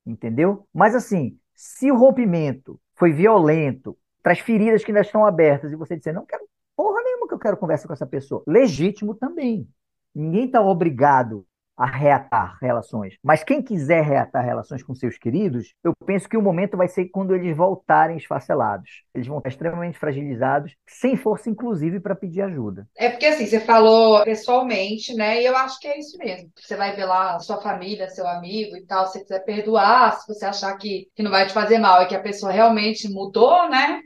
entendeu? 0.05 0.65
Mas 0.73 0.95
assim, 0.95 1.37
se 1.53 1.91
o 1.91 1.97
rompimento 1.97 2.79
foi 2.95 3.11
violento, 3.11 3.97
traz 4.23 4.39
feridas 4.39 4.81
que 4.81 4.91
ainda 4.91 5.01
estão 5.01 5.25
abertas 5.25 5.73
e 5.73 5.75
você 5.75 5.97
disser, 5.97 6.13
não 6.13 6.25
quero 6.25 6.45
porra 6.75 7.01
nenhuma 7.03 7.27
que 7.27 7.33
eu 7.33 7.39
quero 7.39 7.57
conversar 7.57 7.87
com 7.87 7.93
essa 7.93 8.05
pessoa. 8.05 8.43
Legítimo 8.47 9.15
também. 9.15 9.67
Ninguém 10.13 10.45
está 10.45 10.61
obrigado 10.61 11.45
a 11.77 11.85
reatar 11.85 12.57
relações. 12.61 13.15
Mas 13.21 13.43
quem 13.43 13.61
quiser 13.61 14.03
reatar 14.03 14.43
relações 14.43 14.81
com 14.81 14.95
seus 14.95 15.17
queridos, 15.17 15.73
eu 15.83 15.93
penso 16.05 16.27
que 16.29 16.37
o 16.37 16.41
momento 16.41 16.77
vai 16.77 16.87
ser 16.87 17.05
quando 17.09 17.35
eles 17.35 17.55
voltarem 17.55 18.17
esfacelados. 18.17 19.03
Eles 19.13 19.27
vão 19.27 19.37
estar 19.37 19.49
extremamente 19.49 19.99
fragilizados, 19.99 20.75
sem 20.87 21.17
força, 21.17 21.49
inclusive, 21.49 21.99
para 21.99 22.15
pedir 22.15 22.41
ajuda. 22.41 22.87
É 22.97 23.09
porque, 23.09 23.25
assim, 23.25 23.45
você 23.45 23.59
falou 23.59 24.23
pessoalmente, 24.23 25.13
né? 25.13 25.41
E 25.41 25.45
eu 25.45 25.55
acho 25.57 25.79
que 25.79 25.87
é 25.87 25.99
isso 25.99 26.17
mesmo. 26.17 26.49
Você 26.55 26.75
vai 26.75 26.95
ver 26.95 27.05
lá 27.05 27.39
sua 27.39 27.61
família, 27.61 28.09
seu 28.09 28.27
amigo 28.27 28.77
e 28.77 28.85
tal, 28.85 29.05
se 29.07 29.13
você 29.13 29.19
quiser 29.19 29.39
perdoar, 29.43 30.13
se 30.13 30.33
você 30.33 30.45
achar 30.45 30.73
que, 30.77 31.09
que 31.13 31.23
não 31.23 31.31
vai 31.31 31.45
te 31.45 31.53
fazer 31.53 31.77
mal 31.77 32.01
e 32.03 32.07
que 32.07 32.15
a 32.15 32.21
pessoa 32.21 32.51
realmente 32.51 33.09
mudou, 33.09 33.69
né? 33.69 34.01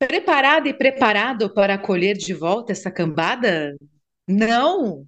Preparado 0.00 0.66
e 0.66 0.72
preparado 0.72 1.52
para 1.52 1.74
acolher 1.74 2.16
de 2.16 2.32
volta 2.32 2.72
essa 2.72 2.90
cambada? 2.90 3.76
Não! 4.26 5.06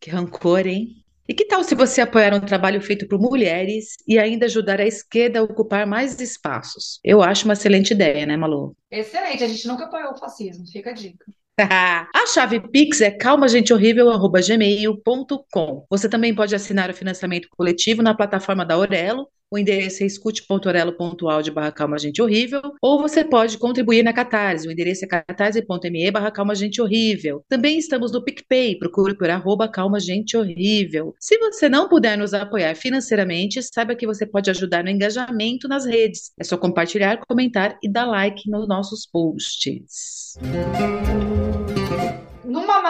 Que 0.00 0.10
rancor, 0.10 0.64
hein? 0.64 1.04
E 1.26 1.34
que 1.34 1.44
tal 1.44 1.64
se 1.64 1.74
você 1.74 2.00
apoiar 2.00 2.32
um 2.32 2.40
trabalho 2.40 2.80
feito 2.80 3.08
por 3.08 3.18
mulheres 3.18 3.96
e 4.06 4.16
ainda 4.16 4.46
ajudar 4.46 4.80
a 4.80 4.86
esquerda 4.86 5.40
a 5.40 5.42
ocupar 5.42 5.88
mais 5.88 6.20
espaços? 6.20 7.00
Eu 7.02 7.20
acho 7.20 7.46
uma 7.46 7.54
excelente 7.54 7.90
ideia, 7.90 8.24
né, 8.24 8.36
Malu? 8.36 8.76
Excelente, 8.88 9.42
a 9.42 9.48
gente 9.48 9.66
nunca 9.66 9.86
apoiou 9.86 10.12
o 10.12 10.16
fascismo, 10.16 10.64
fica 10.70 10.90
a 10.90 10.94
dica. 10.94 11.26
a 12.14 12.26
chave 12.32 12.60
Pix 12.70 13.00
é 13.00 13.10
calmagentehorrível.gmail.com. 13.10 15.86
Você 15.90 16.08
também 16.08 16.32
pode 16.34 16.54
assinar 16.54 16.88
o 16.90 16.94
financiamento 16.94 17.48
coletivo 17.56 18.02
na 18.02 18.14
plataforma 18.14 18.64
da 18.64 18.74
Aurelo 18.74 19.26
o 19.50 19.56
endereço 19.56 20.02
é 20.02 20.06
escute.orelo.audio 20.06 21.54
barra 21.54 21.72
calma 21.72 21.98
gente 21.98 22.20
horrível, 22.20 22.60
ou 22.82 23.00
você 23.00 23.24
pode 23.24 23.56
contribuir 23.56 24.02
na 24.02 24.12
Catarse, 24.12 24.68
o 24.68 24.70
endereço 24.70 25.06
é 25.06 25.08
catarse.me 25.08 26.10
barra 26.10 26.30
calma 26.30 26.54
gente 26.54 26.82
horrível. 26.82 27.42
Também 27.48 27.78
estamos 27.78 28.12
no 28.12 28.22
PicPay, 28.22 28.78
procure 28.78 29.16
por 29.16 29.30
arroba 29.30 29.66
calma 29.66 29.98
gente 29.98 30.36
horrível. 30.36 31.14
Se 31.18 31.38
você 31.38 31.68
não 31.68 31.88
puder 31.88 32.18
nos 32.18 32.34
apoiar 32.34 32.74
financeiramente, 32.74 33.62
saiba 33.62 33.94
que 33.94 34.06
você 34.06 34.26
pode 34.26 34.50
ajudar 34.50 34.84
no 34.84 34.90
engajamento 34.90 35.66
nas 35.66 35.86
redes. 35.86 36.30
É 36.38 36.44
só 36.44 36.58
compartilhar, 36.58 37.18
comentar 37.26 37.78
e 37.82 37.90
dar 37.90 38.04
like 38.04 38.50
nos 38.50 38.68
nossos 38.68 39.06
posts 39.06 40.36
numa 40.40 41.27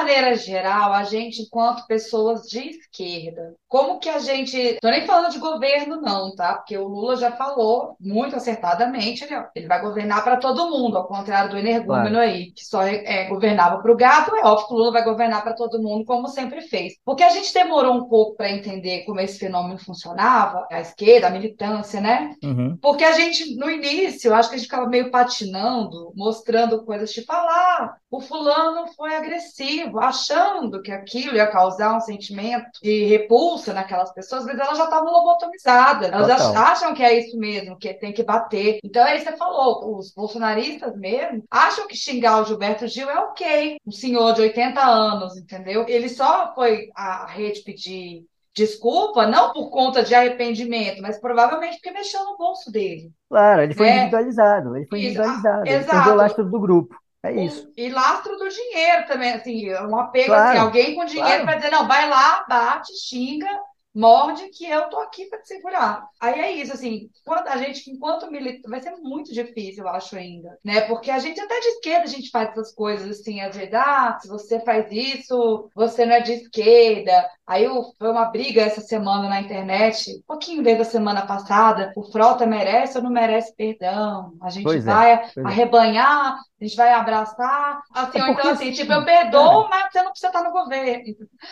maneira 0.08 0.34
geral, 0.36 0.92
a 0.94 1.04
gente, 1.04 1.42
enquanto 1.42 1.86
pessoas 1.86 2.42
de 2.48 2.70
esquerda, 2.70 3.54
como 3.68 3.98
que 3.98 4.08
a 4.08 4.18
gente. 4.18 4.78
Tô 4.80 4.88
nem 4.88 5.06
falando 5.06 5.32
de 5.32 5.38
governo, 5.38 6.00
não, 6.00 6.34
tá? 6.34 6.54
Porque 6.54 6.76
o 6.76 6.88
Lula 6.88 7.16
já 7.16 7.32
falou 7.32 7.94
muito 8.00 8.34
acertadamente, 8.34 9.24
ele, 9.24 9.34
ele 9.54 9.66
vai 9.66 9.80
governar 9.80 10.24
para 10.24 10.38
todo 10.38 10.70
mundo, 10.70 10.96
ao 10.96 11.06
contrário 11.06 11.50
do 11.50 11.58
energúmeno 11.58 12.16
claro. 12.16 12.30
aí, 12.30 12.50
que 12.52 12.64
só 12.64 12.82
é, 12.82 13.24
é 13.24 13.28
governava 13.28 13.82
para 13.82 13.92
o 13.92 13.96
gato, 13.96 14.34
é 14.34 14.42
óbvio 14.44 14.66
que 14.66 14.74
o 14.74 14.76
Lula 14.78 14.92
vai 14.92 15.04
governar 15.04 15.42
para 15.42 15.52
todo 15.52 15.82
mundo, 15.82 16.04
como 16.06 16.28
sempre 16.28 16.62
fez. 16.62 16.94
Porque 17.04 17.22
a 17.22 17.30
gente 17.30 17.52
demorou 17.52 17.94
um 17.94 18.08
pouco 18.08 18.36
para 18.36 18.50
entender 18.50 19.04
como 19.04 19.20
esse 19.20 19.38
fenômeno 19.38 19.78
funcionava, 19.78 20.66
a 20.70 20.80
esquerda, 20.80 21.26
a 21.26 21.30
militância, 21.30 22.00
né? 22.00 22.34
Uhum. 22.42 22.78
Porque 22.80 23.04
a 23.04 23.12
gente, 23.12 23.54
no 23.56 23.70
início, 23.70 24.32
acho 24.32 24.48
que 24.48 24.54
a 24.54 24.58
gente 24.58 24.68
ficava 24.68 24.88
meio 24.88 25.10
patinando, 25.10 26.12
mostrando 26.16 26.84
coisas 26.84 27.12
tipo, 27.12 27.30
ah 27.30 27.42
lá, 27.42 27.96
o 28.10 28.20
fulano 28.20 28.86
foi 28.96 29.14
agressivo 29.14 29.97
achando 29.98 30.82
que 30.82 30.90
aquilo 30.90 31.34
ia 31.36 31.46
causar 31.50 31.96
um 31.96 32.00
sentimento 32.00 32.68
de 32.82 33.04
repulsa 33.04 33.72
naquelas 33.72 34.12
pessoas, 34.12 34.44
mas 34.44 34.58
elas 34.58 34.76
já 34.78 34.84
estavam 34.84 35.12
lobotomizadas. 35.12 36.10
Elas 36.12 36.42
Total. 36.46 36.62
acham 36.62 36.94
que 36.94 37.02
é 37.02 37.18
isso 37.18 37.36
mesmo, 37.38 37.78
que 37.78 37.92
tem 37.94 38.12
que 38.12 38.22
bater. 38.22 38.78
Então, 38.84 39.04
aí 39.04 39.20
você 39.20 39.36
falou, 39.36 39.96
os 39.98 40.12
bolsonaristas 40.14 40.96
mesmo 40.96 41.42
acham 41.50 41.86
que 41.86 41.96
xingar 41.96 42.40
o 42.40 42.44
Gilberto 42.44 42.86
Gil 42.86 43.08
é 43.10 43.18
ok. 43.20 43.76
Um 43.86 43.92
senhor 43.92 44.32
de 44.34 44.42
80 44.42 44.80
anos, 44.80 45.36
entendeu? 45.36 45.84
Ele 45.88 46.08
só 46.08 46.52
foi 46.54 46.88
à 46.94 47.26
rede 47.26 47.62
pedir 47.62 48.24
desculpa, 48.54 49.24
não 49.26 49.52
por 49.52 49.70
conta 49.70 50.02
de 50.02 50.14
arrependimento, 50.14 51.00
mas 51.00 51.20
provavelmente 51.20 51.76
porque 51.76 51.92
mexeu 51.92 52.24
no 52.24 52.36
bolso 52.36 52.72
dele. 52.72 53.12
Claro, 53.28 53.62
ele 53.62 53.74
foi 53.74 53.86
É. 53.86 53.96
individualizado, 53.98 54.76
ele 54.76 54.86
foi 54.88 54.98
Isso, 54.98 55.08
individualizado, 55.10 55.58
ah, 55.60 55.62
ele 55.64 55.76
exato. 55.76 55.90
perdeu 55.92 56.12
o 56.12 56.16
lastro 56.16 56.44
do 56.50 56.60
grupo. 56.60 56.96
É 57.22 57.32
isso. 57.32 57.72
E 57.76 57.88
lastro 57.88 58.36
do 58.36 58.48
dinheiro 58.48 59.06
também, 59.06 59.32
assim, 59.32 59.70
um 59.74 59.98
apego, 59.98 60.26
Claro, 60.26 60.48
assim, 60.50 60.58
alguém 60.58 60.94
com 60.94 61.04
dinheiro 61.04 61.28
claro. 61.28 61.44
para 61.44 61.56
dizer, 61.56 61.70
não, 61.70 61.86
vai 61.86 62.08
lá, 62.08 62.44
bate, 62.48 62.92
xinga, 62.96 63.48
morde, 63.94 64.48
que 64.50 64.64
eu 64.64 64.88
tô 64.88 64.98
aqui 65.00 65.26
para 65.26 65.40
te 65.40 65.48
segurar. 65.48 66.06
Aí 66.20 66.38
é 66.38 66.52
isso, 66.52 66.72
assim, 66.72 67.10
quando 67.24 67.48
a 67.48 67.56
gente, 67.56 67.90
enquanto 67.90 68.30
militante, 68.30 68.68
vai 68.70 68.80
ser 68.80 68.92
muito 68.98 69.32
difícil, 69.32 69.82
eu 69.82 69.90
acho 69.90 70.16
ainda, 70.16 70.56
né? 70.64 70.82
Porque 70.82 71.10
a 71.10 71.18
gente, 71.18 71.40
até 71.40 71.58
de 71.58 71.66
esquerda, 71.66 72.04
a 72.04 72.06
gente 72.06 72.30
faz 72.30 72.50
essas 72.50 72.72
coisas, 72.72 73.18
assim, 73.18 73.40
às 73.40 73.56
vezes, 73.56 73.74
ah, 73.74 74.16
se 74.20 74.28
você 74.28 74.60
faz 74.60 74.86
isso, 74.92 75.68
você 75.74 76.06
não 76.06 76.14
é 76.14 76.20
de 76.20 76.32
esquerda. 76.34 77.28
Aí 77.44 77.66
foi 77.98 78.10
uma 78.10 78.26
briga 78.26 78.62
essa 78.62 78.80
semana 78.80 79.28
na 79.28 79.40
internet, 79.40 80.18
um 80.18 80.22
pouquinho 80.26 80.62
desde 80.62 80.82
a 80.82 80.84
semana 80.84 81.26
passada, 81.26 81.92
o 81.96 82.02
Frota 82.12 82.46
merece 82.46 82.96
ou 82.98 83.02
não 83.02 83.10
merece 83.10 83.52
perdão? 83.56 84.34
A 84.40 84.50
gente 84.50 84.64
Pois 84.64 84.86
é, 84.86 84.86
vai 84.86 85.12
é. 85.14 85.30
arrebanhar, 85.44 86.38
a 86.60 86.64
gente 86.64 86.76
vai 86.76 86.92
abraçar, 86.92 87.80
assim, 87.94 88.18
É 88.18 88.22
ou 88.22 88.28
então 88.28 88.34
porque, 88.34 88.48
assim, 88.48 88.70
assim, 88.70 88.72
tipo, 88.72 88.92
eu 88.92 89.04
perdoo, 89.04 89.68
mas 89.68 89.92
você 89.92 90.02
não 90.02 90.10
precisa 90.10 90.28
estar 90.28 90.42
no 90.42 90.52
governo. 90.52 91.04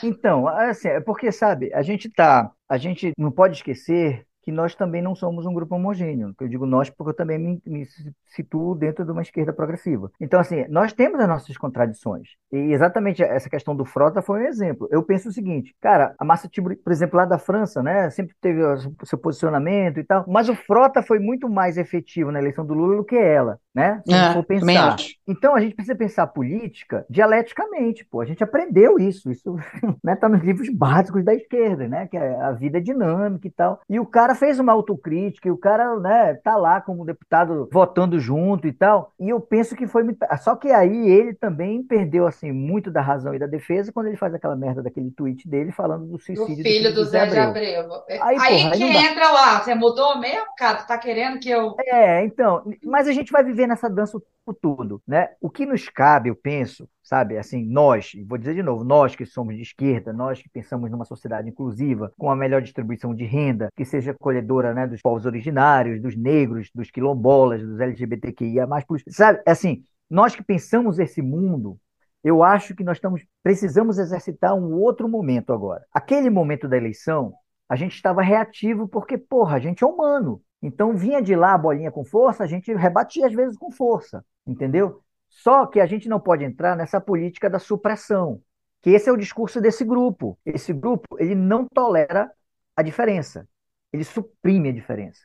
Então, 0.02 0.46
assim, 0.48 0.88
é 0.88 1.00
porque, 1.00 1.32
sabe, 1.32 1.72
a 1.72 1.82
gente 1.82 2.10
tá, 2.10 2.50
a 2.68 2.76
gente 2.78 3.12
não 3.18 3.30
pode 3.30 3.56
esquecer 3.56 4.26
que 4.46 4.52
nós 4.52 4.76
também 4.76 5.02
não 5.02 5.14
somos 5.16 5.44
um 5.44 5.52
grupo 5.52 5.74
homogêneo. 5.74 6.32
Eu 6.40 6.48
digo 6.48 6.64
nós 6.66 6.88
porque 6.88 7.11
eu 7.11 7.16
também 7.16 7.38
me, 7.38 7.62
me 7.66 7.85
situo 8.28 8.76
dentro 8.76 9.04
de 9.04 9.11
uma 9.11 9.22
esquerda 9.22 9.52
progressiva. 9.52 10.11
Então, 10.20 10.38
assim, 10.38 10.64
nós 10.68 10.92
temos 10.92 11.20
as 11.20 11.28
nossas 11.28 11.56
contradições. 11.59 12.28
E 12.52 12.72
exatamente 12.72 13.22
essa 13.24 13.50
questão 13.50 13.74
do 13.74 13.85
Frota 13.85 14.22
foi 14.22 14.42
um 14.42 14.46
exemplo. 14.46 14.88
Eu 14.90 15.02
penso 15.02 15.28
o 15.28 15.32
seguinte, 15.32 15.74
cara, 15.80 16.14
a 16.18 16.24
Massa 16.24 16.48
Tiburi, 16.48 16.76
por 16.76 16.92
exemplo, 16.92 17.16
lá 17.16 17.24
da 17.24 17.38
França, 17.38 17.82
né, 17.82 18.09
sempre 18.11 18.37
teve 18.40 18.62
o 18.62 18.76
seu 19.04 19.18
posicionamento 19.18 19.98
e 19.98 20.04
tal, 20.04 20.24
mas 20.28 20.48
o 20.48 20.54
Frota 20.54 21.02
foi 21.02 21.18
muito 21.18 21.48
mais 21.48 21.76
efetivo 21.76 22.30
na 22.30 22.38
eleição 22.38 22.64
do 22.64 22.72
Lula 22.74 22.96
do 22.96 23.04
que 23.04 23.16
ela, 23.16 23.59
né? 23.74 24.00
Se 24.06 24.14
a 24.14 24.18
gente 24.18 24.30
É, 24.30 24.32
for 24.32 24.44
pensar. 24.44 25.04
Então 25.26 25.54
a 25.56 25.61
gente 25.61 25.74
precisa 25.74 25.96
pensar 25.96 26.22
a 26.22 26.26
política 26.28 27.04
dialeticamente, 27.11 28.04
pô. 28.04 28.20
A 28.20 28.24
gente 28.24 28.44
aprendeu 28.44 28.98
isso, 28.98 29.30
isso 29.30 29.56
né, 30.04 30.14
tá 30.16 30.28
nos 30.28 30.42
livros 30.42 30.68
básicos 30.72 31.24
da 31.24 31.35
esquerda, 31.35 31.88
né? 31.88 32.06
Que 32.06 32.16
é 32.16 32.40
a 32.40 32.52
vida 32.52 32.78
é 32.78 32.80
dinâmica 32.80 33.48
e 33.48 33.50
tal. 33.50 33.80
E 33.88 33.98
o 33.98 34.06
cara 34.06 34.35
fez 34.37 34.59
uma 34.59 34.72
autocrítica, 34.72 35.49
e 35.49 35.51
o 35.51 35.57
cara, 35.57 35.99
né, 35.99 36.35
tá 36.35 36.57
lá 36.57 36.81
como 36.81 37.05
deputado 37.05 37.68
votando 37.72 38.20
junto 38.20 38.66
e 38.66 38.72
tal. 38.72 39.12
E 39.18 39.29
eu 39.29 39.40
penso 39.40 39.75
que 39.75 39.87
foi 39.87 40.03
muito... 40.03 40.18
só 40.40 40.55
que 40.55 40.70
aí 40.70 41.09
ele 41.09 41.35
também 41.35 41.83
perdeu 41.83 42.27
assim 42.27 42.53
muito 42.53 42.90
da 42.90 43.01
razão 43.01 43.35
e 43.35 43.38
da 43.38 43.46
defesa 43.46 43.92
quando 43.92 44.07
ele 44.07 44.16
faz 44.16 44.35
aquela 44.35 44.55
merda 44.55 44.83
daquele 44.83 45.11
tweet 45.11 45.49
dele 45.49 45.72
falando 45.72 46.07
do 46.07 46.16
Do 46.16 46.22
suicídio 46.22 46.64
filho 46.64 46.94
do 46.94 47.05
Zé 47.05 47.27
de 47.27 47.38
Abreu. 47.38 47.81
Abreu. 47.81 48.03
Aí, 48.09 48.20
Aí 48.20 48.62
porra, 48.62 48.72
aí 48.72 48.79
que 48.79 48.85
entra 48.85 49.31
lá, 49.31 49.61
você 49.61 49.75
mudou 49.75 50.18
mesmo, 50.18 50.46
cara? 50.57 50.79
Tu 50.79 50.87
tá 50.87 50.99
querendo 50.99 51.38
que 51.38 51.51
eu. 51.51 51.75
É, 51.81 52.25
então, 52.25 52.64
mas 52.85 53.09
a 53.09 53.12
gente 53.12 53.33
vai 53.33 53.42
viver 53.42 53.66
nessa 53.66 53.88
dança 53.88 54.18
o 54.46 54.55
todo, 54.55 55.03
né? 55.07 55.31
O 55.40 55.51
que 55.51 55.66
nos 55.66 55.88
cabe, 55.88 56.29
eu 56.29 56.37
penso, 56.37 56.88
sabe, 57.06 57.38
assim, 57.38 57.64
nós, 57.64 58.10
vou 58.26 58.36
dizer 58.36 58.52
de 58.52 58.64
novo, 58.64 58.82
nós 58.82 59.14
que 59.14 59.24
somos 59.24 59.54
de 59.54 59.62
esquerda, 59.62 60.12
nós 60.12 60.42
que 60.42 60.48
pensamos 60.48 60.90
numa 60.90 61.04
sociedade 61.04 61.48
inclusiva, 61.48 62.12
com 62.18 62.28
a 62.28 62.34
melhor 62.34 62.60
distribuição 62.60 63.14
de 63.14 63.24
renda, 63.24 63.68
que 63.76 63.84
seja 63.84 64.10
acolhedora, 64.10 64.74
né, 64.74 64.88
dos 64.88 65.00
povos 65.02 65.24
originários, 65.24 66.02
dos 66.02 66.16
negros, 66.16 66.68
dos 66.74 66.90
quilombolas, 66.90 67.62
dos 67.62 67.78
LGBTQIA+, 67.78 68.66
sabe, 69.08 69.40
assim, 69.46 69.84
nós 70.10 70.34
que 70.34 70.42
pensamos 70.42 70.98
esse 70.98 71.22
mundo, 71.22 71.78
eu 72.24 72.42
acho 72.42 72.74
que 72.74 72.82
nós 72.82 72.96
estamos, 72.96 73.24
precisamos 73.40 73.98
exercitar 73.98 74.56
um 74.56 74.74
outro 74.74 75.08
momento 75.08 75.52
agora. 75.52 75.86
Aquele 75.92 76.28
momento 76.28 76.66
da 76.66 76.76
eleição, 76.76 77.34
a 77.68 77.76
gente 77.76 77.94
estava 77.94 78.20
reativo 78.20 78.88
porque, 78.88 79.16
porra, 79.16 79.58
a 79.58 79.60
gente 79.60 79.84
é 79.84 79.86
humano. 79.86 80.42
Então 80.60 80.96
vinha 80.96 81.22
de 81.22 81.36
lá 81.36 81.54
a 81.54 81.58
bolinha 81.58 81.92
com 81.92 82.04
força, 82.04 82.42
a 82.42 82.48
gente 82.48 82.74
rebatia 82.74 83.28
às 83.28 83.32
vezes 83.32 83.56
com 83.56 83.70
força, 83.70 84.24
entendeu? 84.44 85.02
Só 85.37 85.66
que 85.66 85.81
a 85.81 85.87
gente 85.87 86.09
não 86.09 86.18
pode 86.18 86.44
entrar 86.44 86.75
nessa 86.75 86.99
política 86.99 87.51
da 87.51 87.59
supressão, 87.59 88.40
que 88.81 88.90
esse 88.90 89.09
é 89.09 89.12
o 89.12 89.18
discurso 89.18 89.61
desse 89.61 89.85
grupo. 89.85 90.38
Esse 90.46 90.72
grupo, 90.72 91.05
ele 91.18 91.35
não 91.35 91.66
tolera 91.66 92.33
a 92.75 92.83
diferença. 92.83 93.46
Ele 93.92 94.03
suprime 94.03 94.70
a 94.70 94.72
diferença, 94.72 95.20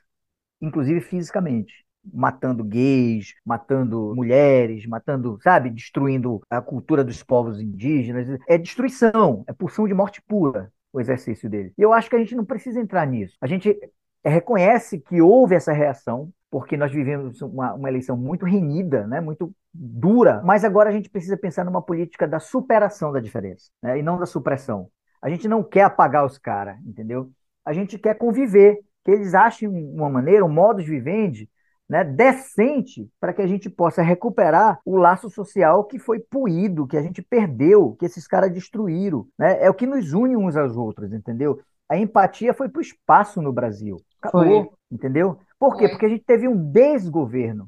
inclusive 0.61 0.99
fisicamente, 0.99 1.85
matando 2.13 2.63
gays, 2.63 3.33
matando 3.45 4.13
mulheres, 4.13 4.85
matando, 4.85 5.39
sabe, 5.41 5.69
destruindo 5.69 6.41
a 6.49 6.61
cultura 6.61 7.05
dos 7.05 7.23
povos 7.23 7.61
indígenas. 7.61 8.37
É 8.47 8.57
destruição, 8.57 9.45
é 9.47 9.53
pulsão 9.53 9.87
de 9.87 9.93
morte 9.93 10.21
pura 10.21 10.71
o 10.91 10.99
exercício 10.99 11.49
dele. 11.49 11.73
E 11.77 11.81
eu 11.81 11.93
acho 11.93 12.09
que 12.09 12.15
a 12.17 12.19
gente 12.19 12.35
não 12.35 12.43
precisa 12.43 12.81
entrar 12.81 13.07
nisso. 13.07 13.37
A 13.39 13.47
gente 13.47 13.79
reconhece 14.23 14.99
que 14.99 15.21
houve 15.21 15.55
essa 15.55 15.71
reação, 15.71 16.31
porque 16.49 16.75
nós 16.75 16.91
vivemos 16.91 17.41
uma, 17.41 17.73
uma, 17.73 17.89
eleição 17.89 18.17
muito 18.17 18.45
renhida, 18.45 19.07
né, 19.07 19.21
muito 19.21 19.53
dura, 19.73 20.41
mas 20.43 20.63
agora 20.63 20.89
a 20.89 20.91
gente 20.91 21.09
precisa 21.09 21.37
pensar 21.37 21.63
numa 21.63 21.81
política 21.81 22.27
da 22.27 22.39
superação 22.39 23.11
da 23.11 23.19
diferença, 23.19 23.69
né, 23.81 23.97
e 23.99 24.03
não 24.03 24.17
da 24.19 24.25
supressão. 24.25 24.89
A 25.21 25.29
gente 25.29 25.47
não 25.47 25.63
quer 25.63 25.83
apagar 25.83 26.25
os 26.25 26.37
caras, 26.37 26.77
entendeu? 26.85 27.29
A 27.63 27.73
gente 27.73 27.97
quer 27.97 28.15
conviver, 28.15 28.79
que 29.03 29.11
eles 29.11 29.33
achem 29.33 29.67
uma 29.69 30.09
maneira, 30.09 30.45
um 30.45 30.49
modo 30.49 30.81
de 30.81 30.89
vivendi, 30.89 31.49
né, 31.91 32.03
decente 32.05 33.09
para 33.19 33.33
que 33.33 33.41
a 33.41 33.47
gente 33.47 33.69
possa 33.69 34.01
recuperar 34.01 34.79
o 34.85 34.95
laço 34.95 35.29
social 35.29 35.83
que 35.83 35.99
foi 35.99 36.19
puído, 36.19 36.87
que 36.87 36.95
a 36.95 37.01
gente 37.01 37.21
perdeu, 37.21 37.97
que 37.99 38.05
esses 38.05 38.25
caras 38.25 38.49
destruíram. 38.49 39.27
Né? 39.37 39.61
É 39.61 39.69
o 39.69 39.73
que 39.73 39.85
nos 39.85 40.13
une 40.13 40.37
uns 40.37 40.55
aos 40.55 40.77
outros, 40.77 41.11
entendeu? 41.11 41.59
A 41.89 41.97
empatia 41.97 42.53
foi 42.53 42.69
para 42.69 42.79
o 42.79 42.81
espaço 42.81 43.41
no 43.41 43.51
Brasil. 43.51 43.97
Acabou, 44.21 44.63
foi. 44.63 44.69
entendeu? 44.89 45.37
Por 45.59 45.75
quê? 45.75 45.89
Porque 45.89 46.05
a 46.05 46.09
gente 46.09 46.23
teve 46.23 46.47
um 46.47 46.55
desgoverno. 46.55 47.67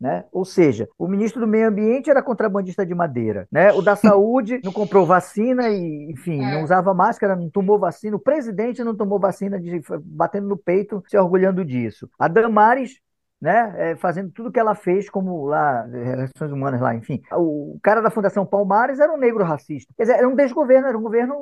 Né? 0.00 0.24
Ou 0.32 0.44
seja, 0.44 0.88
o 0.98 1.06
ministro 1.06 1.40
do 1.40 1.46
Meio 1.46 1.68
Ambiente 1.68 2.10
era 2.10 2.22
contrabandista 2.22 2.84
de 2.84 2.94
madeira, 2.94 3.46
né? 3.50 3.72
O 3.72 3.80
da 3.80 3.94
Saúde 3.96 4.60
não 4.62 4.72
comprou 4.72 5.06
vacina 5.06 5.70
e, 5.70 6.10
enfim, 6.10 6.42
é. 6.42 6.52
não 6.52 6.64
usava 6.64 6.92
máscara, 6.92 7.36
não 7.36 7.48
tomou 7.48 7.78
vacina. 7.78 8.16
O 8.16 8.20
presidente 8.20 8.82
não 8.82 8.94
tomou 8.94 9.18
vacina, 9.18 9.58
de, 9.58 9.80
batendo 10.04 10.48
no 10.48 10.56
peito, 10.56 11.02
se 11.06 11.16
orgulhando 11.16 11.64
disso. 11.64 12.10
A 12.18 12.28
Damares 12.28 13.00
né, 13.44 13.74
é, 13.76 13.96
fazendo 13.96 14.30
tudo 14.30 14.50
que 14.50 14.58
ela 14.58 14.74
fez, 14.74 15.10
como 15.10 15.44
lá, 15.44 15.84
relações 15.84 16.50
humanas 16.50 16.80
lá, 16.80 16.94
enfim. 16.94 17.22
O 17.32 17.78
cara 17.82 18.00
da 18.00 18.10
Fundação 18.10 18.46
Palmares 18.46 18.98
era 18.98 19.12
um 19.12 19.18
negro 19.18 19.44
racista. 19.44 19.92
Quer 19.98 20.04
dizer, 20.04 20.16
era 20.16 20.26
um 20.26 20.34
desgoverno, 20.34 20.88
era 20.88 20.96
um 20.96 21.02
governo, 21.02 21.34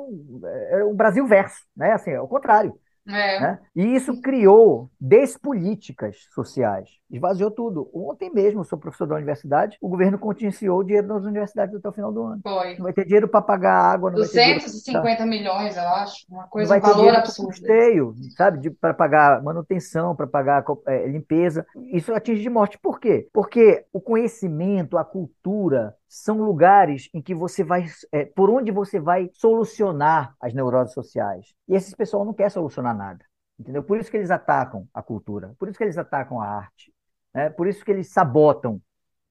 era 0.69 0.85
um 0.85 0.93
Brasil 0.93 1.25
verso, 1.25 1.63
né, 1.75 1.93
assim, 1.93 2.11
é 2.11 2.19
o 2.19 2.27
contrário. 2.27 2.77
É. 3.07 3.39
Né? 3.39 3.59
E 3.75 3.95
isso 3.95 4.21
criou 4.21 4.89
despolíticas 4.99 6.27
sociais, 6.33 6.89
esvaziou 7.11 7.51
tudo. 7.51 7.89
Ontem 7.93 8.31
mesmo, 8.33 8.61
eu 8.61 8.63
sou 8.63 8.79
professor 8.79 9.05
da 9.05 9.15
universidade, 9.15 9.77
o 9.81 9.89
governo 9.89 10.17
contingenciou 10.17 10.79
o 10.79 10.83
dinheiro 10.83 11.07
nas 11.07 11.23
universidades 11.23 11.75
até 11.75 11.89
o 11.89 11.91
final 11.91 12.13
do 12.13 12.23
ano. 12.23 12.41
Foi. 12.41 12.75
Não 12.75 12.83
vai 12.83 12.93
ter 12.93 13.05
dinheiro 13.05 13.27
para 13.27 13.41
pagar 13.41 13.73
água, 13.73 14.09
não 14.09 14.17
250 14.17 15.01
vai 15.01 15.17
ter 15.17 15.25
milhões, 15.25 15.75
eu 15.75 15.83
acho, 15.83 16.25
uma 16.29 16.47
coisa, 16.47 16.77
um 16.77 16.79
valor 16.79 17.15
absurdo. 17.15 17.49
custeio, 17.49 18.13
sabe, 18.37 18.69
para 18.69 18.93
pagar 18.93 19.43
manutenção, 19.43 20.15
para 20.15 20.27
pagar 20.27 20.63
é, 20.87 21.07
limpeza. 21.07 21.65
Isso 21.91 22.13
atinge 22.13 22.41
de 22.41 22.49
morte. 22.49 22.77
Por 22.77 22.99
quê? 22.99 23.27
Porque 23.33 23.85
o 23.91 23.99
conhecimento, 23.99 24.97
a 24.97 25.03
cultura, 25.03 25.93
são 26.13 26.37
lugares 26.43 27.09
em 27.11 27.23
que 27.23 27.33
você 27.33 27.63
vai, 27.63 27.87
é, 28.11 28.23
por 28.23 28.47
onde 28.47 28.71
você 28.71 28.99
vai 28.99 29.31
solucionar 29.33 30.35
as 30.39 30.53
neuroses 30.53 30.93
sociais. 30.93 31.55
E 31.67 31.73
esse 31.73 31.95
pessoal 31.95 32.23
não 32.23 32.35
quer 32.35 32.51
solucionar 32.51 32.95
nada, 32.95 33.25
entendeu? 33.59 33.81
Por 33.81 33.97
isso 33.97 34.11
que 34.11 34.17
eles 34.17 34.29
atacam 34.29 34.87
a 34.93 35.01
cultura, 35.01 35.55
por 35.57 35.67
isso 35.67 35.75
que 35.75 35.83
eles 35.83 35.97
atacam 35.97 36.39
a 36.39 36.47
arte, 36.47 36.93
né? 37.33 37.49
por 37.49 37.67
isso 37.67 37.83
que 37.83 37.89
eles 37.89 38.11
sabotam 38.11 38.79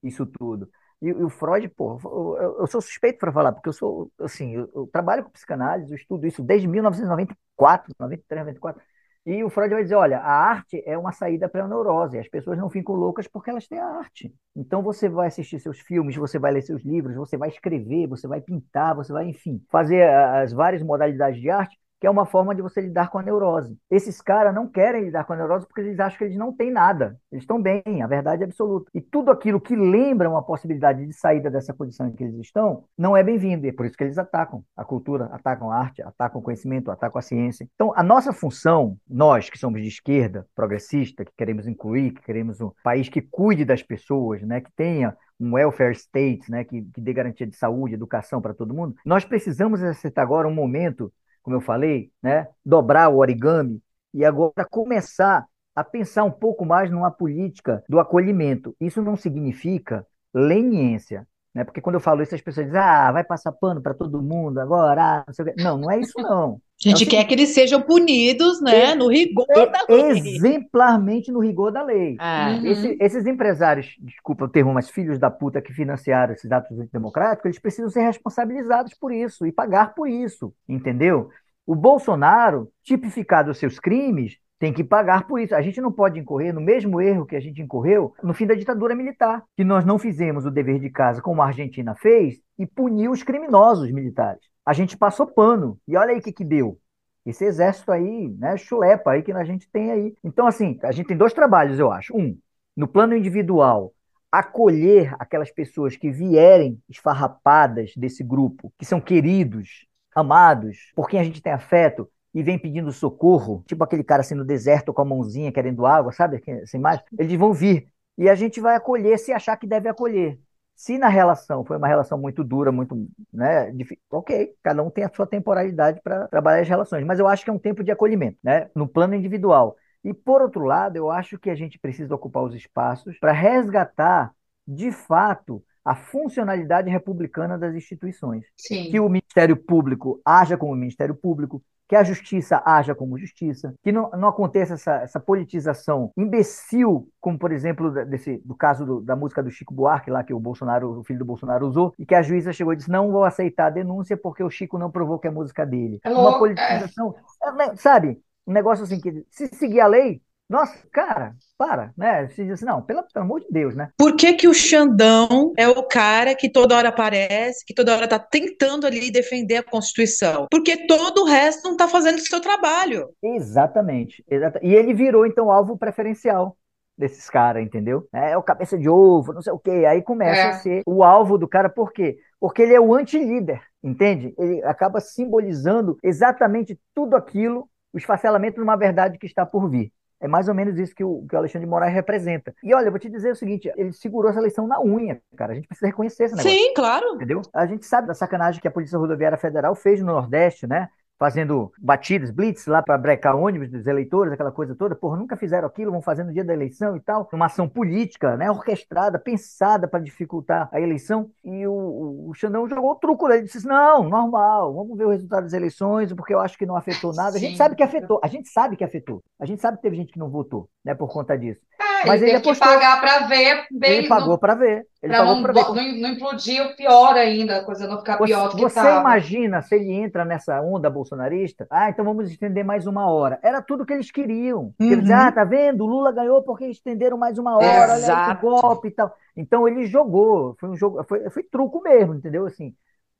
isso 0.03 0.27
tudo. 0.27 0.69
E, 1.01 1.07
e 1.07 1.13
o 1.13 1.29
Freud, 1.29 1.69
pô, 1.69 2.01
eu, 2.03 2.59
eu 2.59 2.67
sou 2.67 2.81
suspeito 2.81 3.21
para 3.21 3.31
falar, 3.31 3.53
porque 3.53 3.69
eu 3.69 3.73
sou, 3.73 4.11
assim, 4.19 4.51
eu, 4.51 4.69
eu, 4.75 4.87
trabalho 4.89 5.23
com 5.23 5.31
psicanálise, 5.31 5.93
eu 5.93 5.97
estudo 5.97 6.27
isso 6.27 6.43
desde 6.43 6.67
1994, 6.67 7.95
93, 7.97 8.41
94. 8.41 8.83
E 9.25 9.45
o 9.45 9.51
Freud 9.51 9.73
vai 9.73 9.83
dizer: 9.85 9.95
olha, 9.95 10.19
a 10.19 10.33
arte 10.33 10.83
é 10.85 10.99
uma 10.99 11.13
saída 11.13 11.49
para 11.49 11.65
a 11.65 11.69
neurose. 11.69 12.19
As 12.19 12.29
pessoas 12.29 12.59
não 12.59 12.69
ficam 12.69 12.95
loucas 12.95 13.29
porque 13.29 13.51
elas 13.51 13.69
têm 13.69 13.79
a 13.79 13.87
arte. 13.87 14.35
Então 14.57 14.83
você 14.83 15.09
vai 15.09 15.29
assistir 15.29 15.61
seus 15.61 15.79
filmes, 15.81 16.17
você 16.17 16.39
vai 16.39 16.53
ler 16.53 16.63
seus 16.63 16.83
livros, 16.85 17.15
você 17.15 17.37
vai 17.37 17.49
escrever, 17.49 18.09
você 18.09 18.27
vai 18.27 18.41
pintar, 18.41 18.97
você 18.97 19.13
vai, 19.13 19.27
enfim, 19.29 19.65
fazer 19.71 20.03
as 20.09 20.53
várias 20.53 20.83
modalidades 20.83 21.41
de 21.41 21.51
arte 21.51 21.79
que 22.03 22.07
é 22.09 22.11
uma 22.11 22.27
forma 22.27 22.53
de 22.53 22.61
você 22.61 22.81
lidar 22.81 23.11
com 23.11 23.19
a 23.21 23.23
neurose. 23.23 23.79
Esses 23.89 24.21
caras 24.21 24.53
não 24.53 24.67
querem 24.67 25.05
lidar 25.05 25.23
com 25.23 25.35
a 25.35 25.37
neurose 25.37 25.69
porque 25.69 25.83
eles 25.83 26.01
acham 26.01 26.19
que 26.19 26.25
eles 26.25 26.37
não 26.37 26.53
têm 26.53 26.69
nada. 26.69 27.17
Eles 27.31 27.45
estão 27.45 27.63
bem, 27.63 28.03
a 28.03 28.09
verdade 28.09 28.43
é 28.43 28.45
absoluta. 28.45 28.91
E 28.93 29.01
tudo 29.01 29.31
aquilo 29.31 29.61
que 29.61 29.77
lembra 29.77 30.29
uma 30.29 30.43
possibilidade 30.43 31.07
de 31.07 31.13
saída 31.13 31.49
dessa 31.49 31.73
condição 31.73 32.09
em 32.09 32.13
que 32.13 32.25
eles 32.25 32.35
estão, 32.41 32.83
não 32.99 33.17
é 33.17 33.23
bem-vindo. 33.23 33.67
E 33.67 33.69
é 33.69 33.73
por 33.73 33.87
isso 33.87 33.97
que 33.97 34.03
eles 34.03 34.19
atacam 34.19 34.65
a 34.77 34.85
cultura, 34.85 35.27
atacam 35.27 35.71
a 35.71 35.79
arte, 35.79 36.03
atacam 36.03 36.41
o 36.41 36.43
conhecimento, 36.43 36.91
atacam 36.91 37.21
a 37.21 37.23
ciência. 37.23 37.69
Então, 37.77 37.93
a 37.95 38.03
nossa 38.03 38.33
função, 38.33 38.97
nós 39.09 39.49
que 39.49 39.57
somos 39.57 39.81
de 39.81 39.87
esquerda, 39.87 40.45
progressista, 40.57 41.25
que 41.25 41.31
queremos 41.39 41.69
incluir, 41.69 42.15
que 42.15 42.23
queremos 42.23 42.61
um 42.61 42.73
país 42.83 43.09
que 43.09 43.23
cuide 43.23 43.65
das 43.65 43.81
pessoas, 43.81 44.43
né, 44.43 44.61
que 44.61 44.73
tenha 44.73 45.17
um 45.43 45.55
welfare 45.55 45.93
state, 45.93 46.51
né, 46.51 46.65
que, 46.65 46.83
que 46.83 47.01
dê 47.01 47.13
garantia 47.13 47.47
de 47.47 47.57
saúde, 47.57 47.95
educação 47.95 48.41
para 48.41 48.55
todo 48.55 48.75
mundo, 48.75 48.95
nós 49.05 49.25
precisamos 49.25 49.83
acertar 49.83 50.25
agora 50.25 50.47
um 50.47 50.55
momento, 50.55 51.13
como 51.43 51.57
eu 51.57 51.61
falei, 51.61 52.11
né, 52.23 52.49
dobrar 52.65 53.09
o 53.09 53.19
origami 53.19 53.83
e 54.15 54.25
agora 54.25 54.67
começar 54.71 55.47
a 55.75 55.83
pensar 55.83 56.25
um 56.25 56.31
pouco 56.31 56.65
mais 56.65 56.91
numa 56.91 57.11
política 57.11 57.83
do 57.89 57.99
acolhimento. 57.99 58.77
Isso 58.81 59.01
não 59.03 59.17
significa 59.17 60.07
leniência, 60.35 61.27
né? 61.55 61.65
Porque 61.65 61.81
quando 61.81 61.95
eu 61.97 62.01
falo 62.01 62.23
isso, 62.23 62.35
as 62.35 62.41
pessoas 62.41 62.67
dizem, 62.67 62.81
ah, 62.81 63.11
vai 63.13 63.25
passar 63.25 63.53
pano 63.53 63.81
para 63.83 63.95
todo 63.95 64.23
mundo 64.23 64.59
agora, 64.59 65.21
ah, 65.21 65.25
não 65.27 65.35
sei 65.35 65.45
o 65.45 65.49
quê. 65.49 65.63
Não, 65.63 65.79
não 65.79 65.91
é 65.91 65.99
isso 65.99 66.19
não. 66.19 66.61
A 66.85 66.89
gente 66.89 67.05
é 67.05 67.11
quer 67.11 67.25
que 67.25 67.35
eles 67.35 67.51
sejam 67.51 67.81
punidos, 67.81 68.61
né, 68.61 68.95
no 68.95 69.09
rigor 69.09 69.47
da 69.47 69.85
lei. 69.89 70.19
Exemplarmente 70.19 71.31
no 71.31 71.39
rigor 71.39 71.71
da 71.71 71.83
lei. 71.83 72.17
Ah. 72.19 72.59
Esse, 72.65 72.97
esses 73.01 73.27
empresários, 73.27 73.95
desculpa 74.01 74.45
o 74.45 74.49
termo, 74.49 74.75
mas 74.75 74.91
filhos 74.91 75.19
da 75.19 75.31
puta 75.31 75.63
que 75.63 75.73
financiaram 75.73 76.33
esses 76.33 76.51
atos 76.51 76.77
democráticos, 76.91 77.47
eles 77.47 77.59
precisam 77.59 77.91
ser 77.91 78.03
responsabilizados 78.03 78.95
por 78.95 79.13
isso 79.13 79.47
e 79.47 79.53
pagar 79.53 79.95
por 79.95 80.09
isso, 80.09 80.53
entendeu? 80.69 81.31
O 81.65 81.77
Bolsonaro, 81.77 82.69
tipificado 82.83 83.51
os 83.53 83.59
seus 83.59 83.79
crimes, 83.79 84.37
tem 84.59 84.73
que 84.73 84.85
pagar 84.85 85.27
por 85.27 85.41
isso. 85.41 85.55
A 85.55 85.63
gente 85.63 85.81
não 85.81 85.91
pode 85.91 86.21
incorrer 86.21 86.53
no 86.53 86.61
mesmo 86.61 87.01
erro 87.01 87.27
que 87.27 87.35
a 87.35 87.41
gente 87.41 87.61
incorreu 87.61 88.13
no 88.23 88.33
fim 88.33 88.47
da 88.47 88.55
ditadura 88.55 88.95
militar, 88.95 89.43
que 89.57 89.65
nós 89.65 89.85
não 89.85 89.99
fizemos 89.99 90.45
o 90.45 90.51
dever 90.51 90.79
de 90.79 90.91
casa 90.91 91.21
como 91.21 91.43
a 91.43 91.47
Argentina 91.47 91.95
fez 91.97 92.37
e 92.57 92.65
puniu 92.65 93.11
os 93.11 93.23
criminosos 93.23 93.91
militares. 93.91 94.52
A 94.65 94.73
gente 94.73 94.97
passou 94.97 95.27
pano. 95.27 95.79
E 95.87 95.97
olha 95.97 96.13
aí 96.13 96.19
o 96.19 96.23
que, 96.23 96.33
que 96.33 96.45
deu. 96.45 96.79
Esse 97.25 97.45
exército 97.45 97.93
aí, 97.93 98.29
né, 98.39 98.57
chulepa 98.57 99.13
aí 99.13 99.23
que 99.23 99.33
a 99.33 99.45
gente 99.45 99.69
tem 99.71 99.91
aí. 99.91 100.15
Então, 100.25 100.47
assim, 100.47 100.79
a 100.83 100.93
gente 100.93 101.07
tem 101.07 101.17
dois 101.17 101.33
trabalhos, 101.33 101.79
eu 101.79 101.93
acho. 101.93 102.17
Um, 102.17 102.37
no 102.77 102.89
plano 102.89 103.17
individual, 103.17 103.93
acolher 104.31 105.15
aquelas 105.19 105.51
pessoas 105.51 105.97
que 105.97 106.11
vierem 106.11 106.81
esfarrapadas 106.89 107.93
desse 107.97 108.25
grupo, 108.25 108.73
que 108.79 108.85
são 108.85 109.01
queridos, 109.01 109.87
amados, 110.15 110.91
por 110.97 111.09
quem 111.09 111.21
a 111.21 111.25
gente 111.25 111.43
tem 111.43 111.53
afeto, 111.53 112.11
e 112.35 112.43
vem 112.43 112.59
pedindo 112.59 112.91
socorro, 112.93 113.63
tipo 113.67 113.85
aquele 113.85 114.03
cara 114.03 114.23
assim 114.23 114.35
no 114.35 114.45
deserto 114.45 114.93
com 114.93 115.03
a 115.03 115.05
mãozinha 115.05 115.53
querendo 115.53 115.85
água, 115.85 116.13
sabe? 116.13 116.43
Essa 116.47 116.77
imagem, 116.77 117.05
eles 117.19 117.39
vão 117.39 117.53
vir. 117.53 117.89
E 118.17 118.29
a 118.29 118.35
gente 118.35 118.61
vai 118.61 118.75
acolher 118.75 119.19
se 119.19 119.33
achar 119.33 119.57
que 119.57 119.67
deve 119.67 119.89
acolher. 119.89 120.39
Se 120.75 120.99
na 120.99 121.09
relação 121.09 121.65
foi 121.65 121.77
uma 121.77 121.87
relação 121.87 122.19
muito 122.19 122.43
dura, 122.43 122.73
muito, 122.73 123.09
né, 123.33 123.71
difícil, 123.71 124.03
ok, 124.11 124.55
cada 124.63 124.83
um 124.83 124.91
tem 124.91 125.05
a 125.05 125.11
sua 125.15 125.27
temporalidade 125.27 126.01
para 126.03 126.27
trabalhar 126.29 126.61
as 126.61 126.69
relações, 126.69 127.05
mas 127.05 127.19
eu 127.19 127.29
acho 127.29 127.45
que 127.45 127.51
é 127.51 127.53
um 127.53 127.59
tempo 127.59 127.85
de 127.85 127.91
acolhimento, 127.91 128.39
né, 128.43 128.69
no 128.75 128.89
plano 128.89 129.15
individual. 129.15 129.77
E 130.05 130.13
por 130.13 130.43
outro 130.43 130.65
lado, 130.65 130.97
eu 130.97 131.11
acho 131.11 131.39
que 131.39 131.51
a 131.51 131.55
gente 131.55 131.79
precisa 131.79 132.15
ocupar 132.15 132.43
os 132.43 132.55
espaços 132.55 133.17
para 133.21 133.33
resgatar, 133.33 134.33
de 134.67 134.91
fato, 134.91 135.63
a 135.85 135.95
funcionalidade 135.95 136.91
republicana 136.91 137.59
das 137.59 137.75
instituições. 137.75 138.45
Sim. 138.57 138.91
Que 138.91 139.01
o 139.01 139.09
Ministério 139.09 139.57
Público 139.57 140.21
haja 140.25 140.57
como 140.57 140.75
Ministério 140.75 141.15
Público, 141.15 141.63
que 141.93 141.97
a 141.97 142.03
justiça 142.03 142.63
haja 142.65 142.95
como 142.95 143.19
justiça, 143.19 143.75
que 143.83 143.93
não, 143.93 144.09
não 144.13 144.29
aconteça 144.29 144.73
essa, 144.73 144.95
essa 145.03 145.21
politização 145.21 146.11
imbecil, 146.17 147.07
como 147.21 147.39
por 147.39 147.53
exemplo 147.53 147.91
desse, 148.07 148.41
do 148.47 148.55
caso 148.55 148.87
do, 148.87 149.01
da 149.03 149.15
música 149.15 149.43
do 149.43 149.51
Chico 149.51 149.75
Buarque, 149.75 150.11
lá 150.11 150.25
que 150.25 150.33
o 150.33 150.41
Bolsonaro, 150.41 151.01
o 151.01 151.05
filho 151.05 151.19
do 151.19 151.27
Bolsonaro 151.27 151.67
usou, 151.67 151.93
e 151.99 152.07
que 152.07 152.15
a 152.15 152.23
juíza 152.23 152.51
chegou 152.51 152.73
e 152.73 152.77
disse: 152.77 152.91
não 152.91 153.13
vou 153.13 153.25
aceitar 153.25 153.67
a 153.67 153.71
denúncia 153.71 154.17
porque 154.17 154.43
o 154.43 154.49
Chico 154.49 154.79
não 154.79 154.91
provou 154.91 155.19
que 155.19 155.29
é 155.29 155.31
música 155.31 155.67
dele. 155.67 156.01
É 156.03 156.09
Uma 156.09 156.39
politização, 156.39 157.15
é, 157.61 157.77
sabe? 157.77 158.19
Um 158.47 158.55
negócio 158.55 158.85
assim 158.85 158.99
que 158.99 159.27
se 159.31 159.49
seguir 159.49 159.81
a 159.81 159.87
lei, 159.87 160.23
nossa, 160.53 160.77
cara, 160.93 161.35
para, 161.59 161.93
né? 161.97 162.29
Você 162.29 162.45
diz 162.45 162.53
assim, 162.55 162.65
não, 162.65 162.83
pelo, 162.83 163.03
pelo 163.13 163.25
amor 163.25 163.41
de 163.41 163.47
Deus, 163.51 163.75
né? 163.75 163.89
Por 163.97 164.15
que 164.17 164.35
que 164.35 164.47
o 164.47 164.55
Xandão 164.55 165.53
é 165.57 165.67
o 165.69 165.83
cara 165.83 166.35
que 166.35 166.51
toda 166.51 166.77
hora 166.77 166.91
aparece, 166.91 167.65
que 167.65 167.75
toda 167.75 167.97
hora 167.97 168.07
tá 168.07 168.19
tentando 168.19 168.87
ali 168.87 169.11
defender 169.11 169.57
a 169.57 169.63
Constituição? 169.63 170.47
Porque 170.51 170.87
todo 170.87 171.23
o 171.23 171.25
resto 171.27 171.69
não 171.69 171.77
tá 171.77 171.89
fazendo 171.89 172.17
o 172.19 172.21
seu 172.21 172.41
trabalho. 172.41 173.09
Exatamente, 173.23 174.25
exata- 174.31 174.61
E 174.63 174.75
ele 174.75 174.95
virou, 174.95 175.27
então, 175.27 175.51
alvo 175.51 175.77
preferencial 175.77 176.57
desses 176.97 177.29
caras, 177.31 177.63
entendeu? 177.65 178.07
É 178.13 178.37
o 178.37 178.43
cabeça 178.43 178.79
de 178.79 178.89
ovo, 178.89 179.33
não 179.33 179.41
sei 179.43 179.53
o 179.53 179.59
quê. 179.59 179.85
Aí 179.89 180.03
começa 180.03 180.41
É. 180.41 180.49
a 180.51 180.53
ser 180.55 180.83
o 180.87 181.03
alvo 181.03 181.39
do 181.39 181.49
cara, 181.49 181.69
por 181.69 181.93
quê? 181.93 182.19
Porque 182.39 182.63
ele 182.63 182.75
é 182.75 182.81
o 182.81 182.95
anti-líder, 182.95 183.61
entende? 183.83 184.35
Ele 184.39 184.63
acaba 184.65 185.01
simbolizando 185.01 185.97
exatamente 186.03 186.79
tudo 186.95 187.17
aquilo, 187.17 187.69
o 187.93 187.99
esfacelamento 187.99 188.57
de 188.57 188.63
uma 188.63 188.77
verdade 188.77 189.19
que 189.19 189.27
está 189.27 189.45
por 189.47 189.69
vir. 189.71 189.91
É 190.23 190.29
mais 190.29 190.47
ou 190.47 190.55
menos 190.55 190.79
isso 190.79 190.95
que 190.95 191.03
o, 191.03 191.27
que 191.29 191.35
o 191.35 191.39
Alexandre 191.39 191.67
de 191.67 191.71
Moraes 191.71 191.93
representa. 191.93 192.55
E 192.63 192.73
olha, 192.73 192.87
eu 192.87 192.93
vou 192.93 193.01
te 193.01 193.11
dizer 193.11 193.33
o 193.33 193.37
seguinte: 193.37 193.73
ele 193.77 193.93
segurou 193.93 194.31
essa 194.31 194.39
eleição 194.39 194.69
na 194.69 194.81
unha, 194.81 195.21
cara. 195.37 195.51
A 195.51 195.55
gente 195.57 195.67
precisa 195.67 195.89
reconhecer 195.89 196.25
esse 196.25 196.37
negócio. 196.37 196.57
Sim, 196.57 196.73
claro. 196.75 197.17
Entendeu? 197.17 197.43
A 197.53 197.67
gente 197.67 197.85
sabe 197.85 198.07
da 198.07 198.15
sacanagem 198.15 198.61
que 198.61 198.69
a 198.69 198.71
Polícia 198.71 198.97
Rodoviária 198.97 199.37
Federal 199.37 199.75
fez 199.75 200.01
no 200.01 200.07
Nordeste, 200.07 200.65
né? 200.65 200.89
Fazendo 201.23 201.73
batidas, 201.79 202.33
blitz 202.33 202.67
lá 202.67 202.83
para 202.83 202.99
brecar 202.99 203.37
ônibus 203.37 203.71
dos 203.71 203.87
eleitores, 203.87 204.33
aquela 204.33 204.51
coisa 204.51 204.75
toda. 204.75 204.97
Porra, 204.97 205.17
nunca 205.17 205.37
fizeram 205.37 205.69
aquilo, 205.69 205.93
vão 205.93 206.03
fazer 206.03 206.25
no 206.25 206.33
dia 206.33 206.43
da 206.45 206.53
eleição 206.53 206.97
e 206.97 207.01
tal. 207.01 207.29
Uma 207.33 207.47
ação 207.47 207.69
política, 207.69 208.37
né? 208.37 208.51
Orquestrada, 208.51 209.21
pensada 209.21 209.87
para 209.87 210.01
dificultar 210.01 210.69
a 210.73 210.81
eleição. 210.81 211.31
E 211.45 211.65
o, 211.65 212.27
o, 212.29 212.35
Xandão 212.35 212.69
jogou 212.69 212.91
o 212.91 212.97
truco. 212.97 213.31
Ele 213.31 213.43
disse: 213.43 213.65
não, 213.65 214.09
normal, 214.09 214.75
vamos 214.75 214.99
ver 214.99 215.07
o 215.07 215.11
resultado 215.11 215.45
das 215.45 215.53
eleições, 215.53 216.13
porque 216.13 216.35
eu 216.35 216.41
acho 216.41 216.59
que 216.59 216.67
não 216.67 216.77
afetou 216.77 217.15
nada. 217.15 217.37
A 217.37 217.41
gente 217.41 217.53
Sim. 217.53 217.57
sabe 217.57 217.77
que 217.77 217.85
afetou, 217.85 218.19
a 218.21 218.27
gente 218.27 218.49
sabe 218.49 218.75
que 218.77 218.83
afetou. 218.83 219.23
A 219.41 219.47
gente 219.47 219.63
sabe 219.63 219.77
que 219.77 219.83
teve 219.85 219.95
gente 219.95 220.13
que 220.13 220.19
não 220.19 220.29
votou, 220.29 220.69
né? 220.85 220.93
Por 220.93 221.07
conta 221.07 221.39
disso. 221.39 221.61
É, 221.81 221.92
Mas 222.07 222.23
ele 222.23 222.31
ele 222.33 222.41
teve 222.41 222.55
que 222.55 222.61
pagar 222.61 223.01
para 223.01 223.27
ver, 223.27 223.67
bem, 223.71 223.99
Ele 223.99 224.09
pagou 224.09 224.39
para 224.39 224.55
ver. 224.55 224.87
Ele 225.03 225.13
para 225.13 225.19
pagou 225.19 225.35
não, 225.37 225.43
para 225.43 225.53
ver. 225.53 225.61
não, 225.75 226.01
não 226.01 226.09
implodir 226.11 226.77
pior 226.77 227.15
ainda, 227.17 227.59
a 227.59 227.65
coisa 227.65 227.87
não 227.87 227.99
ficar 227.99 228.17
Você, 228.19 228.33
pior 228.33 228.49
do 228.49 228.57
que 228.57 228.63
você 228.63 228.79
estava. 228.81 229.01
imagina 229.01 229.63
se 229.63 229.75
ele 229.75 229.93
entra 229.93 230.25
nessa 230.25 230.61
onda 230.61 230.89
bolsonarista? 230.91 231.67
Ah, 231.71 231.91
então 231.91 232.05
vamos 232.05 232.31
estender 232.31 232.65
mais 232.65 232.87
uma 232.87 233.11
hora. 233.11 233.39
Era 233.43 233.61
tudo 233.63 233.85
que 233.85 233.93
eles 233.93 234.11
queriam. 234.11 234.75
Uhum. 234.81 234.93
Eles 234.93 235.11
ah, 235.11 235.33
tá 235.33 235.45
vendo? 235.45 235.85
O 235.85 235.87
Lula 235.87 236.13
ganhou 236.13 236.43
porque 236.43 236.67
estenderam 236.67 237.17
mais 237.17 237.39
uma 237.39 237.57
hora, 237.57 237.95
olha 237.95 237.95
aí 237.95 238.25
que 238.25 238.37
Exato. 238.37 238.41
golpe 238.41 238.89
e 238.89 238.91
tal. 238.93 239.15
Então 239.37 239.67
ele 239.67 239.87
jogou, 239.87 240.57
foi 240.59 240.69
um 240.69 240.77
jogo, 240.77 241.03
foi, 241.05 241.29
foi 241.31 241.43
truco 241.43 241.81
mesmo, 241.83 242.15
entendeu? 242.15 242.47
Assim. 242.47 242.75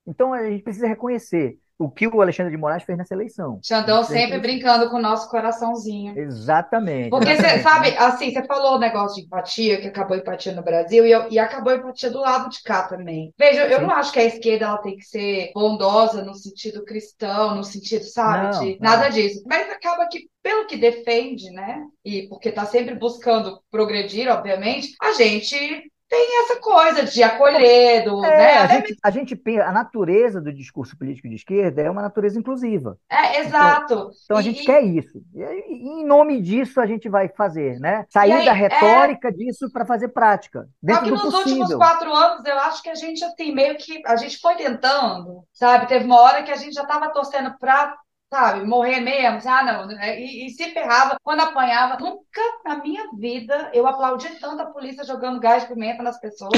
Então 0.07 0.33
a 0.33 0.45
gente 0.49 0.63
precisa 0.63 0.87
reconhecer 0.87 1.59
o 1.85 1.91
que 1.91 2.07
o 2.07 2.21
Alexandre 2.21 2.53
de 2.53 2.59
Moraes 2.59 2.83
fez 2.83 2.97
nessa 2.99 3.15
eleição. 3.15 3.59
Xandão 3.63 4.05
sempre 4.05 4.39
brincando 4.39 4.89
com 4.91 4.97
o 4.97 5.03
nosso 5.03 5.29
coraçãozinho. 5.29 6.17
Exatamente. 6.19 7.11
Porque 7.11 7.37
você 7.37 7.59
sabe, 7.63 7.89
assim, 7.97 8.33
você 8.33 8.45
falou 8.45 8.77
o 8.77 8.79
negócio 8.79 9.17
de 9.17 9.23
empatia, 9.27 9.81
que 9.81 9.89
acabou 9.89 10.17
a 10.17 10.21
empatia 10.21 10.53
no 10.53 10.63
Brasil, 10.63 11.05
e, 11.07 11.11
eu- 11.11 11.31
e 11.31 11.39
acabou 11.39 11.73
a 11.73 11.77
empatia 11.77 12.11
do 12.11 12.21
lado 12.21 12.49
de 12.51 12.63
cá 12.63 12.85
também. 12.85 13.33
Veja, 13.39 13.67
eu 13.67 13.81
Sim. 13.81 13.87
não 13.87 13.91
acho 13.95 14.13
que 14.13 14.19
a 14.19 14.25
esquerda 14.25 14.67
ela 14.67 14.79
tem 14.79 14.97
que 14.97 15.05
ser 15.05 15.51
bondosa 15.55 16.23
no 16.25 16.35
sentido 16.35 16.85
cristão, 16.85 17.55
no 17.57 17.65
sentido, 17.65 18.05
sabe, 18.05 18.55
Não, 18.57 18.61
de 18.65 18.79
não. 18.81 18.91
nada 18.91 19.09
disso. 19.09 19.43
Mas 19.47 19.71
acaba 19.71 20.07
que, 20.09 20.29
pelo 20.43 20.67
que 20.67 20.77
defende, 20.77 21.51
né, 21.51 21.83
e 22.05 22.29
porque 22.29 22.49
está 22.49 22.65
sempre 22.67 22.95
buscando 22.95 23.61
progredir, 23.71 24.29
obviamente, 24.29 24.89
a 25.01 25.13
gente 25.13 25.91
tem 26.13 26.41
essa 26.43 26.61
coisa 26.61 27.05
de 27.05 27.23
acolher, 27.23 28.05
do, 28.05 28.23
É, 28.23 28.37
né, 28.37 28.59
a 28.59 28.67
gente, 28.67 28.97
a 29.03 29.11
gente 29.11 29.35
pensa, 29.35 29.65
a 29.65 29.73
natureza 29.73 30.43
do 30.43 30.53
discurso 30.53 30.95
político 30.99 31.27
de 31.27 31.37
esquerda 31.37 31.81
é 31.81 31.91
uma 31.91 32.03
natureza 32.03 32.39
inclusiva. 32.39 32.99
É, 33.11 33.41
exato. 33.41 34.11
Então 34.25 34.37
a 34.37 34.41
E- 34.41 34.43
gente 34.45 34.63
e- 34.63 34.67
quer 34.67 34.83
isso. 34.83 35.23
E, 35.35 35.41
e 35.41 35.89
em 36.03 36.05
nome 36.05 36.43
disso 36.43 36.79
a 36.83 36.87
gente 36.87 37.09
vai 37.09 37.31
fazer, 37.31 37.81
né? 37.81 38.05
Sair 38.11 38.33
aí, 38.33 38.45
da 38.45 38.53
é- 38.53 38.55
retórica 38.55 39.33
disso 39.33 39.71
para 39.73 39.87
fazer 39.87 40.09
prática, 40.09 40.61
Só 40.61 40.69
dentro 40.83 41.05
que 41.05 41.11
nos 41.13 41.25
últimos 41.35 41.45
possível. 41.61 41.79
quatro 41.79 42.13
anos, 42.15 42.45
eu 42.45 42.59
acho 42.59 42.83
que 42.83 42.91
a 42.91 42.95
gente, 42.95 43.25
assim, 43.25 43.55
meio 43.55 43.77
que 43.79 44.03
a 44.07 44.17
gente 44.17 44.39
foi 44.39 44.55
tentando, 44.57 45.45
sabe? 45.51 45.87
Teve 45.87 46.05
uma 46.05 46.21
hora 46.21 46.43
que 46.43 46.51
a 46.53 46.57
gente 46.57 46.75
já 46.75 46.83
estava 46.83 47.09
torcendo 47.11 47.57
pra, 47.59 47.97
sabe, 48.33 48.65
morrer 48.67 49.01
mesmo, 49.01 49.37
assim, 49.39 49.49
ah, 49.49 49.63
não, 49.65 49.87
né? 49.87 50.19
e, 50.21 50.47
e 50.47 50.51
se 50.51 50.71
ferrava 50.73 51.17
quando 51.23 51.41
apanhava. 51.41 51.99
Nunca 52.01 52.41
na 52.65 52.77
minha 52.83 53.05
vida 53.19 53.71
eu 53.75 53.87
aplaudi 53.87 54.29
tanto 54.41 54.63
a 54.63 54.67
polícia 54.71 55.05
jogando 55.05 55.41
gás 55.41 55.63
de 55.65 55.69
pimenta 55.69 56.03
nas 56.03 56.19
pessoas. 56.21 56.53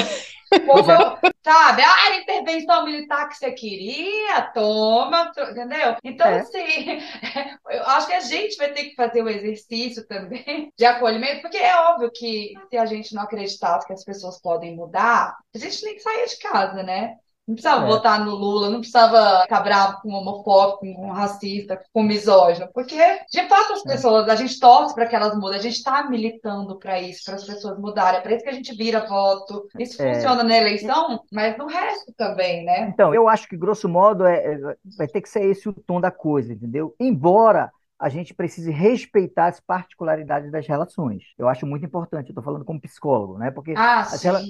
Como, 0.64 0.90
eu- 0.90 1.18
sabe? 1.44 1.82
Ah, 1.84 2.06
era 2.06 2.16
intervenção 2.22 2.84
militar 2.84 3.28
que 3.28 3.36
você 3.36 3.52
queria, 3.52 4.42
toma, 4.54 5.30
entendeu? 5.50 5.96
Então, 6.02 6.26
É. 6.26 6.40
assim, 6.40 7.00
eu 7.70 7.84
acho 7.86 8.06
que 8.06 8.12
a 8.14 8.20
gente 8.20 8.56
vai 8.56 8.72
ter 8.72 8.84
que 8.84 8.94
fazer 8.94 9.22
o 9.22 9.28
exercício 9.28 10.06
também 10.06 10.72
de 10.78 10.84
acolhimento, 10.86 11.42
porque 11.42 11.58
é 11.58 11.76
óbvio 11.76 12.10
que 12.14 12.52
se 12.70 12.76
a 12.76 12.86
gente 12.86 13.14
não 13.14 13.22
acreditasse 13.22 13.86
que 13.86 13.92
as 13.92 14.04
pessoas 14.04 14.40
podem 14.40 14.74
mudar, 14.76 15.36
a 15.54 15.58
gente 15.58 15.84
nem 15.84 15.98
saía 15.98 16.26
de 16.26 16.38
casa, 16.38 16.82
né? 16.82 17.14
Não 17.46 17.54
precisava 17.54 17.84
É. 17.84 17.88
votar 17.88 18.24
no 18.24 18.34
Lula, 18.34 18.70
não 18.70 18.78
precisava 18.80 19.42
ficar 19.42 19.60
bravo 19.60 20.00
com 20.00 20.08
homofóbico, 20.12 20.80
com 20.94 21.10
racista, 21.12 21.78
com 21.92 22.02
misógino, 22.02 22.68
porque 22.72 22.96
de 23.30 23.46
fato 23.48 23.74
as 23.74 23.84
É. 23.84 23.88
pessoas, 23.90 24.26
a 24.28 24.34
gente 24.34 24.58
torce 24.58 24.94
para 24.94 25.06
que 25.06 25.14
elas 25.14 25.36
mudem, 25.36 25.58
a 25.58 25.62
gente 25.62 25.76
está 25.76 26.08
militando 26.08 26.78
para 26.78 26.98
isso, 27.00 27.22
para 27.24 27.34
as 27.34 27.44
pessoas 27.44 27.78
mudarem, 27.78 28.20
é 28.20 28.22
para 28.22 28.34
isso 28.34 28.44
que 28.44 28.50
a 28.50 28.54
gente 28.54 28.74
vira 28.74 29.06
voto. 29.06 29.68
Isso 29.78 30.00
É. 30.02 30.14
funciona 30.14 30.42
na 30.42 30.56
eleição, 30.56 31.20
mas 31.30 31.56
no 31.58 31.66
resto 31.66 32.14
também, 32.16 32.64
né? 32.64 32.88
Então, 32.88 33.14
eu 33.14 33.28
acho 33.28 33.46
que, 33.46 33.56
grosso 33.58 33.88
modo, 33.90 34.24
é, 34.24 34.54
é- 34.54 34.58
vai 34.96 35.06
ter 35.06 35.20
que 35.20 35.28
ser 35.28 35.44
esse 35.44 35.68
o 35.68 35.72
tom 35.72 36.00
da 36.00 36.10
coisa, 36.10 36.52
entendeu? 36.52 36.94
Embora 36.98 37.70
a 37.98 38.08
gente 38.08 38.34
precise 38.34 38.70
respeitar 38.70 39.46
as 39.48 39.60
particularidades 39.60 40.50
das 40.50 40.66
relações. 40.66 41.22
Eu 41.38 41.48
acho 41.48 41.66
muito 41.66 41.84
importante, 41.86 42.28
eu 42.28 42.32
estou 42.32 42.42
falando 42.44 42.64
como 42.64 42.80
psicólogo, 42.80 43.38
né? 43.38 43.50
Porque 43.50 43.72
Ah, 43.76 44.00
as, 44.00 44.22
rela- 44.22 44.40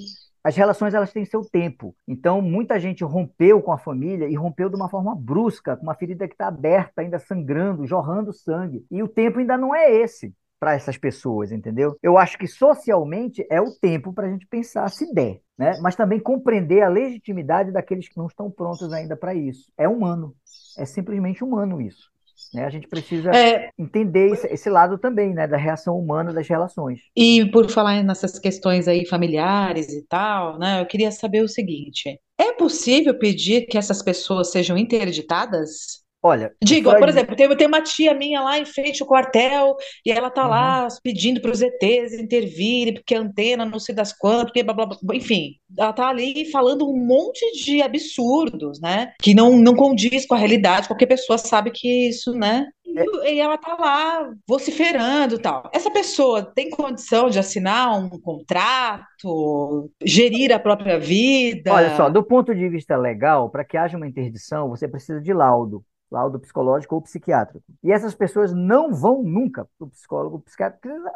as 0.45 0.55
relações 0.55 0.93
elas 0.93 1.11
têm 1.11 1.25
seu 1.25 1.41
tempo. 1.41 1.95
Então, 2.07 2.39
muita 2.39 2.79
gente 2.79 3.03
rompeu 3.03 3.63
com 3.63 3.71
a 3.71 3.79
família 3.79 4.29
e 4.29 4.35
rompeu 4.35 4.69
de 4.69 4.75
uma 4.75 4.87
forma 4.87 5.15
brusca, 5.15 5.75
com 5.75 5.81
uma 5.81 5.95
ferida 5.95 6.27
que 6.27 6.35
está 6.35 6.49
aberta, 6.49 7.01
ainda 7.01 7.17
sangrando, 7.17 7.87
jorrando 7.87 8.31
sangue. 8.31 8.85
E 8.91 9.01
o 9.01 9.07
tempo 9.07 9.39
ainda 9.39 9.57
não 9.57 9.73
é 9.73 9.91
esse 9.91 10.31
para 10.59 10.75
essas 10.75 10.99
pessoas, 10.99 11.51
entendeu? 11.51 11.97
Eu 12.01 12.15
acho 12.15 12.37
que 12.37 12.45
socialmente 12.45 13.43
é 13.49 13.59
o 13.59 13.71
tempo 13.71 14.13
para 14.13 14.27
a 14.27 14.29
gente 14.29 14.45
pensar 14.45 14.87
se 14.91 15.11
der, 15.15 15.41
né? 15.57 15.79
Mas 15.81 15.95
também 15.95 16.19
compreender 16.19 16.83
a 16.83 16.89
legitimidade 16.89 17.71
daqueles 17.71 18.07
que 18.07 18.17
não 18.17 18.27
estão 18.27 18.51
prontos 18.51 18.93
ainda 18.93 19.17
para 19.17 19.33
isso. 19.33 19.71
É 19.75 19.89
humano, 19.89 20.35
é 20.77 20.85
simplesmente 20.85 21.43
humano 21.43 21.81
isso. 21.81 22.13
Né? 22.55 22.65
A 22.65 22.69
gente 22.69 22.87
precisa 22.87 23.31
É, 23.35 23.69
entender 23.77 24.31
esse, 24.31 24.47
esse 24.47 24.69
lado 24.69 24.97
também, 24.97 25.33
né, 25.33 25.47
da 25.47 25.57
reação 25.57 25.97
humana 25.99 26.33
das 26.33 26.47
relações. 26.47 27.01
e 27.15 27.45
por 27.51 27.69
falar 27.69 28.03
nessas 28.03 28.39
questões 28.39 28.87
aí 28.87 29.05
familiares 29.05 29.89
e 29.93 30.05
tal, 30.07 30.57
né? 30.57 30.81
Eu 30.81 30.85
queria 30.85 31.11
saber 31.11 31.41
o 31.43 31.47
seguinte: 31.47 32.19
é 32.37 32.53
possível 32.53 33.17
pedir 33.17 33.67
que 33.67 33.77
essas 33.77 34.01
pessoas 34.01 34.51
sejam 34.51 34.77
interditadas? 34.77 36.04
Olha, 36.25 36.51
Digo, 36.63 36.89
por 36.97 37.07
exemplo, 37.07 37.35
tem, 37.35 37.47
tem 37.55 37.67
uma 37.67 37.81
tia 37.81 38.11
minha 38.15 38.41
lá 38.41 38.57
em 38.57 38.65
frente 38.65 38.99
ao 39.03 39.07
quartel 39.07 39.75
e 40.03 40.11
ela 40.11 40.31
tá 40.31 40.43
Uhum. 40.43 40.49
lá 40.49 40.87
pedindo 41.03 41.39
para 41.39 41.51
os 41.51 41.61
ETs 41.61 42.13
intervirem, 42.13 42.95
porque 42.95 43.13
a 43.13 43.19
antena 43.19 43.63
não 43.63 43.77
sei 43.79 43.93
das 43.93 44.11
quantas, 44.11 44.45
porque 44.45 44.63
blá, 44.63 44.73
blá, 44.73 44.87
blá. 44.87 45.15
Enfim, 45.15 45.51
ela 45.77 45.93
tá 45.93 46.07
ali 46.07 46.49
falando 46.51 46.89
um 46.89 46.97
monte 46.97 47.45
de 47.63 47.79
absurdos, 47.81 48.81
né? 48.81 49.13
Que 49.21 49.35
não, 49.35 49.55
não 49.55 49.75
condiz 49.75 50.25
com 50.25 50.33
a 50.33 50.37
realidade, 50.37 50.87
qualquer 50.87 51.05
pessoa 51.05 51.37
sabe 51.37 51.69
que 51.69 52.09
isso, 52.09 52.33
né? 52.33 52.65
E, 52.85 53.33
e 53.33 53.39
ela 53.39 53.57
tá 53.57 53.75
lá 53.79 54.31
vociferando 54.47 55.35
e 55.35 55.39
tal. 55.39 55.69
Essa 55.73 55.91
pessoa 55.91 56.43
tem 56.43 56.69
condição 56.69 57.29
de 57.29 57.37
assinar 57.37 57.99
um 57.99 58.09
contrato, 58.09 59.91
gerir 60.03 60.51
a 60.53 60.59
própria 60.59 60.97
vida? 60.97 61.73
Olha 61.73 61.95
só, 61.97 62.09
do 62.09 62.23
ponto 62.23 62.55
de 62.55 62.69
vista 62.69 62.95
legal, 62.97 63.49
para 63.49 63.65
que 63.65 63.77
haja 63.77 63.97
uma 63.97 64.07
interdição, 64.07 64.69
você 64.69 64.87
precisa 64.87 65.19
de 65.21 65.33
laudo, 65.33 65.83
laudo 66.11 66.39
psicológico 66.39 66.95
ou 66.95 67.01
psiquiátrico. 67.01 67.65
E 67.83 67.91
essas 67.91 68.15
pessoas 68.15 68.53
não 68.53 68.93
vão 68.93 69.23
nunca 69.23 69.67
para 69.77 69.85
o 69.85 69.89
psicólogo 69.89 70.39
porque 70.39 70.63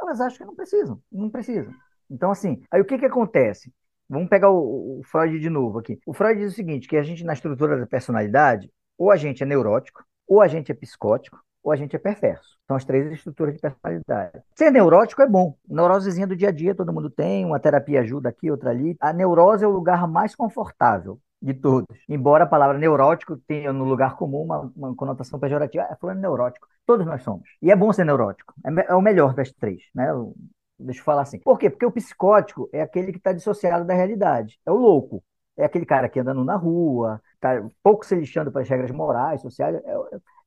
elas 0.01 0.19
acham 0.21 0.39
que 0.39 0.45
não 0.45 0.55
precisam, 0.55 1.01
não 1.11 1.29
precisam. 1.29 1.73
Então, 2.09 2.31
assim, 2.31 2.61
aí 2.71 2.81
o 2.81 2.85
que 2.85 2.97
que 2.97 3.05
acontece? 3.05 3.71
Vamos 4.09 4.27
pegar 4.27 4.49
o, 4.49 4.99
o 4.99 5.03
Freud 5.03 5.39
de 5.39 5.49
novo 5.49 5.77
aqui. 5.77 5.99
O 6.05 6.13
Freud 6.13 6.39
diz 6.39 6.53
o 6.53 6.55
seguinte, 6.55 6.87
que 6.87 6.97
a 6.97 7.03
gente, 7.03 7.23
na 7.23 7.33
estrutura 7.33 7.77
da 7.77 7.85
personalidade, 7.85 8.71
ou 8.97 9.11
a 9.11 9.15
gente 9.15 9.43
é 9.43 9.45
neurótico, 9.45 10.03
ou 10.27 10.41
a 10.41 10.47
gente 10.47 10.71
é 10.71 10.75
psicótico, 10.75 11.39
ou 11.63 11.71
a 11.71 11.75
gente 11.75 11.95
é 11.95 11.99
perverso. 11.99 12.57
São 12.65 12.75
as 12.75 12.85
três 12.85 13.11
estruturas 13.11 13.53
de 13.53 13.61
personalidade. 13.61 14.41
Ser 14.55 14.71
neurótico 14.71 15.21
é 15.21 15.27
bom. 15.27 15.55
Neurosezinha 15.67 16.25
do 16.25 16.35
dia 16.35 16.49
a 16.49 16.51
dia, 16.51 16.73
todo 16.73 16.93
mundo 16.93 17.09
tem, 17.09 17.45
uma 17.45 17.59
terapia 17.59 18.01
ajuda 18.01 18.29
aqui, 18.29 18.49
outra 18.49 18.71
ali. 18.71 18.95
A 18.99 19.13
neurose 19.13 19.63
é 19.63 19.67
o 19.67 19.71
lugar 19.71 20.07
mais 20.07 20.35
confortável 20.35 21.19
de 21.41 21.53
todos. 21.53 21.87
Embora 22.07 22.43
a 22.43 22.47
palavra 22.47 22.77
neurótico 22.77 23.37
tenha 23.47 23.71
no 23.73 23.85
lugar 23.85 24.15
comum 24.17 24.43
uma, 24.43 24.71
uma 24.75 24.95
conotação 24.95 25.39
pejorativa. 25.39 25.83
É 25.89 25.95
falando 25.95 26.19
neurótico. 26.19 26.67
Todos 26.85 27.05
nós 27.05 27.23
somos. 27.23 27.47
E 27.61 27.71
é 27.71 27.75
bom 27.75 27.91
ser 27.93 28.05
neurótico. 28.05 28.53
É, 28.65 28.91
é 28.91 28.95
o 28.95 29.01
melhor 29.01 29.33
das 29.33 29.51
três, 29.51 29.81
né? 29.93 30.13
O- 30.13 30.35
Deixa 30.81 31.01
eu 31.01 31.03
falar 31.03 31.23
assim. 31.23 31.39
Por 31.39 31.59
quê? 31.59 31.69
Porque 31.69 31.85
o 31.85 31.91
psicótico 31.91 32.69
é 32.71 32.81
aquele 32.81 33.11
que 33.11 33.17
está 33.17 33.33
dissociado 33.33 33.83
da 33.85 33.93
realidade. 33.93 34.57
É 34.65 34.71
o 34.71 34.75
louco. 34.75 35.21
É 35.59 35.65
aquele 35.65 35.85
cara 35.85 36.09
que 36.09 36.19
andando 36.19 36.43
na 36.43 36.55
rua, 36.55 37.21
tá 37.39 37.61
pouco 37.83 38.05
se 38.05 38.15
lixando 38.15 38.51
para 38.51 38.61
as 38.61 38.69
regras 38.69 38.91
morais, 38.91 39.41
sociais. 39.41 39.75
É, 39.75 39.91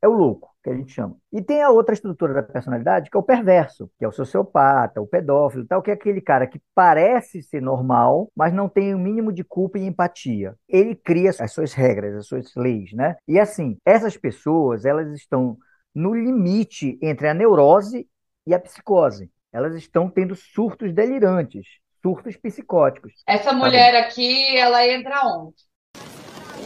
é- 0.02 0.08
o 0.08 0.12
louco, 0.12 0.50
que 0.64 0.70
a 0.70 0.74
gente 0.74 0.92
chama. 0.92 1.16
E 1.32 1.40
tem 1.40 1.62
a 1.62 1.70
outra 1.70 1.94
estrutura 1.94 2.34
da 2.34 2.42
personalidade, 2.42 3.08
que 3.10 3.16
é 3.16 3.20
o 3.20 3.22
perverso, 3.22 3.88
que 3.98 4.04
é 4.04 4.08
o 4.08 4.12
sociopata, 4.12 5.00
o 5.00 5.06
pedófilo, 5.06 5.64
tal, 5.66 5.80
que 5.80 5.90
é 5.90 5.94
aquele 5.94 6.20
cara 6.20 6.46
que 6.46 6.60
parece 6.74 7.40
ser 7.42 7.60
normal, 7.62 8.28
mas 8.34 8.52
não 8.52 8.68
tem 8.68 8.94
o 8.94 8.98
mínimo 8.98 9.32
de 9.32 9.44
culpa 9.44 9.78
e 9.78 9.86
empatia. 9.86 10.56
Ele 10.68 10.94
cria 10.96 11.30
as 11.30 11.52
suas 11.52 11.72
regras, 11.72 12.16
as 12.16 12.26
suas 12.26 12.52
leis, 12.56 12.92
né? 12.92 13.16
E 13.28 13.38
assim, 13.38 13.76
essas 13.84 14.16
pessoas, 14.16 14.84
elas 14.84 15.12
estão 15.12 15.56
no 15.94 16.14
limite 16.14 16.98
entre 17.02 17.28
a 17.28 17.34
neurose 17.34 18.08
e 18.46 18.54
a 18.54 18.58
psicose. 18.58 19.30
Elas 19.52 19.74
estão 19.74 20.08
tendo 20.10 20.34
surtos 20.34 20.92
delirantes, 20.92 21.66
surtos 22.03 22.36
psicóticos. 22.36 23.12
Essa 23.26 23.53
mulher 23.53 23.94
aqui, 23.94 24.57
ela 24.57 24.86
entra 24.86 25.24
onde? 25.24 25.55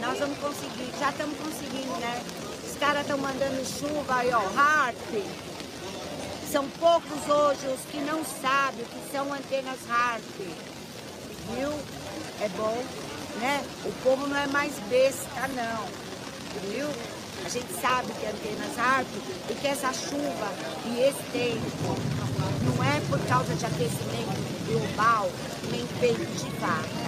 Nós 0.01 0.19
vamos 0.19 0.37
conseguir, 0.39 0.91
já 0.99 1.09
estamos 1.11 1.37
conseguindo, 1.37 1.93
né? 1.99 2.21
Os 2.65 2.75
caras 2.77 3.01
estão 3.01 3.17
mandando 3.17 3.63
chuva 3.65 4.15
aí, 4.15 4.31
ó, 4.33 4.39
HARP. 4.39 4.97
São 6.51 6.67
poucos 6.69 7.29
hoje 7.29 7.67
os 7.67 7.81
que 7.91 7.97
não 7.99 8.23
sabem 8.23 8.81
o 8.81 8.85
que 8.85 9.11
são 9.11 9.31
antenas 9.31 9.79
HARP. 9.89 10.39
Viu? 11.53 11.71
É 12.41 12.49
bom, 12.49 12.83
né? 13.39 13.63
O 13.85 13.91
povo 14.03 14.27
não 14.27 14.37
é 14.37 14.47
mais 14.47 14.73
besta, 14.89 15.47
não. 15.49 15.85
Viu? 16.69 16.87
A 17.45 17.49
gente 17.49 17.71
sabe 17.79 18.11
que 18.13 18.25
antenas 18.25 18.77
HARP 18.77 19.07
e 19.49 19.53
que 19.53 19.67
essa 19.67 19.93
chuva 19.93 20.47
e 20.85 20.99
esse 21.01 21.23
tempo 21.31 21.95
não 22.63 22.83
é 22.83 22.99
por 23.09 23.19
causa 23.27 23.53
de 23.55 23.65
aquecimento 23.65 24.56
global, 24.67 25.27
nem 25.71 25.87
peito 25.99 26.25
de 26.25 26.49
vaca. 26.59 27.07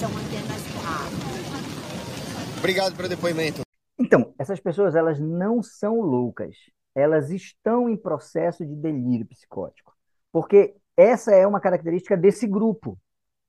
São 0.00 0.10
antenas 0.10 0.62
HARP. 0.84 2.58
Obrigado 2.58 2.96
pelo 2.96 3.08
depoimento. 3.08 3.60
Então, 3.98 4.34
essas 4.38 4.58
pessoas, 4.58 4.94
elas 4.94 5.20
não 5.20 5.62
são 5.62 6.00
loucas. 6.00 6.56
Elas 6.94 7.30
estão 7.30 7.88
em 7.88 7.96
processo 7.96 8.66
de 8.66 8.74
delírio 8.74 9.26
psicótico. 9.26 9.94
Porque 10.32 10.74
essa 10.96 11.32
é 11.32 11.46
uma 11.46 11.60
característica 11.60 12.16
desse 12.16 12.46
grupo. 12.46 12.98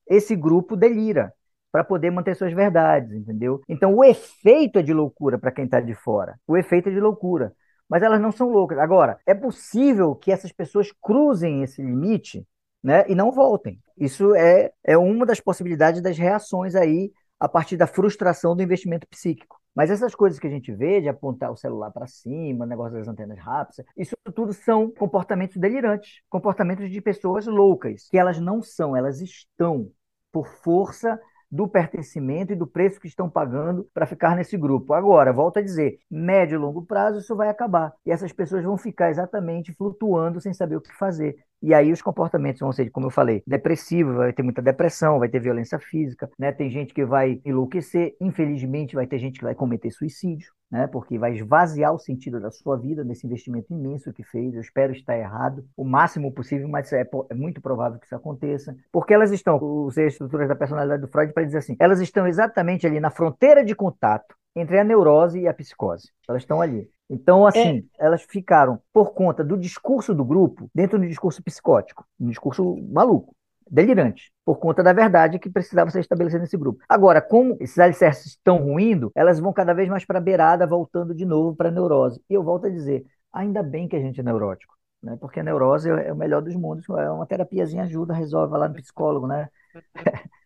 Esse 0.07 0.35
grupo 0.35 0.75
delira 0.75 1.33
para 1.71 1.83
poder 1.83 2.11
manter 2.11 2.35
suas 2.35 2.53
verdades, 2.53 3.11
entendeu? 3.11 3.61
Então, 3.67 3.95
o 3.95 4.03
efeito 4.03 4.79
é 4.79 4.83
de 4.83 4.93
loucura 4.93 5.37
para 5.37 5.51
quem 5.51 5.65
está 5.65 5.79
de 5.81 5.95
fora. 5.95 6.39
O 6.47 6.55
efeito 6.55 6.89
é 6.89 6.91
de 6.91 6.99
loucura. 6.99 7.53
Mas 7.89 8.03
elas 8.03 8.21
não 8.21 8.31
são 8.31 8.49
loucas. 8.49 8.77
Agora, 8.77 9.17
é 9.25 9.33
possível 9.33 10.13
que 10.15 10.31
essas 10.31 10.51
pessoas 10.51 10.91
cruzem 11.01 11.63
esse 11.63 11.81
limite, 11.81 12.45
né, 12.83 13.05
e 13.07 13.15
não 13.15 13.31
voltem. 13.31 13.79
Isso 13.97 14.35
é, 14.35 14.71
é 14.83 14.97
uma 14.97 15.25
das 15.25 15.39
possibilidades 15.39 16.01
das 16.01 16.17
reações 16.17 16.75
aí 16.75 17.11
a 17.39 17.47
partir 17.47 17.77
da 17.77 17.87
frustração 17.87 18.55
do 18.55 18.63
investimento 18.63 19.07
psíquico. 19.07 19.57
Mas 19.75 19.91
essas 19.91 20.15
coisas 20.15 20.39
que 20.39 20.47
a 20.47 20.49
gente 20.49 20.73
vê, 20.73 20.99
de 20.99 21.07
apontar 21.07 21.51
o 21.51 21.55
celular 21.55 21.91
para 21.91 22.07
cima, 22.07 22.65
negócio 22.65 22.97
das 22.97 23.07
antenas 23.07 23.37
rápidas, 23.37 23.85
isso 23.95 24.15
tudo 24.33 24.51
são 24.51 24.89
comportamentos 24.89 25.57
delirantes, 25.57 26.21
comportamentos 26.29 26.89
de 26.89 26.99
pessoas 26.99 27.45
loucas, 27.45 28.07
que 28.09 28.17
elas 28.17 28.39
não 28.39 28.59
são, 28.61 28.97
elas 28.97 29.21
estão 29.21 29.91
por 30.31 30.47
força 30.47 31.19
do 31.49 31.67
pertencimento 31.67 32.51
e 32.51 32.55
do 32.55 32.67
preço 32.67 32.99
que 32.99 33.07
estão 33.07 33.29
pagando 33.29 33.89
para 33.93 34.05
ficar 34.05 34.35
nesse 34.35 34.57
grupo. 34.57 34.93
Agora, 34.93 35.31
volto 35.31 35.57
a 35.57 35.61
dizer, 35.61 35.99
médio 36.09 36.55
e 36.55 36.57
longo 36.57 36.85
prazo 36.85 37.19
isso 37.19 37.35
vai 37.35 37.47
acabar. 37.47 37.93
E 38.05 38.11
essas 38.11 38.33
pessoas 38.33 38.63
vão 38.63 38.77
ficar 38.77 39.09
exatamente 39.09 39.73
flutuando 39.73 40.41
sem 40.41 40.53
saber 40.53 40.75
o 40.75 40.81
que 40.81 40.93
fazer. 40.97 41.35
E 41.61 41.73
aí 41.73 41.91
os 41.91 42.01
comportamentos 42.01 42.59
vão 42.59 42.71
ser, 42.71 42.89
como 42.91 43.07
eu 43.07 43.11
falei, 43.11 43.41
depressivo, 43.45 44.13
vai 44.13 44.31
ter 44.31 44.43
muita 44.43 44.61
depressão, 44.61 45.19
vai 45.19 45.27
ter 45.27 45.39
violência 45.39 45.79
física, 45.79 46.29
né? 46.37 46.51
Tem 46.51 46.69
gente 46.69 46.93
que 46.93 47.03
vai 47.03 47.41
enlouquecer, 47.43 48.15
infelizmente 48.21 48.95
vai 48.95 49.07
ter 49.07 49.17
gente 49.17 49.39
que 49.39 49.45
vai 49.45 49.55
cometer 49.55 49.89
suicídio, 49.91 50.51
né? 50.71 50.85
Porque 50.87 51.17
vai 51.17 51.33
esvaziar 51.33 51.93
o 51.93 51.99
sentido 51.99 52.39
da 52.39 52.51
sua 52.51 52.77
vida 52.77 53.03
nesse 53.03 53.25
investimento 53.25 53.73
imenso 53.73 54.13
que 54.13 54.23
fez. 54.23 54.53
Eu 54.53 54.61
espero 54.61 54.93
estar 54.93 55.17
errado 55.17 55.65
o 55.75 55.83
máximo 55.83 56.31
possível, 56.31 56.67
mas 56.67 56.91
é, 56.93 57.07
é 57.29 57.33
muito 57.33 57.59
provável 57.59 57.99
que 57.99 58.05
isso 58.05 58.15
aconteça, 58.15 58.75
porque 58.91 59.13
elas 59.13 59.31
estão, 59.31 59.87
as 59.87 59.97
estruturas 59.97 60.47
da 60.47 60.55
personalidade 60.55 61.01
do 61.01 61.07
Freud 61.07 61.33
para 61.33 61.43
dizer 61.43 61.59
assim, 61.59 61.75
elas 61.79 61.99
estão 61.99 62.27
exatamente 62.27 62.85
ali 62.85 62.99
na 62.99 63.09
fronteira 63.09 63.63
de 63.63 63.73
contato 63.73 64.35
entre 64.55 64.79
a 64.79 64.83
neurose 64.83 65.39
e 65.39 65.47
a 65.47 65.53
psicose. 65.53 66.11
Elas 66.27 66.43
estão 66.43 66.61
ali. 66.61 66.89
Então, 67.09 67.45
assim, 67.45 67.87
é. 67.99 68.05
elas 68.05 68.23
ficaram, 68.23 68.79
por 68.91 69.13
conta 69.13 69.43
do 69.43 69.57
discurso 69.57 70.13
do 70.13 70.25
grupo, 70.25 70.69
dentro 70.75 70.99
do 70.99 71.07
discurso 71.07 71.41
psicótico, 71.41 72.05
um 72.19 72.27
discurso 72.27 72.75
maluco, 72.89 73.33
delirante, 73.69 74.31
por 74.45 74.57
conta 74.59 74.83
da 74.83 74.93
verdade 74.93 75.39
que 75.39 75.49
precisava 75.49 75.89
ser 75.89 75.99
estabelecida 75.99 76.41
nesse 76.41 76.57
grupo. 76.57 76.83
Agora, 76.87 77.21
como 77.21 77.57
esses 77.59 77.77
alicerces 77.79 78.27
estão 78.27 78.57
ruindo, 78.57 79.11
elas 79.15 79.39
vão 79.39 79.53
cada 79.53 79.73
vez 79.73 79.89
mais 79.89 80.05
para 80.05 80.19
a 80.19 80.21
beirada, 80.21 80.67
voltando 80.67 81.13
de 81.13 81.25
novo 81.25 81.55
para 81.55 81.69
a 81.69 81.71
neurose. 81.71 82.21
E 82.29 82.33
eu 82.33 82.43
volto 82.43 82.67
a 82.67 82.69
dizer, 82.69 83.05
ainda 83.31 83.63
bem 83.63 83.87
que 83.87 83.95
a 83.95 83.99
gente 83.99 84.19
é 84.19 84.23
neurótico, 84.23 84.75
né? 85.01 85.17
porque 85.19 85.39
a 85.39 85.43
neurose 85.43 85.89
é 85.89 86.11
o 86.11 86.15
melhor 86.15 86.41
dos 86.41 86.55
mundos, 86.55 86.87
é 86.89 87.09
uma 87.09 87.25
terapiazinha 87.25 87.83
ajuda, 87.83 88.13
resolve 88.13 88.57
lá 88.57 88.67
no 88.67 88.75
psicólogo, 88.75 89.27
né? 89.27 89.49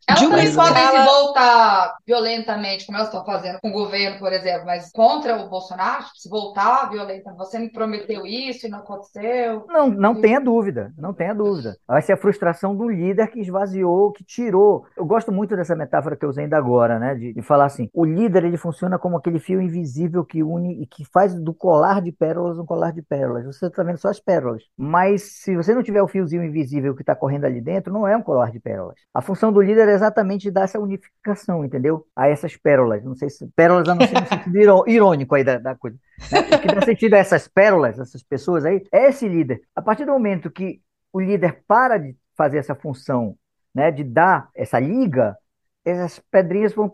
Elas 0.08 0.20
de 0.20 0.26
uma 0.26 0.38
também 0.38 0.54
podem 0.54 0.88
se 0.88 0.98
escala. 0.98 1.06
voltar 1.06 1.96
violentamente, 2.06 2.86
como 2.86 2.98
elas 2.98 3.10
estão 3.10 3.26
fazendo 3.26 3.60
com 3.62 3.70
o 3.70 3.74
governo, 3.74 4.20
por 4.20 4.34
exemplo, 4.34 4.66
mas 4.66 4.92
contra 4.92 5.38
o 5.38 5.50
Bolsonaro, 5.50 6.06
se 6.16 6.30
voltar 6.30 6.90
violenta, 6.90 7.34
você 7.34 7.60
me 7.60 7.72
prometeu 7.72 8.26
isso 8.26 8.68
e 8.68 8.70
não 8.70 8.80
aconteceu. 8.80 9.66
Não, 9.68 9.88
não 9.90 10.20
tenha 10.20 10.40
dúvida, 10.40 10.92
não 10.98 11.14
tenha 11.14 11.34
dúvida. 11.34 11.78
Vai 11.88 12.02
ser 12.02 12.14
a 12.14 12.18
frustração 12.18 12.76
do 12.76 12.90
líder 12.90 13.28
que 13.28 13.40
esvaziou, 13.40 14.12
que 14.12 14.24
tirou. 14.24 14.86
Eu 14.98 15.06
gosto 15.06 15.32
muito 15.32 15.56
dessa 15.56 15.76
metáfora 15.76 16.16
que 16.16 16.26
eu 16.26 16.30
usei 16.30 16.44
ainda 16.46 16.58
agora, 16.58 17.00
né? 17.00 17.16
De, 17.16 17.34
de 17.34 17.42
falar 17.42 17.66
assim: 17.66 17.90
o 17.94 18.06
líder 18.06 18.44
ele 18.46 18.58
funciona 18.58 18.98
como 19.00 19.18
aquele 19.18 19.40
fio 19.40 19.62
invisível 19.62 20.26
que 20.26 20.44
une 20.44 20.82
e 20.82 20.86
que 20.86 21.06
faz 21.06 21.34
do 21.34 21.54
colar 21.54 22.02
de 22.02 22.12
pérolas 22.12 22.58
um 22.60 22.66
colar 22.66 22.92
de 22.92 23.02
pérolas. 23.02 23.46
Você 23.46 23.68
está 23.68 23.84
vendo 23.84 23.98
só 23.98 24.10
as 24.10 24.20
pérolas. 24.20 24.64
Mas 24.78 25.24
se 25.44 25.56
você 25.56 25.74
não 25.74 25.84
tiver 25.84 26.02
o 26.02 26.08
fiozinho 26.08 26.44
invisível 26.44 26.96
que 26.96 27.02
está 27.02 27.16
correndo 27.16 27.46
ali 27.46 27.62
dentro, 27.62 27.94
não 27.94 28.08
é 28.08 28.16
um 28.16 28.22
colar 28.22 28.52
de 28.52 28.60
pérolas. 28.60 28.96
A 29.14 29.22
função 29.22 29.52
do 29.52 29.62
líder 29.62 29.88
exatamente 29.94 30.52
dar 30.52 30.64
essa 30.64 30.80
unificação, 30.80 31.64
entendeu? 31.66 32.06
A 32.16 32.28
essas 32.28 32.56
pérolas. 32.58 33.04
Não 33.04 33.16
sei 33.16 33.30
se 33.30 33.48
pérolas 33.56 33.88
a 33.90 33.96
não 33.96 34.08
ser 34.08 34.20
no 34.20 34.28
sentido 34.28 34.58
irô- 34.58 34.86
irônico 34.88 35.36
aí 35.36 35.44
da, 35.44 35.58
da 35.58 35.76
coisa. 35.76 35.98
Né? 36.32 36.40
O 36.40 36.60
que 36.62 36.68
dá 36.68 36.82
sentido 36.82 37.14
a 37.16 37.18
essas 37.18 37.48
pérolas, 37.48 38.00
essas 38.00 38.24
pessoas 38.24 38.66
aí, 38.66 38.84
é 38.92 39.10
esse 39.10 39.28
líder. 39.28 39.62
A 39.76 39.82
partir 39.82 40.06
do 40.06 40.12
momento 40.12 40.52
que 40.52 40.82
o 41.14 41.20
líder 41.20 41.64
para 41.68 41.98
de 41.98 42.16
fazer 42.36 42.58
essa 42.58 42.76
função, 42.76 43.38
né, 43.74 43.92
de 43.92 44.04
dar 44.04 44.50
essa 44.56 44.80
liga, 44.80 45.38
essas 45.84 46.20
pedrinhas 46.32 46.74
vão, 46.74 46.92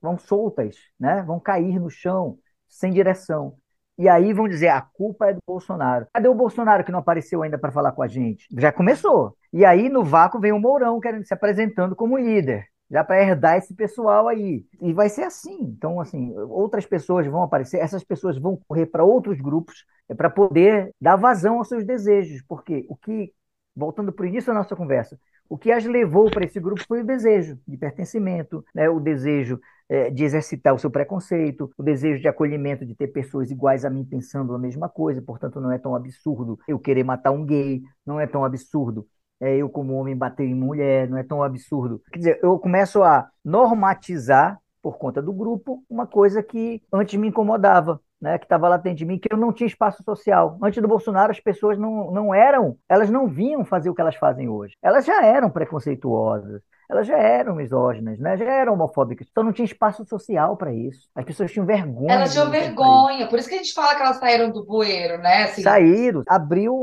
vão 0.00 0.18
soltas, 0.18 0.76
né, 0.98 1.22
vão 1.22 1.38
cair 1.38 1.78
no 1.78 1.90
chão, 1.90 2.38
sem 2.68 2.92
direção. 2.92 3.56
E 4.00 4.08
aí 4.08 4.32
vão 4.32 4.48
dizer, 4.48 4.68
a 4.68 4.80
culpa 4.80 5.28
é 5.28 5.34
do 5.34 5.40
Bolsonaro. 5.46 6.06
Cadê 6.14 6.26
o 6.26 6.34
Bolsonaro 6.34 6.82
que 6.82 6.90
não 6.90 7.00
apareceu 7.00 7.42
ainda 7.42 7.58
para 7.58 7.70
falar 7.70 7.92
com 7.92 8.02
a 8.02 8.08
gente? 8.08 8.46
Já 8.58 8.72
começou. 8.72 9.36
E 9.52 9.62
aí, 9.62 9.90
no 9.90 10.02
vácuo, 10.02 10.40
vem 10.40 10.52
o 10.52 10.58
Mourão 10.58 10.98
querendo 10.98 11.26
se 11.26 11.34
apresentando 11.34 11.94
como 11.94 12.16
líder 12.16 12.64
já 12.90 13.04
para 13.04 13.22
herdar 13.22 13.58
esse 13.58 13.74
pessoal 13.74 14.26
aí. 14.26 14.64
E 14.80 14.94
vai 14.94 15.10
ser 15.10 15.24
assim. 15.24 15.58
Então, 15.60 16.00
assim, 16.00 16.34
outras 16.48 16.86
pessoas 16.86 17.26
vão 17.26 17.42
aparecer, 17.42 17.78
essas 17.78 18.02
pessoas 18.02 18.38
vão 18.38 18.58
correr 18.66 18.86
para 18.86 19.04
outros 19.04 19.38
grupos 19.38 19.84
é 20.08 20.14
para 20.14 20.30
poder 20.30 20.92
dar 21.00 21.14
vazão 21.16 21.58
aos 21.58 21.68
seus 21.68 21.84
desejos, 21.84 22.42
porque 22.48 22.84
o 22.88 22.96
que, 22.96 23.32
voltando 23.76 24.12
para 24.12 24.24
o 24.24 24.26
início 24.26 24.52
da 24.52 24.58
nossa 24.58 24.74
conversa, 24.74 25.20
o 25.48 25.56
que 25.56 25.70
as 25.70 25.84
levou 25.84 26.28
para 26.30 26.44
esse 26.44 26.58
grupo 26.58 26.82
foi 26.88 27.02
o 27.02 27.06
desejo 27.06 27.56
de 27.66 27.76
pertencimento, 27.76 28.64
né? 28.74 28.88
o 28.88 28.98
desejo 28.98 29.60
é, 29.90 30.08
de 30.10 30.24
exercitar 30.24 30.74
o 30.74 30.78
seu 30.78 30.90
preconceito, 30.90 31.70
o 31.76 31.82
desejo 31.82 32.20
de 32.22 32.28
acolhimento, 32.28 32.86
de 32.86 32.94
ter 32.94 33.08
pessoas 33.08 33.50
iguais 33.50 33.84
a 33.84 33.90
mim 33.90 34.04
pensando 34.04 34.54
a 34.54 34.58
mesma 34.58 34.88
coisa, 34.88 35.20
portanto, 35.20 35.60
não 35.60 35.70
é 35.70 35.78
tão 35.78 35.94
absurdo 35.94 36.58
eu 36.66 36.78
querer 36.78 37.04
matar 37.04 37.32
um 37.32 37.44
gay, 37.44 37.82
não 38.06 38.18
é 38.18 38.26
tão 38.26 38.44
absurdo 38.44 39.06
é, 39.40 39.56
eu 39.56 39.68
como 39.70 39.94
homem 39.94 40.16
bater 40.16 40.44
em 40.46 40.54
mulher, 40.54 41.08
não 41.08 41.16
é 41.16 41.22
tão 41.22 41.42
absurdo. 41.42 42.02
Quer 42.12 42.18
dizer, 42.18 42.40
eu 42.42 42.58
começo 42.58 43.02
a 43.02 43.28
normatizar, 43.44 44.60
por 44.82 44.98
conta 44.98 45.22
do 45.22 45.32
grupo, 45.32 45.82
uma 45.88 46.06
coisa 46.06 46.42
que 46.42 46.82
antes 46.92 47.18
me 47.18 47.28
incomodava. 47.28 48.00
Né, 48.20 48.36
que 48.36 48.44
estava 48.44 48.68
latente 48.68 49.02
em 49.02 49.06
mim, 49.06 49.18
que 49.18 49.32
eu 49.32 49.38
não 49.38 49.50
tinha 49.50 49.66
espaço 49.66 50.02
social. 50.02 50.58
Antes 50.62 50.82
do 50.82 50.86
Bolsonaro, 50.86 51.30
as 51.30 51.40
pessoas 51.40 51.78
não, 51.78 52.10
não 52.10 52.34
eram, 52.34 52.76
elas 52.86 53.08
não 53.08 53.26
vinham 53.26 53.64
fazer 53.64 53.88
o 53.88 53.94
que 53.94 54.00
elas 54.02 54.14
fazem 54.14 54.46
hoje. 54.46 54.76
Elas 54.82 55.06
já 55.06 55.24
eram 55.24 55.48
preconceituosas, 55.48 56.60
elas 56.90 57.06
já 57.06 57.16
eram 57.16 57.54
misóginas, 57.54 58.18
né, 58.18 58.36
já 58.36 58.44
eram 58.44 58.74
homofóbicas. 58.74 59.26
Então 59.30 59.44
não 59.44 59.52
tinha 59.52 59.64
espaço 59.64 60.04
social 60.04 60.56
para 60.56 60.74
isso. 60.74 61.08
As 61.14 61.24
pessoas 61.24 61.52
tinham 61.52 61.64
vergonha. 61.64 62.12
Elas 62.12 62.32
tinham 62.32 62.50
de 62.50 62.56
isso. 62.56 62.66
vergonha, 62.66 63.28
por 63.28 63.38
isso 63.38 63.48
que 63.48 63.54
a 63.54 63.58
gente 63.58 63.72
fala 63.72 63.94
que 63.94 64.02
elas 64.02 64.16
saíram 64.16 64.50
do 64.50 64.66
bueiro, 64.66 65.16
né? 65.22 65.44
Assim, 65.44 65.62
Saíram, 65.62 66.22
abriu, 66.28 66.74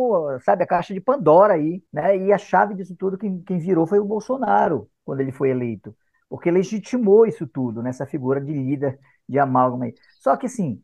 sabe, 0.44 0.64
a 0.64 0.68
caixa 0.68 0.94
de 0.94 1.02
Pandora 1.02 1.54
aí, 1.54 1.84
né? 1.92 2.18
E 2.18 2.32
a 2.32 2.38
chave 2.38 2.74
disso 2.74 2.96
tudo, 2.98 3.18
quem, 3.18 3.42
quem 3.42 3.58
virou 3.58 3.86
foi 3.86 4.00
o 4.00 4.06
Bolsonaro, 4.06 4.90
quando 5.04 5.20
ele 5.20 5.32
foi 5.32 5.50
eleito. 5.50 5.94
Porque 6.30 6.50
legitimou 6.50 7.26
isso 7.26 7.46
tudo, 7.46 7.84
nessa 7.84 8.06
figura 8.06 8.40
de 8.42 8.52
líder 8.54 8.98
de 9.28 9.38
amálgama 9.38 9.86
aí. 9.86 9.94
Só 10.20 10.36
que 10.38 10.46
assim, 10.46 10.82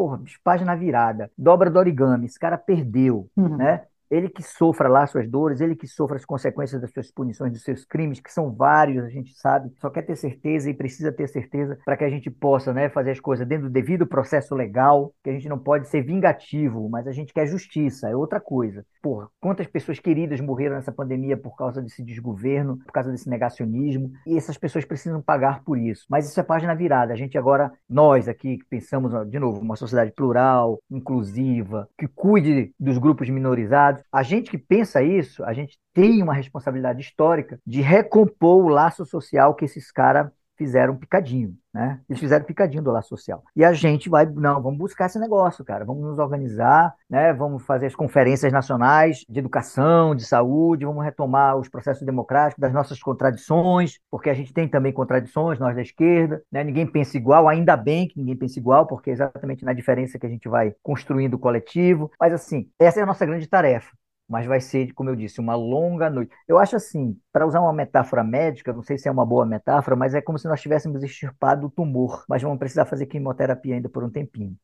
porra, 0.00 0.16
bicho, 0.16 0.40
página 0.42 0.74
virada, 0.74 1.30
dobra 1.36 1.70
do 1.70 1.78
origami, 1.78 2.24
esse 2.24 2.38
cara 2.38 2.56
perdeu, 2.56 3.30
né? 3.54 3.84
Ele 4.10 4.28
que 4.28 4.42
sofra 4.42 4.88
lá 4.88 5.06
suas 5.06 5.28
dores, 5.28 5.60
ele 5.60 5.76
que 5.76 5.86
sofra 5.86 6.16
as 6.16 6.24
consequências 6.24 6.80
das 6.80 6.90
suas 6.90 7.10
punições, 7.10 7.52
dos 7.52 7.62
seus 7.62 7.84
crimes, 7.84 8.20
que 8.20 8.32
são 8.32 8.52
vários, 8.52 9.04
a 9.04 9.08
gente 9.08 9.32
sabe, 9.34 9.70
só 9.80 9.88
quer 9.88 10.02
ter 10.02 10.16
certeza 10.16 10.68
e 10.68 10.74
precisa 10.74 11.12
ter 11.12 11.28
certeza 11.28 11.78
para 11.84 11.96
que 11.96 12.04
a 12.04 12.10
gente 12.10 12.30
possa 12.30 12.72
né, 12.72 12.88
fazer 12.88 13.12
as 13.12 13.20
coisas 13.20 13.46
dentro 13.46 13.68
do 13.68 13.72
devido 13.72 14.06
processo 14.06 14.54
legal, 14.54 15.12
que 15.22 15.30
a 15.30 15.32
gente 15.32 15.48
não 15.48 15.58
pode 15.58 15.88
ser 15.88 16.02
vingativo, 16.02 16.88
mas 16.88 17.06
a 17.06 17.12
gente 17.12 17.32
quer 17.32 17.46
justiça, 17.46 18.08
é 18.08 18.16
outra 18.16 18.40
coisa. 18.40 18.84
Porra, 19.02 19.28
quantas 19.40 19.66
pessoas 19.66 19.98
queridas 19.98 20.40
morreram 20.40 20.76
nessa 20.76 20.92
pandemia 20.92 21.36
por 21.36 21.56
causa 21.56 21.80
desse 21.80 22.02
desgoverno, 22.02 22.78
por 22.78 22.92
causa 22.92 23.10
desse 23.10 23.28
negacionismo, 23.28 24.10
e 24.26 24.36
essas 24.36 24.58
pessoas 24.58 24.84
precisam 24.84 25.22
pagar 25.22 25.62
por 25.62 25.78
isso. 25.78 26.06
Mas 26.08 26.28
isso 26.28 26.38
é 26.40 26.42
página 26.42 26.74
virada. 26.74 27.12
A 27.12 27.16
gente 27.16 27.38
agora, 27.38 27.72
nós 27.88 28.28
aqui 28.28 28.58
que 28.58 28.64
pensamos, 28.64 29.12
de 29.28 29.38
novo, 29.38 29.60
uma 29.60 29.76
sociedade 29.76 30.12
plural, 30.12 30.80
inclusiva, 30.90 31.88
que 31.98 32.08
cuide 32.08 32.74
dos 32.78 32.98
grupos 32.98 33.28
minorizados, 33.28 33.99
a 34.12 34.22
gente 34.22 34.50
que 34.50 34.58
pensa 34.58 35.02
isso, 35.02 35.44
a 35.44 35.52
gente 35.52 35.78
tem 35.92 36.22
uma 36.22 36.34
responsabilidade 36.34 37.00
histórica 37.00 37.58
de 37.66 37.80
recompor 37.80 38.64
o 38.64 38.68
laço 38.68 39.04
social 39.04 39.54
que 39.54 39.64
esses 39.64 39.90
caras 39.90 40.30
fizeram 40.60 40.94
picadinho, 40.94 41.56
né? 41.72 42.00
Eles 42.06 42.20
fizeram 42.20 42.44
picadinho 42.44 42.82
do 42.82 42.90
laço 42.90 43.08
social. 43.08 43.42
E 43.56 43.64
a 43.64 43.72
gente 43.72 44.10
vai, 44.10 44.26
não, 44.26 44.60
vamos 44.60 44.78
buscar 44.78 45.06
esse 45.06 45.18
negócio, 45.18 45.64
cara. 45.64 45.86
Vamos 45.86 46.02
nos 46.02 46.18
organizar, 46.18 46.94
né? 47.08 47.32
Vamos 47.32 47.64
fazer 47.64 47.86
as 47.86 47.94
conferências 47.94 48.52
nacionais 48.52 49.24
de 49.26 49.38
educação, 49.38 50.14
de 50.14 50.22
saúde, 50.22 50.84
vamos 50.84 51.02
retomar 51.02 51.56
os 51.56 51.66
processos 51.66 52.04
democráticos 52.04 52.60
das 52.60 52.74
nossas 52.74 53.00
contradições, 53.00 53.98
porque 54.10 54.28
a 54.28 54.34
gente 54.34 54.52
tem 54.52 54.68
também 54.68 54.92
contradições, 54.92 55.58
nós 55.58 55.74
da 55.74 55.80
esquerda, 55.80 56.42
né? 56.52 56.62
Ninguém 56.62 56.86
pensa 56.86 57.16
igual, 57.16 57.48
ainda 57.48 57.74
bem 57.74 58.06
que 58.06 58.18
ninguém 58.18 58.36
pensa 58.36 58.58
igual, 58.58 58.86
porque 58.86 59.08
é 59.08 59.14
exatamente 59.14 59.64
na 59.64 59.72
diferença 59.72 60.18
que 60.18 60.26
a 60.26 60.30
gente 60.30 60.46
vai 60.46 60.74
construindo 60.82 61.34
o 61.34 61.38
coletivo. 61.38 62.10
Mas 62.20 62.34
assim, 62.34 62.68
essa 62.78 63.00
é 63.00 63.02
a 63.02 63.06
nossa 63.06 63.24
grande 63.24 63.46
tarefa 63.46 63.90
mas 64.30 64.46
vai 64.46 64.60
ser, 64.60 64.92
como 64.94 65.10
eu 65.10 65.16
disse, 65.16 65.40
uma 65.40 65.56
longa 65.56 66.08
noite. 66.10 66.32
Eu 66.48 66.58
acho 66.58 66.76
assim, 66.76 67.18
para 67.32 67.46
usar 67.46 67.60
uma 67.60 67.72
metáfora 67.72 68.24
médica, 68.24 68.72
não 68.72 68.82
sei 68.82 68.98
se 68.98 69.08
é 69.08 69.12
uma 69.12 69.26
boa 69.26 69.44
metáfora, 69.46 69.96
mas 69.96 70.14
é 70.14 70.22
como 70.22 70.38
se 70.38 70.48
nós 70.48 70.60
tivéssemos 70.62 71.02
extirpado 71.02 71.66
o 71.66 71.70
tumor, 71.70 72.24
mas 72.28 72.42
vamos 72.42 72.58
precisar 72.58 72.86
fazer 72.86 73.06
quimioterapia 73.06 73.74
ainda 73.76 73.88
por 73.88 74.04
um 74.04 74.10
tempinho. 74.10 74.56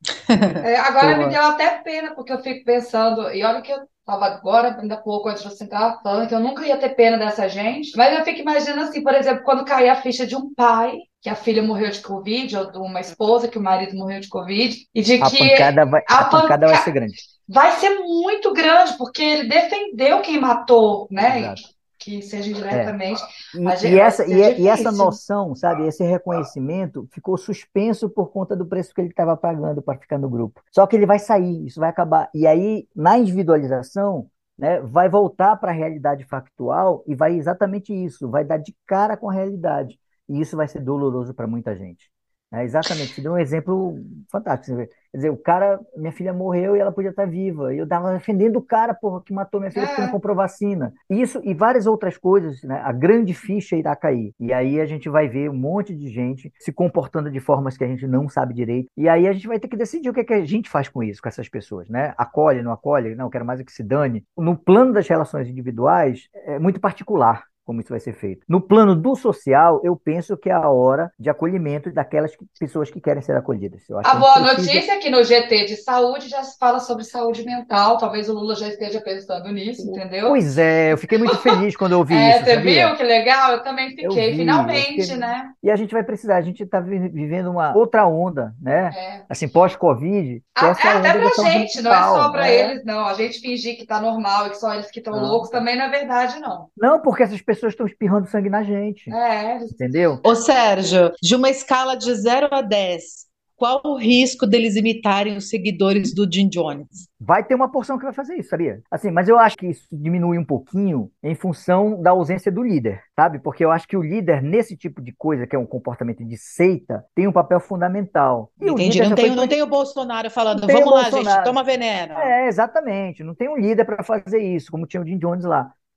É, 0.62 0.76
agora 0.76 1.12
Eu- 1.12 1.18
me 1.18 1.28
deu 1.28 1.42
até 1.42 1.78
pena, 1.82 2.14
porque 2.14 2.32
eu 2.32 2.38
fico 2.42 2.64
pensando, 2.64 3.30
e 3.30 3.44
olha 3.44 3.62
que 3.62 3.70
eu 3.72 3.78
tava 4.04 4.26
agora, 4.26 4.78
ainda 4.80 4.94
há 4.94 5.02
pouco, 5.02 5.28
antes 5.28 5.42
de 5.42 5.48
você 5.50 5.64
entrar, 5.64 6.00
falando 6.02 6.28
que 6.28 6.34
eu 6.34 6.40
nunca 6.40 6.66
ia 6.66 6.78
ter 6.78 6.90
pena 6.94 7.18
dessa 7.18 7.48
gente, 7.48 7.96
mas 7.96 8.16
eu 8.18 8.24
fico 8.24 8.40
imaginando 8.40 8.82
assim, 8.88 9.02
por 9.02 9.14
exemplo, 9.14 9.44
quando 9.44 9.64
cair 9.64 9.88
a 9.88 10.00
ficha 10.00 10.26
de 10.26 10.34
um 10.36 10.52
pai, 10.54 10.96
que 11.20 11.28
a 11.28 11.34
filha 11.34 11.62
morreu 11.62 11.90
de 11.90 12.00
Covid, 12.00 12.56
ou 12.56 12.70
de 12.72 12.78
uma 12.78 13.00
esposa 13.00 13.48
que 13.48 13.58
o 13.58 13.62
marido 13.62 13.96
morreu 13.96 14.20
de 14.20 14.28
Covid, 14.28 14.76
e 14.94 15.02
de 15.02 15.18
A 15.26 15.28
que 15.28 15.38
pancada 15.38 15.84
vai, 15.86 16.02
a 16.08 16.20
a 16.20 16.24
pancada 16.24 16.66
vai 16.66 16.76
panca- 16.76 16.84
ser 16.84 16.92
grande. 16.92 17.16
Vai 17.48 17.72
ser 17.72 17.90
muito 18.00 18.52
grande, 18.52 18.96
porque 18.96 19.22
ele 19.22 19.48
defendeu 19.48 20.20
quem 20.22 20.40
matou, 20.40 21.06
né? 21.10 21.38
Exato. 21.40 21.62
Que 21.98 22.22
seja 22.22 22.50
indiretamente. 22.50 23.20
E, 23.54 23.66
A 23.66 23.74
e 23.74 23.76
gente- 23.76 23.98
essa, 23.98 24.26
e, 24.26 24.40
é- 24.40 24.60
e 24.60 24.68
essa 24.68 24.92
noção, 24.92 25.54
sabe, 25.54 25.86
esse 25.88 26.04
reconhecimento 26.04 27.08
ficou 27.12 27.36
suspenso 27.36 28.08
por 28.08 28.30
conta 28.30 28.54
do 28.54 28.66
preço 28.66 28.94
que 28.94 29.00
ele 29.00 29.08
estava 29.08 29.36
pagando 29.36 29.82
para 29.82 29.98
ficar 29.98 30.18
no 30.18 30.28
grupo. 30.28 30.62
Só 30.70 30.86
que 30.86 30.94
ele 30.94 31.06
vai 31.06 31.18
sair, 31.18 31.66
isso 31.66 31.80
vai 31.80 31.88
acabar. 31.88 32.28
E 32.34 32.46
aí, 32.46 32.86
na 32.94 33.18
individualização, 33.18 34.28
né, 34.58 34.80
vai 34.80 35.08
voltar 35.08 35.56
para 35.56 35.70
a 35.72 35.74
realidade 35.74 36.24
factual 36.24 37.02
e 37.06 37.14
vai 37.14 37.34
exatamente 37.34 37.92
isso, 37.92 38.30
vai 38.30 38.44
dar 38.44 38.58
de 38.58 38.74
cara 38.86 39.16
com 39.16 39.28
a 39.30 39.32
realidade. 39.32 39.98
E 40.28 40.40
isso 40.40 40.56
vai 40.56 40.68
ser 40.68 40.80
doloroso 40.80 41.34
para 41.34 41.46
muita 41.46 41.74
gente. 41.76 42.10
É, 42.56 42.64
exatamente, 42.64 43.14
você 43.14 43.20
deu 43.20 43.32
um 43.32 43.38
exemplo 43.38 43.98
fantástico. 44.30 44.76
Quer 44.76 44.88
dizer, 45.18 45.30
o 45.30 45.36
cara, 45.36 45.78
minha 45.96 46.12
filha 46.12 46.32
morreu 46.32 46.74
e 46.74 46.78
ela 46.80 46.90
podia 46.92 47.10
estar 47.10 47.26
viva. 47.26 47.74
E 47.74 47.78
eu 47.78 47.84
estava 47.84 48.12
defendendo 48.12 48.56
o 48.56 48.62
cara, 48.62 48.94
porra, 48.94 49.22
que 49.22 49.32
matou 49.32 49.60
minha 49.60 49.70
filha 49.70 49.86
porque 49.86 50.00
É. 50.00 50.04
não 50.04 50.12
comprou 50.12 50.34
vacina. 50.34 50.92
Isso 51.08 51.40
e 51.44 51.52
várias 51.54 51.86
outras 51.86 52.16
coisas, 52.16 52.62
né? 52.62 52.80
A 52.82 52.92
grande 52.92 53.34
ficha 53.34 53.76
irá 53.76 53.94
cair. 53.94 54.32
E 54.40 54.52
aí 54.52 54.80
a 54.80 54.86
gente 54.86 55.08
vai 55.08 55.28
ver 55.28 55.50
um 55.50 55.54
monte 55.56 55.94
de 55.94 56.08
gente 56.08 56.52
se 56.58 56.72
comportando 56.72 57.30
de 57.30 57.40
formas 57.40 57.76
que 57.76 57.84
a 57.84 57.88
gente 57.88 58.06
não 58.06 58.28
sabe 58.28 58.54
direito. 58.54 58.88
E 58.96 59.08
aí 59.08 59.26
a 59.28 59.32
gente 59.32 59.48
vai 59.48 59.58
ter 59.60 59.68
que 59.68 59.76
decidir 59.76 60.08
o 60.08 60.14
que, 60.14 60.20
é 60.20 60.24
que 60.24 60.34
a 60.34 60.44
gente 60.44 60.70
faz 60.70 60.88
com 60.88 61.02
isso, 61.02 61.20
com 61.20 61.28
essas 61.28 61.48
pessoas, 61.48 61.88
né? 61.90 62.14
Acolhe, 62.16 62.62
não 62.62 62.72
acolhe? 62.72 63.14
Não, 63.14 63.28
quero 63.30 63.44
mais 63.44 63.60
é 63.60 63.64
que 63.64 63.72
se 63.72 63.82
dane. 63.82 64.24
No 64.36 64.56
plano 64.56 64.92
das 64.92 65.06
relações 65.08 65.48
individuais, 65.48 66.28
é 66.46 66.58
muito 66.58 66.80
particular 66.80 67.44
como 67.66 67.80
isso 67.80 67.90
vai 67.90 67.98
ser 68.00 68.12
feito. 68.14 68.42
No 68.48 68.60
plano 68.60 68.94
do 68.94 69.16
social, 69.16 69.80
eu 69.82 69.96
penso 69.96 70.36
que 70.36 70.48
é 70.48 70.52
a 70.52 70.70
hora 70.70 71.10
de 71.18 71.28
acolhimento 71.28 71.92
daquelas 71.92 72.34
que- 72.36 72.46
pessoas 72.58 72.90
que 72.90 73.00
querem 73.00 73.20
ser 73.20 73.36
acolhidas. 73.36 73.82
A 74.04 74.14
boa 74.14 74.34
precisa- 74.34 74.56
notícia 74.72 74.92
é 74.92 74.98
que 74.98 75.10
no 75.10 75.22
GT 75.24 75.64
de 75.66 75.76
saúde 75.76 76.28
já 76.28 76.42
se 76.44 76.56
fala 76.58 76.78
sobre 76.78 77.02
saúde 77.04 77.44
mental. 77.44 77.98
Talvez 77.98 78.28
o 78.28 78.32
Lula 78.34 78.54
já 78.54 78.68
esteja 78.68 79.00
pensando 79.00 79.50
nisso, 79.50 79.82
entendeu? 79.90 80.28
Pois 80.28 80.56
é, 80.56 80.92
eu 80.92 80.96
fiquei 80.98 81.18
muito 81.18 81.36
feliz 81.38 81.76
quando 81.76 81.92
eu 81.92 81.98
ouvi 81.98 82.14
É, 82.16 82.36
isso, 82.36 82.44
você 82.44 82.54
sabia? 82.54 82.86
viu 82.88 82.96
que 82.96 83.02
legal? 83.02 83.52
Eu 83.52 83.62
também 83.64 83.86
Eu 83.86 83.90
fiquei, 84.10 84.26
vi, 84.26 84.30
eu 84.32 84.36
finalmente, 84.36 85.02
fiquei- 85.02 85.16
né? 85.16 85.50
E 85.60 85.68
a 85.70 85.74
gente 85.76 85.92
vai 85.92 86.04
precisar, 86.04 86.36
a 86.36 86.40
gente 86.42 86.62
está 86.62 86.78
vivendo 86.78 87.50
uma 87.50 87.76
outra 87.76 88.06
onda, 88.06 88.54
né? 88.62 88.92
É. 88.96 89.22
Assim, 89.28 89.48
pós-Covid, 89.48 90.40
é 90.56 90.64
onda 90.64 90.70
até 90.70 91.12
pra 91.18 91.44
gente, 91.44 91.82
não 91.82 91.92
é 91.92 91.98
só 92.02 92.12
mental, 92.14 92.32
pra 92.32 92.48
é. 92.48 92.70
eles, 92.70 92.84
não. 92.84 93.04
A 93.06 93.14
gente 93.14 93.40
fingir 93.40 93.76
que 93.76 93.84
tá 93.84 94.00
normal 94.00 94.46
e 94.46 94.50
que 94.50 94.58
só 94.58 94.72
eles 94.72 94.88
que 94.90 95.00
estão 95.00 95.18
loucos 95.18 95.50
também 95.50 95.76
não 95.76 95.86
é 95.86 95.90
verdade, 95.90 96.38
não. 96.38 96.68
Não, 96.76 97.00
porque 97.00 97.24
essas 97.24 97.40
pessoas 97.42 97.55
pessoas 97.56 97.72
estão 97.72 97.86
espirrando 97.86 98.28
sangue 98.28 98.48
na 98.48 98.62
gente. 98.62 99.10
É, 99.12 99.58
Entendeu? 99.58 100.20
Ô, 100.24 100.34
Sérgio, 100.34 101.12
de 101.22 101.34
uma 101.34 101.50
escala 101.50 101.96
de 101.96 102.14
0 102.14 102.48
a 102.50 102.62
10, 102.62 103.26
qual 103.56 103.80
o 103.84 103.96
risco 103.96 104.46
deles 104.46 104.76
imitarem 104.76 105.36
os 105.36 105.48
seguidores 105.48 106.14
do 106.14 106.30
Jim 106.30 106.46
Jones? 106.46 107.08
Vai 107.18 107.42
ter 107.42 107.54
uma 107.54 107.70
porção 107.72 107.96
que 107.96 108.04
vai 108.04 108.12
fazer 108.12 108.36
isso, 108.36 108.50
sabia? 108.50 108.82
Assim, 108.90 109.10
mas 109.10 109.28
eu 109.28 109.38
acho 109.38 109.56
que 109.56 109.66
isso 109.66 109.86
diminui 109.90 110.36
um 110.36 110.44
pouquinho 110.44 111.10
em 111.22 111.34
função 111.34 112.00
da 112.02 112.10
ausência 112.10 112.52
do 112.52 112.62
líder, 112.62 113.00
sabe? 113.18 113.38
Porque 113.38 113.64
eu 113.64 113.70
acho 113.70 113.88
que 113.88 113.96
o 113.96 114.02
líder, 114.02 114.42
nesse 114.42 114.76
tipo 114.76 115.00
de 115.00 115.12
coisa, 115.16 115.46
que 115.46 115.56
é 115.56 115.58
um 115.58 115.64
comportamento 115.64 116.22
de 116.22 116.36
seita, 116.36 117.02
tem 117.14 117.26
um 117.26 117.32
papel 117.32 117.58
fundamental. 117.58 118.52
E 118.60 118.66
o 118.66 118.74
Entendi. 118.74 118.98
líder 118.98 119.08
Não 119.08 119.16
tem, 119.16 119.26
foi 119.28 119.36
não 119.36 119.48
tem 119.48 119.62
o 119.62 119.66
Bolsonaro 119.66 120.30
falando, 120.30 120.60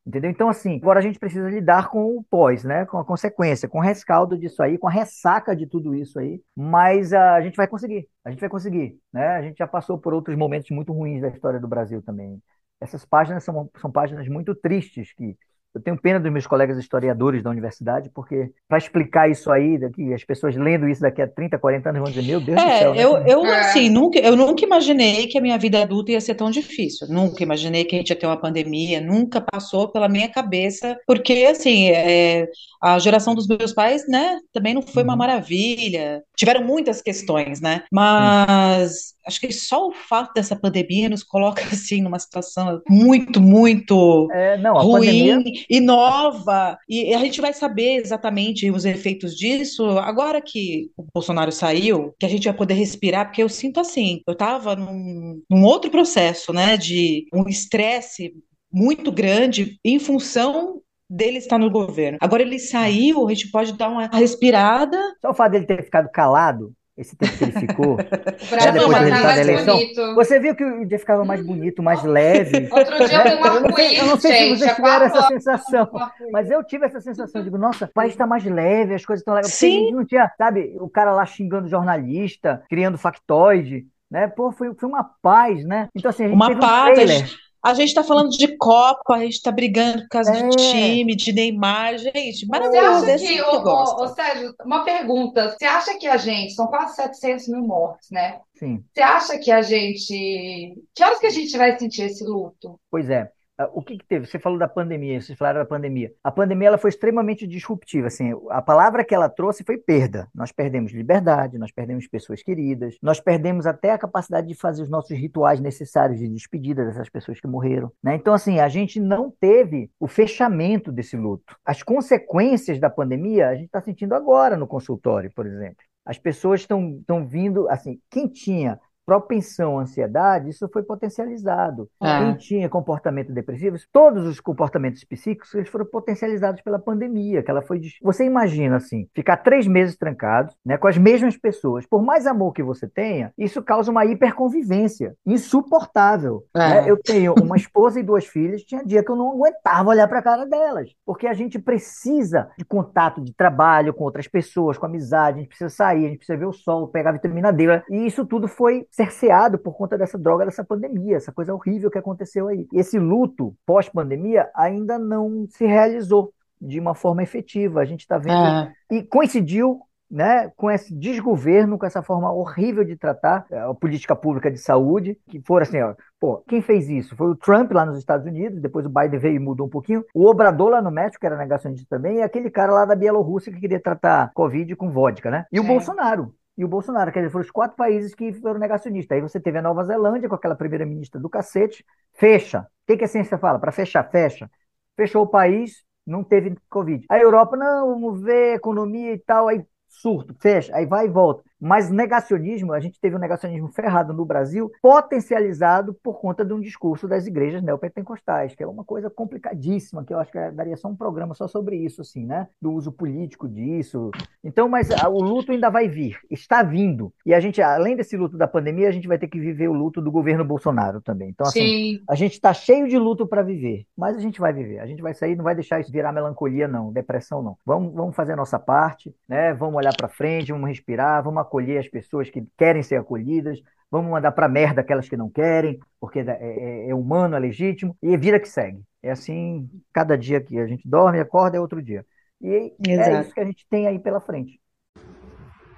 Entendeu? 0.05 0.31
Então, 0.31 0.49
assim, 0.49 0.77
agora 0.77 0.99
a 0.99 1.01
gente 1.01 1.19
precisa 1.19 1.49
lidar 1.49 1.89
com 1.89 2.17
o 2.17 2.23
pós, 2.23 2.63
né? 2.63 2.85
Com 2.85 2.97
a 2.97 3.05
consequência, 3.05 3.69
com 3.69 3.77
o 3.79 3.81
rescaldo 3.81 4.37
disso 4.37 4.63
aí, 4.63 4.77
com 4.77 4.87
a 4.87 4.91
ressaca 4.91 5.55
de 5.55 5.67
tudo 5.67 5.93
isso 5.93 6.17
aí. 6.19 6.41
Mas 6.55 7.13
ah, 7.13 7.35
a 7.35 7.41
gente 7.41 7.55
vai 7.55 7.67
conseguir. 7.67 8.07
A 8.25 8.31
gente 8.31 8.39
vai 8.39 8.49
conseguir, 8.49 8.97
né? 9.13 9.27
A 9.37 9.41
gente 9.41 9.57
já 9.57 9.67
passou 9.67 9.97
por 9.99 10.13
outros 10.13 10.35
momentos 10.37 10.69
muito 10.71 10.91
ruins 10.93 11.21
da 11.21 11.27
história 11.29 11.59
do 11.59 11.67
Brasil 11.67 12.01
também. 12.01 12.41
Essas 12.81 13.05
páginas 13.05 13.43
são, 13.43 13.69
são 13.77 13.91
páginas 13.91 14.27
muito 14.27 14.55
tristes 14.55 15.13
que 15.13 15.37
eu 15.75 15.81
tenho 15.81 15.99
pena 16.01 16.19
dos 16.19 16.31
meus 16.31 16.47
colegas 16.47 16.77
historiadores 16.77 17.43
da 17.43 17.49
universidade, 17.49 18.09
porque 18.13 18.51
para 18.67 18.77
explicar 18.77 19.29
isso 19.29 19.51
aí, 19.51 19.77
daqui, 19.79 20.13
as 20.13 20.23
pessoas 20.23 20.55
lendo 20.55 20.87
isso 20.89 21.01
daqui 21.01 21.21
a 21.21 21.27
30, 21.27 21.57
40 21.59 21.89
anos 21.89 22.01
vão 22.01 22.09
dizer, 22.09 22.23
meu 22.23 22.41
Deus 22.41 22.61
do 22.61 22.69
É, 22.69 22.71
céu, 22.71 22.95
né? 22.95 23.03
eu, 23.03 23.17
eu 23.25 23.45
É. 23.45 23.59
assim, 23.61 23.89
nunca, 23.89 24.19
eu 24.19 24.35
nunca 24.35 24.65
imaginei 24.65 25.27
que 25.27 25.37
a 25.37 25.41
minha 25.41 25.57
vida 25.57 25.81
adulta 25.81 26.11
ia 26.11 26.19
ser 26.21 26.35
tão 26.35 26.49
difícil. 26.51 27.07
Nunca 27.09 27.41
imaginei 27.43 27.85
que 27.85 27.95
a 27.95 27.99
gente 27.99 28.09
ia 28.09 28.15
ter 28.15 28.25
uma 28.25 28.39
pandemia. 28.39 28.99
Nunca 28.99 29.39
passou 29.39 29.87
pela 29.91 30.09
minha 30.09 30.27
cabeça, 30.29 30.97
porque 31.07 31.47
assim, 31.49 31.89
é, 31.91 32.47
a 32.81 32.99
geração 32.99 33.35
dos 33.35 33.47
meus 33.47 33.71
pais, 33.73 34.07
né, 34.09 34.37
também 34.51 34.73
não 34.73 34.81
foi 34.81 35.03
uma 35.03 35.13
Uhum. 35.13 35.19
maravilha. 35.19 36.21
Tiveram 36.35 36.63
muitas 36.65 37.01
questões, 37.01 37.61
né? 37.61 37.83
Mas 37.91 39.13
acho 39.29 39.39
que 39.39 39.51
só 39.53 39.87
o 39.87 39.93
fato 39.93 40.33
dessa 40.33 40.55
pandemia 40.55 41.07
nos 41.07 41.23
coloca 41.23 41.61
assim 41.71 42.01
numa 42.01 42.19
situação 42.19 42.81
muito, 42.89 43.39
muito 43.39 44.27
É, 44.31 44.57
não, 44.57 44.73
ruim 44.73 45.05
pandemia 45.05 45.43
e 45.69 45.79
nova. 45.79 46.77
E 46.87 47.13
a 47.13 47.19
gente 47.19 47.39
vai 47.39 47.53
saber 47.53 47.97
exatamente 47.97 48.69
os 48.69 48.85
efeitos 48.85 49.35
disso 49.35 49.87
agora 49.99 50.41
que 50.41 50.89
o 50.97 51.05
Bolsonaro 51.13 51.51
saiu, 51.51 52.13
que 52.19 52.25
a 52.25 52.29
gente 52.29 52.45
vai 52.45 52.53
poder 52.53 52.73
respirar, 52.73 53.25
porque 53.25 53.43
eu 53.43 53.49
sinto 53.49 53.79
assim, 53.79 54.21
eu 54.27 54.33
estava 54.33 54.75
num, 54.75 55.41
num 55.49 55.63
outro 55.63 55.89
processo, 55.89 56.51
né, 56.51 56.75
de 56.75 57.25
um 57.33 57.47
estresse 57.47 58.33
muito 58.71 59.11
grande 59.11 59.79
em 59.83 59.99
função 59.99 60.81
dele 61.09 61.39
estar 61.39 61.57
no 61.57 61.71
governo. 61.71 62.19
Agora 62.21 62.43
ele 62.43 62.59
saiu, 62.59 63.27
a 63.27 63.33
gente 63.33 63.49
pode 63.49 63.73
dar 63.73 63.89
uma 63.89 64.07
respirada. 64.07 64.99
Só 65.21 65.31
o 65.31 65.33
fato 65.33 65.53
dele 65.53 65.65
ter 65.65 65.83
ficado 65.83 66.09
calado, 66.11 66.71
esse 66.99 67.15
tempo 67.15 67.37
que 67.37 67.43
ele 67.45 67.51
ficou. 67.53 67.95
o 68.51 68.55
É, 68.59 68.71
Brasil 68.71 68.71
depois 68.71 68.97
do 68.97 69.03
resultado 69.03 69.35
da 69.35 69.41
eleição, 69.41 69.77
bonito. 69.77 70.15
Você 70.15 70.39
viu 70.39 70.55
que 70.55 70.63
o 70.63 70.85
dia 70.85 70.99
ficava 70.99 71.23
mais 71.25 71.41
bonito, 71.45 71.81
mais 71.81 72.03
leve. 72.03 72.67
Outro 72.71 73.07
dia 73.07 73.23
eu 73.27 73.39
um 73.39 73.55
Eu 73.55 73.61
não 73.61 73.71
sei, 73.75 73.99
eu 73.99 74.05
não 74.05 74.17
sei 74.19 74.31
se 74.33 74.37
gente. 74.37 74.57
vocês 74.59 74.71
há 74.71 74.75
tiveram 74.75 75.05
essa 75.05 75.27
sensação, 75.27 75.89
mas 76.31 76.49
eu 76.51 76.63
tive 76.63 76.85
essa 76.85 76.99
sensação. 76.99 77.43
Digo, 77.43 77.57
nossa, 77.57 77.85
o 77.85 77.93
país 77.93 78.11
está 78.11 78.27
mais 78.27 78.43
leve, 78.45 78.93
as 78.95 79.05
coisas 79.05 79.21
estão 79.21 79.33
legais. 79.33 79.53
Sim. 79.53 79.79
gente 79.85 79.93
não 79.93 80.05
tinha, 80.05 80.31
sabe, 80.37 80.75
o 80.79 80.89
cara 80.89 81.11
lá 81.13 81.25
xingando 81.25 81.67
jornalista, 81.67 82.63
criando 82.69 82.97
factoide, 82.97 83.85
né? 84.09 84.27
Pô, 84.27 84.51
foi, 84.51 84.73
foi 84.75 84.89
uma 84.89 85.03
paz, 85.21 85.63
né? 85.65 85.87
Então, 85.95 86.09
assim, 86.09 86.25
a 86.25 86.27
gente 86.27 86.35
Uma 86.35 86.47
teve 86.47 86.57
um 86.59 86.61
paz, 86.61 86.93
trailer. 86.95 87.29
A 87.61 87.73
gente 87.73 87.89
está 87.89 88.03
falando 88.03 88.29
de 88.29 88.55
Copa, 88.57 89.15
a 89.15 89.19
gente 89.19 89.33
está 89.33 89.51
brigando 89.51 90.03
por 90.03 90.09
causa 90.09 90.31
É. 90.31 90.47
de 90.47 90.55
time, 90.55 91.15
de 91.15 91.33
Neymar, 91.33 91.97
gente, 91.97 92.39
Você 92.39 92.45
maravilhoso, 92.45 93.03
acha 93.03 93.11
é 93.11 93.13
assim 93.15 93.27
que, 93.27 93.35
que 93.35 93.41
ô, 93.41 93.63
ô, 93.63 94.03
ô, 94.03 94.07
Sérgio, 94.07 94.55
uma 94.65 94.83
pergunta. 94.85 95.49
Você 95.57 95.65
acha 95.65 95.97
que 95.97 96.07
a 96.07 96.17
gente, 96.17 96.53
são 96.53 96.67
quase 96.67 96.95
700 96.95 97.47
mil 97.49 97.61
mortes, 97.61 98.09
né? 98.11 98.39
Sim, 98.57 98.83
Você 98.93 99.01
acha 99.01 99.37
que 99.37 99.51
a 99.51 99.61
gente. 99.61 100.75
Que 100.95 101.03
horas 101.03 101.19
que 101.19 101.27
a 101.27 101.31
gente 101.31 101.57
vai 101.57 101.77
sentir 101.77 102.03
esse 102.03 102.23
luto? 102.23 102.79
pois 102.89 103.09
é. 103.09 103.29
Ah, 103.59 103.69
O 103.73 103.81
que 103.81 103.97
que 103.97 104.05
teve? 104.05 104.25
Você 104.25 104.39
falou 104.39 104.57
da 104.57 104.69
pandemia, 104.69 105.19
vocês 105.19 105.37
falaram 105.37 105.59
da 105.59 105.65
pandemia. 105.65 106.13
A 106.23 106.31
pandemia 106.31 106.69
ela 106.69 106.77
foi 106.77 106.89
extremamente 106.89 107.45
disruptiva, 107.45 108.07
assim, 108.07 108.31
a 108.49 108.61
palavra 108.61 109.03
que 109.03 109.13
ela 109.13 109.27
trouxe 109.27 109.65
foi 109.65 109.77
perda. 109.77 110.29
Nós 110.33 110.49
perdemos 110.53 110.93
liberdade, 110.93 111.57
nós 111.57 111.69
perdemos 111.69 112.07
pessoas 112.07 112.41
queridas, 112.41 112.97
nós 113.01 113.19
perdemos 113.19 113.67
até 113.67 113.91
a 113.91 113.97
capacidade 113.97 114.47
de 114.47 114.55
fazer 114.55 114.81
os 114.81 114.89
nossos 114.89 115.11
rituais 115.11 115.59
necessários 115.59 116.19
de 116.19 116.29
despedida 116.29 116.85
dessas 116.85 117.09
pessoas 117.09 117.41
que 117.41 117.47
morreram, 117.47 117.91
né? 118.01 118.15
Então, 118.15 118.33
assim, 118.33 118.59
a 118.59 118.69
gente 118.69 118.97
não 118.97 119.29
teve 119.29 119.91
o 119.99 120.07
fechamento 120.07 120.89
desse 120.89 121.17
luto. 121.17 121.53
As 121.65 121.83
consequências 121.83 122.79
da 122.79 122.89
pandemia 122.89 123.49
a 123.49 123.55
gente 123.55 123.65
está 123.65 123.81
sentindo 123.81 124.15
agora 124.15 124.55
no 124.55 124.67
consultório, 124.67 125.29
por 125.35 125.45
exemplo. 125.45 125.83
As 126.05 126.17
pessoas 126.17 126.61
estão 126.61 126.97
estão 126.97 127.27
vindo, 127.27 127.69
assim, 127.69 127.99
quem 128.09 128.27
tinha 128.27 128.79
propensão 129.09 129.79
à 129.79 129.81
ansiedade, 129.81 130.49
isso 130.49 130.69
foi 130.71 130.83
potencializado. 130.83 131.89
É. 131.99 132.19
Quem 132.19 132.35
tinha 132.35 132.69
comportamento 132.69 133.33
depressivo, 133.33 133.75
todos 133.91 134.27
os 134.27 134.39
comportamentos 134.39 135.03
psíquicos 135.03 135.51
eles 135.55 135.67
foram 135.67 135.85
potencializados 135.85 136.61
pela 136.61 136.77
pandemia, 136.77 137.41
que 137.41 137.49
ela 137.49 137.63
foi. 137.63 137.81
Você 138.03 138.23
imagina 138.23 138.75
assim, 138.75 139.07
ficar 139.15 139.37
três 139.37 139.65
meses 139.65 139.97
trancado, 139.97 140.53
né, 140.63 140.77
com 140.77 140.87
as 140.87 140.95
mesmas 140.95 141.35
pessoas, 141.35 141.87
por 141.87 142.03
mais 142.03 142.27
amor 142.27 142.53
que 142.53 142.61
você 142.61 142.87
tenha, 142.87 143.33
isso 143.35 143.63
causa 143.63 143.89
uma 143.89 144.05
hiperconvivência 144.05 145.15
insuportável. 145.25 146.43
É. 146.55 146.59
né? 146.59 146.83
Eu 146.89 146.97
tenho 146.97 147.33
uma 147.41 147.57
esposa 147.57 147.99
e 147.99 148.03
duas 148.03 148.27
filhas, 148.27 148.61
tinha 148.61 148.85
dia 148.85 149.03
que 149.03 149.09
eu 149.09 149.15
não 149.15 149.31
aguentava 149.31 149.89
olhar 149.89 150.07
para 150.07 150.19
a 150.19 150.23
cara 150.23 150.45
delas, 150.45 150.91
porque 151.03 151.25
a 151.25 151.33
gente 151.33 151.57
precisa 151.57 152.51
de 152.55 152.63
contato, 152.63 153.21
de 153.21 153.33
trabalho 153.33 153.91
com 153.91 154.03
outras 154.03 154.27
pessoas, 154.27 154.77
com 154.77 154.85
amizade, 154.85 155.37
a 155.37 155.39
gente 155.39 155.49
precisa 155.49 155.69
sair, 155.69 156.05
a 156.05 156.09
gente 156.09 156.19
precisa 156.19 156.37
ver 156.37 156.45
o 156.45 156.53
sol, 156.53 156.87
pegar 156.87 157.11
vitamina 157.11 157.51
D, 157.51 157.81
e 157.89 158.05
isso 158.05 158.23
tudo 158.23 158.47
foi 158.47 158.85
cerceado 158.99 159.57
por 159.57 159.73
conta 159.77 159.97
dessa 159.97 160.17
droga, 160.17 160.43
dessa 160.45 160.63
pandemia, 160.63 161.15
essa 161.15 161.31
coisa 161.31 161.53
horrível 161.53 161.89
que 161.89 161.97
aconteceu 161.97 162.49
aí. 162.49 162.67
Esse 162.73 162.99
luto 162.99 163.55
pós-pandemia 163.65 164.49
ainda 164.53 164.99
não 164.99 165.45
se 165.49 165.65
realizou 165.65 166.33
de 166.61 166.77
uma 166.79 166.93
forma 166.93 167.23
efetiva. 167.23 167.79
A 167.79 167.85
gente 167.85 168.01
está 168.01 168.17
vendo 168.17 168.33
É. 168.33 168.73
e 168.91 169.01
coincidiu 169.03 169.79
né, 170.11 170.51
com 170.57 170.71
esse 170.71 170.91
desgoverno, 170.91 171.77
com 171.77 171.85
essa 171.85 172.01
forma 172.01 172.31
horrível 172.31 172.83
de 172.83 172.95
tratar 172.97 173.45
eh, 173.51 173.59
a 173.59 173.71
política 173.75 174.15
pública 174.15 174.49
de 174.49 174.57
saúde, 174.57 175.15
que 175.29 175.39
foram 175.45 175.61
assim, 175.67 175.79
ó, 175.83 175.93
pô, 176.19 176.43
quem 176.47 176.63
fez 176.63 176.89
isso? 176.89 177.15
Foi 177.15 177.27
o 177.27 177.35
Trump 177.35 177.71
lá 177.71 177.85
nos 177.85 177.95
Estados 177.99 178.25
Unidos, 178.25 178.59
depois 178.59 178.87
o 178.87 178.89
Biden 178.89 179.19
veio 179.19 179.35
e 179.35 179.39
mudou 179.39 179.67
um 179.67 179.69
pouquinho, 179.69 180.03
o 180.15 180.25
Obrador 180.25 180.69
lá 180.69 180.81
no 180.81 180.89
México, 180.89 181.19
que 181.19 181.27
era 181.27 181.37
negacionista 181.37 181.85
também, 181.95 182.17
e 182.17 182.21
aquele 182.23 182.49
cara 182.49 182.71
lá 182.73 182.85
da 182.85 182.95
Bielorrússia 182.95 183.53
que 183.53 183.59
queria 183.59 183.79
tratar 183.79 184.31
Covid 184.33 184.75
com 184.75 184.89
vodka, 184.89 185.29
né? 185.29 185.45
E 185.51 185.59
o 185.59 185.63
É. 185.63 185.67
Bolsonaro. 185.67 186.33
E 186.59 186.65
o 186.65 186.67
Bolsonaro, 186.67 187.11
quer 187.11 187.21
dizer, 187.21 187.31
foram 187.31 187.45
os 187.45 187.51
quatro 187.51 187.77
países 187.77 188.13
que 188.13 188.33
foram 188.33 188.59
negacionistas. 188.59 189.15
Aí 189.15 189.21
você 189.21 189.39
teve 189.39 189.57
a 189.59 189.61
Nova 189.61 189.83
Zelândia 189.85 190.27
com 190.29 190.35
aquela 190.35 190.55
primeira-ministra 190.55 191.19
do 191.19 191.29
cacete, 191.29 191.85
fecha. 192.15 192.61
O 192.61 192.65
que, 192.87 192.97
que 192.97 193.05
a 193.05 193.07
ciência 193.07 193.37
fala? 193.37 193.59
Para 193.59 193.71
fechar, 193.71 194.03
fecha. 194.11 194.51
Fechou 194.97 195.23
o 195.23 195.27
país, 195.27 195.85
não 196.05 196.23
teve 196.23 196.55
Covid. 196.69 197.05
A 197.09 197.17
Europa, 197.17 197.55
não, 197.55 197.89
vamos 198.01 198.21
ver 198.21 198.55
economia 198.57 199.13
e 199.13 199.19
tal, 199.19 199.47
aí 199.47 199.65
surto, 199.87 200.35
fecha, 200.41 200.75
aí 200.75 200.85
vai 200.85 201.05
e 201.05 201.09
volta. 201.09 201.43
Mas 201.59 201.89
negacionismo, 201.89 202.73
a 202.73 202.79
gente 202.79 202.99
teve 202.99 203.15
um 203.15 203.19
negacionismo 203.19 203.67
ferrado 203.67 204.13
no 204.13 204.25
Brasil, 204.25 204.71
potencializado 204.81 205.93
por 205.93 206.19
conta 206.19 206.45
de 206.45 206.53
um 206.53 206.59
discurso 206.59 207.07
das 207.07 207.27
igrejas 207.27 207.61
neopentecostais, 207.61 208.55
que 208.55 208.63
é 208.63 208.67
uma 208.67 208.83
coisa 208.83 209.09
complicadíssima, 209.09 210.03
que 210.03 210.13
eu 210.13 210.19
acho 210.19 210.31
que 210.31 210.51
daria 210.51 210.77
só 210.77 210.87
um 210.87 210.95
programa 210.95 211.33
só 211.33 211.47
sobre 211.47 211.75
isso, 211.75 212.01
assim, 212.01 212.25
né? 212.25 212.47
Do 212.61 212.71
uso 212.71 212.91
político 212.91 213.47
disso. 213.47 214.11
Então, 214.43 214.69
mas 214.69 214.89
ah, 214.91 215.09
o 215.09 215.21
luto 215.21 215.51
ainda 215.51 215.69
vai 215.69 215.87
vir, 215.87 216.17
está 216.29 216.63
vindo. 216.63 217.13
E 217.25 217.33
a 217.33 217.39
gente, 217.39 217.61
além 217.61 217.95
desse 217.95 218.15
luto 218.15 218.37
da 218.37 218.47
pandemia, 218.47 218.87
a 218.87 218.91
gente 218.91 219.07
vai 219.07 219.17
ter 219.17 219.27
que 219.27 219.39
viver 219.39 219.67
o 219.67 219.73
luto 219.73 220.01
do 220.01 220.11
governo 220.11 220.45
Bolsonaro 220.45 221.01
também. 221.01 221.29
Então, 221.29 221.47
assim, 221.47 221.59
Sim. 221.59 222.03
a 222.09 222.15
gente 222.15 222.33
está 222.33 222.53
cheio 222.53 222.87
de 222.87 222.97
luto 222.97 223.27
para 223.27 223.41
viver, 223.41 223.85
mas 223.97 224.15
a 224.15 224.19
gente 224.19 224.39
vai 224.39 224.53
viver. 224.53 224.79
A 224.79 224.85
gente 224.85 225.01
vai 225.01 225.13
sair, 225.13 225.35
não 225.35 225.43
vai 225.43 225.55
deixar 225.55 225.79
isso 225.79 225.91
virar 225.91 226.13
melancolia, 226.13 226.67
não, 226.67 226.91
depressão, 226.91 227.41
não. 227.41 227.57
Vamos, 227.65 227.93
vamos 227.93 228.15
fazer 228.15 228.33
a 228.33 228.37
nossa 228.37 228.57
parte, 228.57 229.13
né? 229.27 229.53
Vamos 229.53 229.75
olhar 229.75 229.95
para 229.95 230.07
frente, 230.07 230.51
vamos 230.51 230.69
respirar, 230.69 231.23
vamos 231.23 231.41
acolher 231.49 231.79
as 231.79 231.87
pessoas 231.87 232.29
que 232.29 232.45
querem 232.57 232.83
ser 232.83 232.97
acolhidas, 232.97 233.59
vamos 233.89 234.11
mandar 234.11 234.31
para 234.31 234.47
merda 234.47 234.81
aquelas 234.81 235.09
que 235.09 235.17
não 235.17 235.29
querem, 235.29 235.79
porque 235.99 236.19
é, 236.19 236.23
é- 236.23 236.89
é 236.89 236.95
humano, 236.95 237.35
é 237.35 237.39
legítimo, 237.39 237.97
e 238.01 238.15
vida 238.17 238.39
que 238.39 238.47
segue. 238.47 238.81
É 239.01 239.11
assim, 239.11 239.69
cada 239.93 240.17
dia 240.17 240.41
que 240.41 240.59
a 240.59 240.67
gente 240.67 240.87
dorme, 240.87 241.19
acorda, 241.19 241.57
é 241.57 241.59
outro 241.59 241.81
dia. 241.81 242.05
E 242.41 242.73
é 242.87 242.93
Exato. 242.93 243.15
isso 243.15 243.33
que 243.33 243.39
a 243.39 243.45
gente 243.45 243.65
tem 243.69 243.87
aí 243.87 243.99
pela 243.99 244.21
frente. 244.21 244.59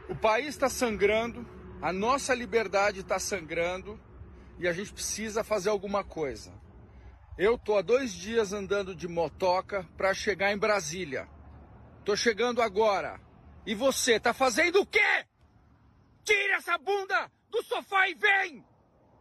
O 0.09 0.15
país 0.15 0.49
está 0.49 0.69
sangrando, 0.69 1.45
a 1.82 1.93
nossa 1.93 2.36
liberdade 2.36 2.99
está 2.99 3.17
sangrando 3.17 3.99
e 4.59 4.67
a 4.67 4.74
gente 4.74 4.93
precisa 4.93 5.43
fazer 5.43 5.69
alguma 5.69 6.03
coisa. 6.03 6.51
Eu 7.38 7.57
tô 7.57 7.78
há 7.78 7.82
dois 7.82 8.13
dias 8.13 8.53
andando 8.53 8.93
de 8.95 9.07
motoca 9.07 9.88
para 9.97 10.13
chegar 10.13 10.51
em 10.51 10.57
Brasília. 10.57 11.28
Tô 12.03 12.15
chegando 12.15 12.61
agora. 12.61 13.19
E 13.65 13.74
você 13.74 14.19
tá 14.19 14.34
fazendo 14.34 14.82
o 14.82 14.86
quê? 14.86 15.26
Tira 16.24 16.55
essa 16.55 16.78
bunda 16.78 17.30
do 17.49 17.63
sofá 17.63 18.07
e 18.07 18.15
vem! 18.15 18.63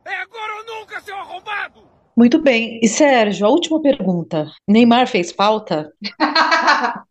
É 0.04 0.14
agora 0.16 0.56
ou 0.56 0.64
nunca, 0.64 1.00
seu 1.00 1.16
arrombado! 1.16 1.82
Muito 2.16 2.40
bem. 2.42 2.80
E 2.82 2.88
Sérgio, 2.88 3.46
a 3.46 3.50
última 3.50 3.80
pergunta. 3.80 4.46
Neymar 4.68 5.06
fez 5.06 5.32
falta? 5.32 5.92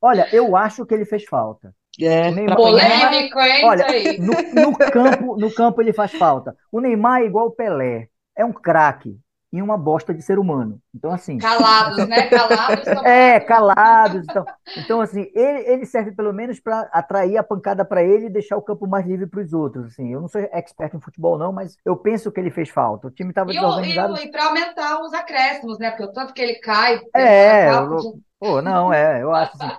Olha, 0.00 0.28
eu 0.32 0.56
acho 0.56 0.86
que 0.86 0.94
ele 0.94 1.04
fez 1.04 1.24
falta. 1.24 1.74
É, 2.00 2.30
Neymar-? 2.30 2.56
Polêmico, 2.56 3.38
hein? 3.40 3.64
Olha, 3.64 3.96
Isso 3.96 4.08
aí. 4.08 4.18
no, 4.18 4.32
no 4.70 4.78
campo, 4.78 5.36
no 5.36 5.54
campo 5.54 5.82
ele 5.82 5.92
faz 5.92 6.12
falta. 6.12 6.54
O 6.70 6.80
Neymar 6.80 7.22
é 7.22 7.26
igual 7.26 7.46
o 7.46 7.50
Pelé, 7.50 8.08
é 8.36 8.44
um 8.44 8.52
craque 8.52 9.18
e 9.58 9.62
uma 9.62 9.76
bosta 9.78 10.14
de 10.14 10.22
ser 10.22 10.38
humano. 10.38 10.80
Então, 10.94 11.12
assim, 11.12 11.44
Calados, 11.44 12.06
né? 12.08 12.26
Calados. 12.30 12.88
são- 12.92 13.04
é, 13.04 13.40
calados. 13.40 14.26
Então, 14.26 14.48
então 14.76 15.00
assim, 15.00 15.30
ele, 15.34 15.60
ele 15.70 15.86
serve 15.86 16.12
pelo 16.12 16.32
menos 16.32 16.60
para 16.60 16.82
atrair 16.92 17.36
a 17.38 17.42
pancada 17.42 17.84
para 17.84 18.02
ele 18.02 18.26
e 18.26 18.30
deixar 18.30 18.56
o 18.56 18.62
campo 18.62 18.86
mais 18.86 19.06
livre 19.06 19.26
para 19.26 19.40
os 19.42 19.52
outros. 19.52 19.86
Assim, 19.86 20.12
eu 20.12 20.20
não 20.20 20.28
sou 20.28 20.40
expert 20.52 20.94
em 20.94 21.00
futebol, 21.00 21.38
não, 21.38 21.52
mas 21.52 21.76
eu 21.84 21.96
penso 21.96 22.30
que 22.32 22.40
ele 22.40 22.50
fez 22.50 22.68
falta. 22.70 23.08
O 23.08 23.10
time 23.10 23.30
estava 23.30 23.52
E, 23.52 23.54
e, 23.54 23.54
desorganizado. 23.54 24.12
o, 24.12 24.16
e 24.18 24.30
para 24.30 24.46
aumentar 24.46 25.00
os 25.02 25.12
acréscimos, 25.14 25.78
né? 25.78 25.90
Porque 25.90 26.04
o 26.04 26.12
tanto 26.12 26.34
que 26.34 26.42
ele 26.42 26.56
cai. 26.56 27.00
É, 27.14 27.70
Pô, 28.38 28.60
não, 28.60 28.92
é, 28.92 29.22
eu 29.22 29.32
acho 29.34 29.52
assim. 29.56 29.72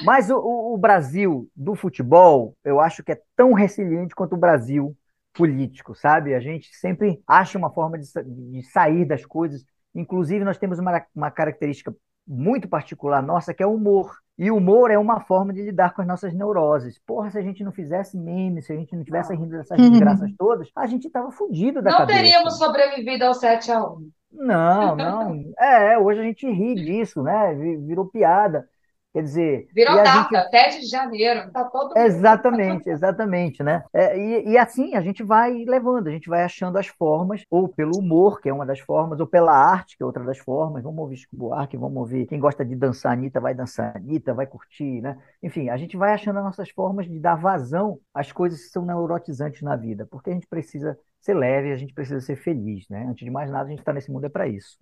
Mas 0.00 0.30
o, 0.30 0.36
o- 0.38 0.74
o 0.74 0.78
Brasil 0.78 1.48
do 1.56 1.74
futebol, 1.74 2.54
eu 2.64 2.80
acho 2.80 3.02
que 3.02 3.12
é 3.12 3.20
tão 3.36 3.52
resiliente 3.54 4.14
quanto 4.14 4.34
o 4.34 4.38
Brasil 4.38 4.96
político, 5.32 5.94
sabe? 5.94 6.34
A 6.34 6.40
gente 6.40 6.68
sempre 6.76 7.22
acha 7.26 7.58
uma 7.58 7.70
forma 7.72 7.98
de, 7.98 8.06
de 8.24 8.62
sair 8.70 9.04
das 9.04 9.24
coisas. 9.24 9.64
Inclusive, 9.94 10.44
nós 10.44 10.58
temos 10.58 10.78
uma, 10.78 11.04
uma 11.14 11.30
característica 11.30 11.94
muito 12.26 12.68
particular 12.68 13.22
nossa, 13.22 13.52
que 13.52 13.62
é 13.62 13.66
o 13.66 13.74
humor. 13.74 14.10
E 14.38 14.50
o 14.50 14.56
humor 14.56 14.90
é 14.90 14.98
uma 14.98 15.20
forma 15.20 15.52
de 15.52 15.62
lidar 15.62 15.92
com 15.94 16.00
as 16.00 16.08
nossas 16.08 16.32
neuroses. 16.34 16.98
Porra, 17.06 17.30
se 17.30 17.38
a 17.38 17.42
gente 17.42 17.62
não 17.62 17.72
fizesse 17.72 18.16
memes, 18.16 18.66
se 18.66 18.72
a 18.72 18.76
gente 18.76 18.96
não 18.96 19.04
tivesse 19.04 19.34
rindo 19.34 19.50
dessas 19.56 19.78
desgraças 19.78 20.30
todas, 20.38 20.68
a 20.74 20.86
gente 20.86 21.10
tava 21.10 21.30
fudido 21.30 21.82
da 21.82 21.90
Não 21.90 21.98
cabeça. 21.98 22.18
teríamos 22.18 22.58
sobrevivido 22.58 23.24
ao 23.24 23.34
7 23.34 23.70
a 23.70 23.84
1 23.84 24.10
Não, 24.32 24.96
não. 24.96 25.44
É, 25.58 25.98
hoje 25.98 26.20
a 26.20 26.24
gente 26.24 26.46
ri 26.50 26.74
disso, 26.74 27.22
né? 27.22 27.54
Vi- 27.54 27.76
Virou 27.78 28.06
piada. 28.06 28.66
Quer 29.12 29.22
dizer, 29.22 29.68
Virou 29.74 29.96
data, 29.96 30.38
gente- 30.38 30.50
7 30.50 30.80
de 30.80 30.86
janeiro. 30.86 31.50
Tá 31.50 31.64
todo. 31.64 31.96
Exatamente, 31.98 32.88
exatamente, 32.88 33.62
né? 33.62 33.84
É, 33.92 34.18
e, 34.18 34.50
e 34.52 34.58
assim 34.58 34.94
a 34.94 35.02
gente 35.02 35.22
vai 35.22 35.52
levando, 35.66 36.06
a 36.06 36.10
gente 36.10 36.30
vai 36.30 36.42
achando 36.44 36.78
as 36.78 36.86
formas, 36.86 37.44
ou 37.50 37.68
pelo 37.68 37.98
humor, 37.98 38.40
que 38.40 38.48
é 38.48 38.52
uma 38.54 38.64
das 38.64 38.80
formas, 38.80 39.20
ou 39.20 39.26
pela 39.26 39.52
arte, 39.52 39.98
que 39.98 40.02
é 40.02 40.06
outra 40.06 40.24
das 40.24 40.38
formas. 40.38 40.82
Vamos 40.82 40.98
ouvir 40.98 41.16
Chico 41.18 41.36
Buarque, 41.36 41.76
vamos 41.76 41.98
ouvir. 41.98 42.26
Quem 42.26 42.40
gosta 42.40 42.64
de 42.64 42.74
dançar 42.74 43.12
Anitta 43.12 43.38
vai 43.38 43.54
dançar 43.54 43.94
Anitta, 43.96 44.32
vai 44.32 44.46
curtir, 44.46 45.02
né? 45.02 45.18
Enfim, 45.42 45.68
a 45.68 45.76
gente 45.76 45.94
vai 45.96 46.14
achando 46.14 46.38
as 46.38 46.44
nossas 46.44 46.70
formas 46.70 47.06
de 47.06 47.18
dar 47.18 47.34
vazão 47.34 47.98
às 48.14 48.32
coisas 48.32 48.62
que 48.62 48.68
são 48.70 48.84
neurotizantes 48.86 49.60
na 49.60 49.76
vida, 49.76 50.06
porque 50.10 50.30
a 50.30 50.32
gente 50.32 50.46
precisa 50.46 50.98
ser 51.20 51.34
leve, 51.34 51.70
a 51.70 51.76
gente 51.76 51.92
precisa 51.92 52.20
ser 52.20 52.36
feliz, 52.36 52.88
né? 52.88 53.06
Antes 53.08 53.24
de 53.24 53.30
mais 53.30 53.50
nada, 53.50 53.66
a 53.66 53.70
gente 53.70 53.80
está 53.80 53.92
nesse 53.92 54.10
mundo 54.10 54.24
é 54.24 54.28
para 54.30 54.48
isso. 54.48 54.78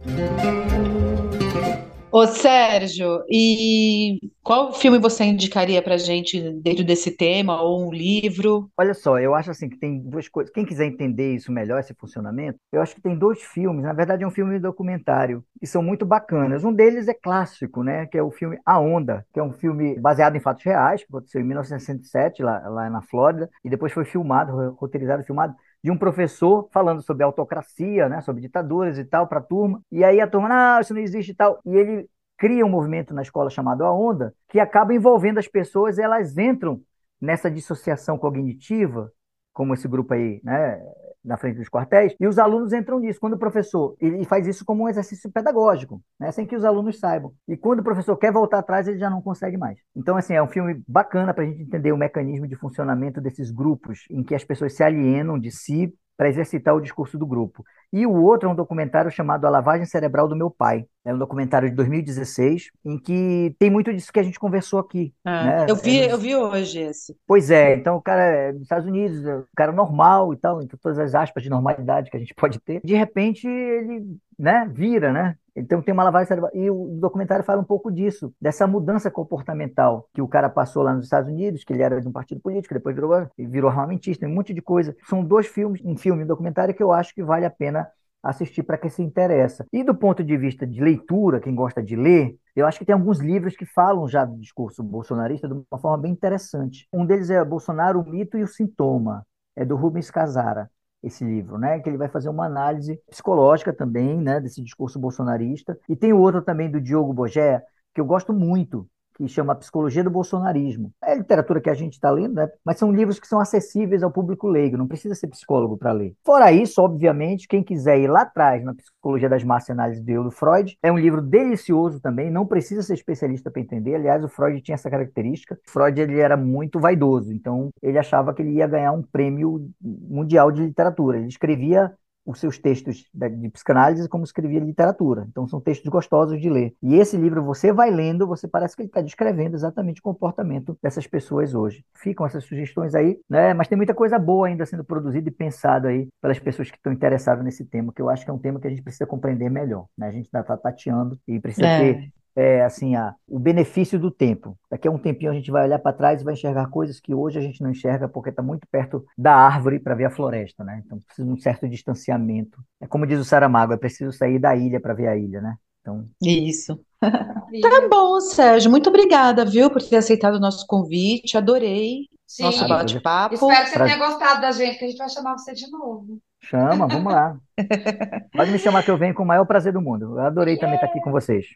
Ô, 2.13 2.27
Sérgio, 2.27 3.25
e 3.29 4.19
qual 4.43 4.73
filme 4.73 4.99
você 4.99 5.25
indicaria 5.25 5.81
pra 5.83 5.97
gente 5.97 6.41
dentro 6.61 6.85
desse 6.85 7.11
tema, 7.17 7.63
ou 7.63 7.87
um 7.87 7.93
livro? 7.93 8.69
Olha 8.77 8.95
só, 8.95 9.19
eu 9.21 9.35
acho 9.35 9.51
assim 9.51 9.69
que 9.69 9.77
tem 9.79 10.01
duas 10.01 10.27
coisas. 10.27 10.53
Quem 10.53 10.65
quiser 10.65 10.87
entender 10.87 11.35
isso 11.35 11.53
melhor, 11.53 11.79
esse 11.81 11.95
funcionamento, 11.95 12.59
eu 12.73 12.81
acho 12.81 12.95
que 12.95 13.01
tem 13.03 13.17
dois 13.17 13.41
filmes. 13.43 13.85
Na 13.85 13.93
verdade, 13.93 14.25
é 14.25 14.27
um 14.27 14.31
filme 14.31 14.59
documentário 14.59 15.45
que 15.61 15.67
são 15.67 15.83
muito 15.83 16.07
bacanas. 16.07 16.65
Um 16.65 16.73
deles 16.73 17.09
é 17.09 17.15
clássico, 17.15 17.83
né? 17.85 18.07
Que 18.07 18.17
é 18.19 18.23
o 18.23 18.31
filme 18.31 18.59
A 18.65 18.81
Onda, 18.81 19.25
que 19.33 19.39
é 19.39 19.43
um 19.43 19.53
filme 19.53 20.01
baseado 20.01 20.35
em 20.37 20.41
fatos 20.41 20.65
reais, 20.65 21.03
que 21.03 21.09
aconteceu 21.11 21.41
em 21.43 21.45
1967 21.45 22.43
lá, 22.43 22.59
lá 22.71 22.89
na 22.91 23.03
Flórida, 23.03 23.51
e 23.65 23.69
depois 23.71 23.93
foi 23.93 24.05
filmado, 24.05 24.51
ro- 24.53 24.71
roteirizado 24.81 25.23
filmado 25.25 25.55
de 25.83 25.91
um 25.91 25.97
professor 25.97 26.68
falando 26.72 27.03
sobre 27.03 27.24
autocracia, 27.24 28.09
né, 28.09 28.20
sobre 28.20 28.43
ditaduras 28.43 28.99
e 28.99 29.05
tal, 29.05 29.26
para 29.26 29.39
a 29.39 29.43
turma. 29.43 29.81
E 29.91 30.05
aí 30.05 30.20
a 30.20 30.26
turma, 30.26 30.49
não, 30.49 30.81
isso 30.81 30.95
não 30.95 31.01
existe 31.01 31.33
e 31.33 31.35
tal. 31.35 31.61
E 31.64 31.74
ele 31.74 32.09
cria 32.37 32.64
um 32.64 32.68
movimento 32.70 33.14
na 33.14 33.22
escola 33.22 33.51
chamado 33.51 33.85
A 33.85 33.93
Onda, 33.93 34.35
que 34.49 34.61
acaba 34.61 34.95
envolvendo 34.95 35.39
as 35.39 35.49
pessoas, 35.49 35.99
e 35.99 36.03
elas 36.03 36.37
entram 36.39 36.81
nessa 37.20 37.51
dissociação 37.51 38.18
cognitiva, 38.18 39.12
como 39.53 39.74
esse 39.74 39.87
grupo 39.87 40.14
aí, 40.14 40.41
né, 40.43 40.81
na 41.25 41.37
frente 41.37 41.57
dos 41.57 41.68
quartéis, 41.68 42.14
e 42.18 42.27
os 42.27 42.39
alunos 42.39 42.73
entram 42.73 42.99
nisso. 42.99 43.21
Quando 43.21 43.35
o 43.35 43.39
professor, 43.39 43.95
ele 44.01 44.25
faz 44.25 44.47
isso 44.47 44.64
como 44.64 44.85
um 44.85 44.89
exercício 44.89 45.31
pedagógico, 45.31 46.03
né, 46.18 46.31
sem 46.33 46.47
que 46.47 46.57
os 46.57 46.64
alunos 46.64 46.99
saibam. 46.99 47.33
E 47.47 47.57
quando 47.57 47.81
o 47.81 47.85
professor 47.85 48.16
quer 48.16 48.33
voltar 48.33 48.59
atrás, 48.59 48.89
ele 48.89 48.99
já 48.99 49.11
não 49.11 49.21
consegue 49.23 49.57
mais. 49.57 49.79
Então, 49.95 50.16
assim, 50.16 50.35
é 50.35 50.43
um 50.43 50.49
filme 50.49 50.83
bacana 50.89 51.35
para 51.35 51.45
a 51.45 51.47
gente 51.47 51.62
entender 51.62 51.93
o 51.93 51.97
mecanismo 51.97 52.47
de 52.47 52.57
funcionamento 52.57 53.21
desses 53.21 53.51
grupos, 53.51 54.05
em 54.11 54.23
que 54.23 54.35
as 54.35 54.45
pessoas 54.45 54.75
se 54.75 54.83
alienam 54.83 55.39
de 55.39 55.51
si 55.51 55.95
para 56.21 56.29
exercitar 56.29 56.77
o 56.77 56.83
discurso 56.83 57.16
do 57.16 57.27
grupo. 57.27 57.64
E 57.91 58.05
o 58.05 58.12
outro 58.12 58.47
é 58.47 58.53
um 58.53 58.55
documentário 58.55 59.11
chamado 59.11 59.47
A 59.47 59.49
Lavagem 59.49 59.87
Cerebral 59.87 60.29
do 60.29 60.37
Meu 60.37 60.51
Pai. 60.51 60.85
É 61.03 61.14
um 61.14 61.18
documentário 61.18 61.71
de 61.71 61.75
2016, 61.75 62.71
em 62.85 62.99
que 62.99 63.57
tem 63.59 63.71
muito 63.71 63.91
disso 63.91 64.12
que 64.12 64.21
a 64.21 64.23
gente 64.23 64.39
conversou 64.39 64.79
aqui. 64.79 65.14
né? 65.25 65.64
Eu 65.66 65.75
vi, 65.77 65.99
É, 65.99 66.12
eu 66.12 66.18
vi 66.18 66.37
hoje 66.37 66.79
esse. 66.79 67.16
Pois 67.27 67.51
é, 67.51 67.75
então 67.75 67.97
o 67.97 68.03
cara 68.03 68.23
é 68.23 68.53
dos 68.53 68.61
Estados 68.61 68.87
Unidos, 68.87 69.25
é 69.25 69.35
um 69.35 69.45
cara 69.57 69.73
normal 69.73 70.35
e 70.35 70.37
tal, 70.37 70.62
então 70.62 70.79
todas 70.83 70.99
as 70.99 71.14
aspas 71.14 71.43
de 71.43 71.49
normalidade 71.49 72.11
que 72.11 72.16
a 72.18 72.21
gente 72.21 72.35
pode 72.35 72.61
ter, 72.61 72.83
de 72.85 72.95
repente 72.95 73.49
ele, 73.49 74.05
né, 74.39 74.71
vira, 74.71 75.14
né? 75.14 75.37
Então 75.61 75.83
tem 75.83 75.93
uma 75.93 76.05
lavagem 76.05 76.29
cerebral. 76.29 76.51
E 76.55 76.71
o 76.71 76.99
documentário 76.99 77.45
fala 77.45 77.61
um 77.61 77.65
pouco 77.65 77.91
disso, 77.91 78.33
dessa 78.41 78.67
mudança 78.67 79.11
comportamental 79.11 80.09
que 80.13 80.23
o 80.23 80.29
cara 80.29 80.49
passou 80.49 80.83
lá 80.83 80.95
nos 80.95 81.05
Estados 81.05 81.31
Unidos, 81.31 81.65
que 81.65 81.73
ele 81.73 81.83
era 81.83 82.01
de 82.01 82.09
um 82.09 82.13
partido 82.13 82.41
político, 82.41 82.75
depois 82.75 82.95
virou, 82.95 83.29
virou 83.39 83.71
armamentista, 83.71 84.27
um 84.27 84.35
monte 84.35 84.55
de 84.55 84.63
coisa. 84.63 84.97
São 85.09 85.25
dois 85.25 85.47
filmes, 85.47 85.81
um 85.85 85.97
filme 85.97 86.23
e 86.23 86.25
um 86.25 86.29
documentário 86.29 86.75
que 86.75 86.83
eu 86.83 86.93
acho 86.93 87.15
que 87.15 87.23
vale 87.23 87.45
a 87.45 87.51
pena 87.51 87.89
assistir 88.23 88.63
para 88.63 88.77
quem 88.77 88.91
se 88.91 89.03
interessa. 89.03 89.67
E 89.73 89.83
do 89.83 89.95
ponto 89.95 90.23
de 90.23 90.37
vista 90.37 90.67
de 90.67 90.81
leitura, 90.81 91.41
quem 91.41 91.55
gosta 91.55 91.83
de 91.83 91.97
ler, 91.97 92.37
eu 92.55 92.67
acho 92.67 92.79
que 92.79 92.85
tem 92.85 92.93
alguns 92.93 93.19
livros 93.19 93.57
que 93.57 93.65
falam 93.65 94.07
já 94.07 94.25
do 94.25 94.37
discurso 94.39 94.83
bolsonarista 94.83 95.49
de 95.49 95.55
uma 95.55 95.79
forma 95.79 95.99
bem 95.99 96.13
interessante. 96.13 96.87
Um 96.93 97.07
deles 97.07 97.31
é 97.31 97.43
Bolsonaro, 97.45 98.01
o 98.01 98.09
mito 98.09 98.37
e 98.37 98.43
o 98.43 98.47
sintoma, 98.47 99.25
é 99.57 99.65
do 99.65 99.77
Rubens 99.77 100.11
Casara, 100.11 100.71
esse 101.03 101.24
livro, 101.24 101.59
né, 101.59 101.80
que 101.80 101.88
ele 101.88 101.96
vai 101.96 102.09
fazer 102.09 102.28
uma 102.28 102.46
análise 102.46 103.01
psicológica 103.09 103.72
também, 103.72 104.20
né, 104.20 104.40
desse 104.40 104.62
discurso 104.62 104.98
bolsonarista. 104.98 105.78
E 105.88 105.96
tem 105.96 106.12
o 106.12 106.18
outro 106.18 106.42
também 106.42 106.70
do 106.70 106.80
Diogo 106.80 107.12
Bogé, 107.12 107.62
que 107.94 108.01
eu 108.01 108.05
gosto 108.05 108.32
muito, 108.32 108.88
que 109.21 109.29
chama 109.29 109.55
Psicologia 109.55 110.03
do 110.03 110.11
Bolsonarismo. 110.11 110.93
É 111.03 111.14
literatura 111.14 111.61
que 111.61 111.68
a 111.68 111.75
gente 111.75 111.95
está 111.95 112.11
lendo, 112.11 112.35
né? 112.35 112.49
mas 112.64 112.79
são 112.79 112.91
livros 112.91 113.21
que 113.21 113.27
são 113.27 113.39
acessíveis 113.39 114.03
ao 114.03 114.11
público 114.11 114.49
leigo, 114.49 114.79
não 114.79 114.89
precisa 114.89 115.14
ser 115.14 115.27
psicólogo 115.29 115.77
para 115.77 115.93
ler. 115.93 116.14
Fora 116.25 116.51
isso, 116.51 116.81
obviamente, 116.81 117.47
quem 117.47 117.62
quiser 117.62 117.99
ir 117.99 118.09
lá 118.09 118.23
atrás 118.23 118.64
na 118.64 118.75
Psicologia 118.75 119.29
das 119.29 119.45
Massas 119.45 119.68
e 119.68 119.73
Análise 119.73 120.03
do 120.03 120.11
Eu, 120.11 120.25
do 120.25 120.31
Freud, 120.31 120.79
é 120.83 120.91
um 120.91 120.99
livro 120.99 121.21
delicioso 121.21 122.01
também, 122.01 122.31
não 122.31 122.47
precisa 122.47 122.83
ser 122.83 122.95
especialista 122.95 123.51
para 123.51 123.61
entender. 123.61 123.95
Aliás, 123.95 124.25
o 124.25 124.29
Freud 124.29 124.61
tinha 124.62 124.75
essa 124.75 124.91
característica. 124.91 125.59
Freud 125.68 126.01
ele 126.01 126.18
era 126.18 126.37
muito 126.37 126.81
vaidoso, 126.81 127.33
então 127.33 127.71
ele 127.83 127.99
achava 127.99 128.33
que 128.33 128.41
ele 128.41 128.53
ia 128.53 128.66
ganhar 128.66 128.93
um 128.93 129.03
prêmio 129.03 129.68
mundial 129.81 130.51
de 130.51 130.62
literatura. 130.62 131.18
Ele 131.18 131.29
escrevia 131.29 131.93
os 132.31 132.41
seus 132.41 132.59
textos 132.59 133.05
de 133.12 133.49
psicanálise 133.51 134.09
como 134.09 134.24
escrevia 134.24 134.61
literatura. 134.61 135.26
Então 135.28 135.47
são 135.49 135.61
textos 135.61 135.89
gostosos 135.91 136.41
de 136.41 136.49
ler. 136.49 136.74
E 136.83 136.95
esse 136.95 137.16
livro 137.16 137.43
você 137.45 137.72
vai 137.72 137.91
lendo, 137.91 138.26
você 138.26 138.49
parece 138.49 138.74
que 138.76 138.83
ele 138.83 138.89
está 138.89 139.01
descrevendo 139.01 139.55
exatamente 139.55 140.01
o 140.01 140.03
comportamento 140.05 140.76
dessas 140.83 141.07
pessoas 141.07 141.55
hoje. 141.55 141.85
Ficam 141.95 142.26
essas 142.26 142.45
sugestões 142.45 142.95
aí, 142.95 143.18
né? 143.28 143.55
Mas 143.55 143.68
tem 143.68 143.76
muita 143.76 143.95
coisa 143.95 144.18
boa 144.18 144.47
ainda 144.47 144.64
sendo 144.66 144.85
produzida 144.85 145.28
e 145.28 145.33
pensada 145.33 145.89
aí 145.89 146.09
pelas 146.20 146.39
pessoas 146.39 146.70
que 146.70 146.76
estão 146.76 146.93
interessadas 146.93 147.45
nesse 147.45 147.64
tema, 147.64 147.93
que 147.93 148.03
eu 148.03 148.09
acho 148.09 148.24
que 148.24 148.31
é 148.31 148.35
um 148.35 148.39
tema 148.39 148.61
que 148.61 148.66
a 148.66 148.70
gente 148.70 148.83
precisa 148.83 149.07
compreender 149.07 149.51
melhor. 149.51 149.87
Né? 149.97 150.09
A 150.09 150.12
gente 150.12 150.28
ainda 150.33 150.41
está 150.41 150.57
tateando 150.57 151.18
e 151.26 151.41
precisa 151.41 151.66
É. 151.66 151.78
ter 151.95 152.12
é, 152.41 152.64
assim, 152.64 152.97
a, 152.97 153.14
o 153.28 153.38
benefício 153.38 153.99
do 153.99 154.11
tempo. 154.11 154.57
Daqui 154.70 154.88
a 154.88 154.91
um 154.91 154.99
tempinho 154.99 155.30
a 155.30 155.34
gente 155.34 155.51
vai 155.51 155.64
olhar 155.66 155.78
para 155.78 155.93
trás 155.93 156.20
e 156.20 156.24
vai 156.24 156.32
enxergar 156.32 156.70
coisas 156.70 156.99
que 156.99 157.14
hoje 157.14 157.38
a 157.38 157.43
gente 157.43 157.62
não 157.62 157.70
enxerga 157.70 158.09
porque 158.09 158.30
está 158.30 158.43
muito 158.43 158.66
perto 158.70 159.05
da 159.16 159.34
árvore 159.34 159.78
para 159.78 159.95
ver 159.95 160.07
a 160.07 160.11
floresta, 160.11 160.64
né? 160.64 160.82
Então 160.84 160.99
precisa 161.01 161.26
de 161.26 161.34
um 161.34 161.36
certo 161.36 161.68
distanciamento. 161.68 162.59
É 162.80 162.86
como 162.86 163.07
diz 163.07 163.20
o 163.20 163.24
Saramago, 163.24 163.74
é 163.74 163.76
preciso 163.76 164.11
sair 164.11 164.38
da 164.38 164.57
ilha 164.57 164.80
para 164.80 164.95
ver 164.95 165.09
a 165.09 165.16
ilha, 165.16 165.43
né? 165.43 165.57
Então, 165.80 166.07
Isso. 166.22 166.80
Tá 167.62 167.88
bom, 167.91 168.20
Sérgio. 168.20 168.70
Muito 168.70 168.91
obrigada, 168.91 169.45
viu, 169.45 169.70
por 169.70 169.82
ter 169.82 169.97
aceitado 169.97 170.36
o 170.36 170.41
nosso 170.41 170.64
convite. 170.68 171.36
Adorei 171.36 172.07
Sim. 172.30 172.45
nosso 172.45 172.68
bate-papo. 172.68 173.34
Espero 173.34 173.51
que 173.64 173.66
você 173.66 173.74
Prazer. 173.74 173.97
tenha 173.97 174.09
gostado 174.09 174.41
da 174.41 174.53
gente, 174.53 174.78
que 174.78 174.84
a 174.84 174.88
gente 174.88 174.99
vai 174.99 175.09
chamar 175.09 175.36
você 175.36 175.53
de 175.53 175.68
novo. 175.68 176.20
chama, 176.41 176.86
vamos 176.86 177.12
lá. 177.12 177.36
Pode 178.32 178.53
me 178.53 178.59
chamar 178.59 178.84
que 178.84 178.91
eu 178.91 178.97
venho 178.97 179.14
com 179.14 179.24
o 179.24 179.26
maior 179.26 179.45
prazer 179.45 179.72
do 179.72 179.82
mundo. 179.82 180.16
Eu 180.16 180.20
adorei 180.20 180.57
também 180.57 180.76
estar 180.76 180.86
aqui 180.86 181.01
com 181.01 181.11
vocês. 181.11 181.47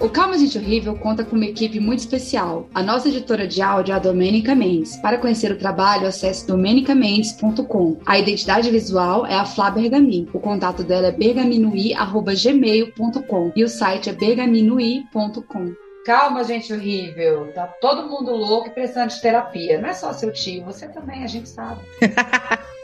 O 0.00 0.08
Calma 0.08 0.36
Gente 0.38 0.56
Horrível 0.56 0.96
conta 0.96 1.22
com 1.22 1.36
uma 1.36 1.44
equipe 1.44 1.78
muito 1.78 1.98
especial. 1.98 2.66
A 2.74 2.82
nossa 2.82 3.10
editora 3.10 3.46
de 3.46 3.60
áudio 3.60 3.92
é 3.92 3.96
a 3.96 3.98
Domênica 3.98 4.54
Mendes. 4.54 4.96
Para 4.96 5.18
conhecer 5.18 5.52
o 5.52 5.58
trabalho, 5.58 6.06
acesse 6.06 6.46
domenicamendes.com. 6.46 7.98
A 8.06 8.18
identidade 8.18 8.70
visual 8.70 9.26
é 9.26 9.34
a 9.34 9.44
Flá 9.44 9.70
Bergamin. 9.70 10.26
O 10.32 10.40
contato 10.40 10.82
dela 10.82 11.08
é 11.08 11.12
bergaminui.gmail.com 11.12 13.52
e 13.54 13.62
o 13.62 13.68
site 13.68 14.08
é 14.08 14.14
bergaminui.com. 14.14 15.74
Calma, 16.06 16.44
gente 16.44 16.72
horrível. 16.72 17.52
Tá 17.52 17.66
todo 17.66 18.08
mundo 18.08 18.34
louco 18.34 18.68
e 18.68 18.70
precisando 18.70 19.10
de 19.10 19.20
terapia. 19.20 19.78
Não 19.78 19.90
é 19.90 19.92
só 19.92 20.14
seu 20.14 20.32
tio, 20.32 20.64
você 20.64 20.88
também, 20.88 21.24
a 21.24 21.26
gente 21.26 21.50
sabe. 21.50 21.82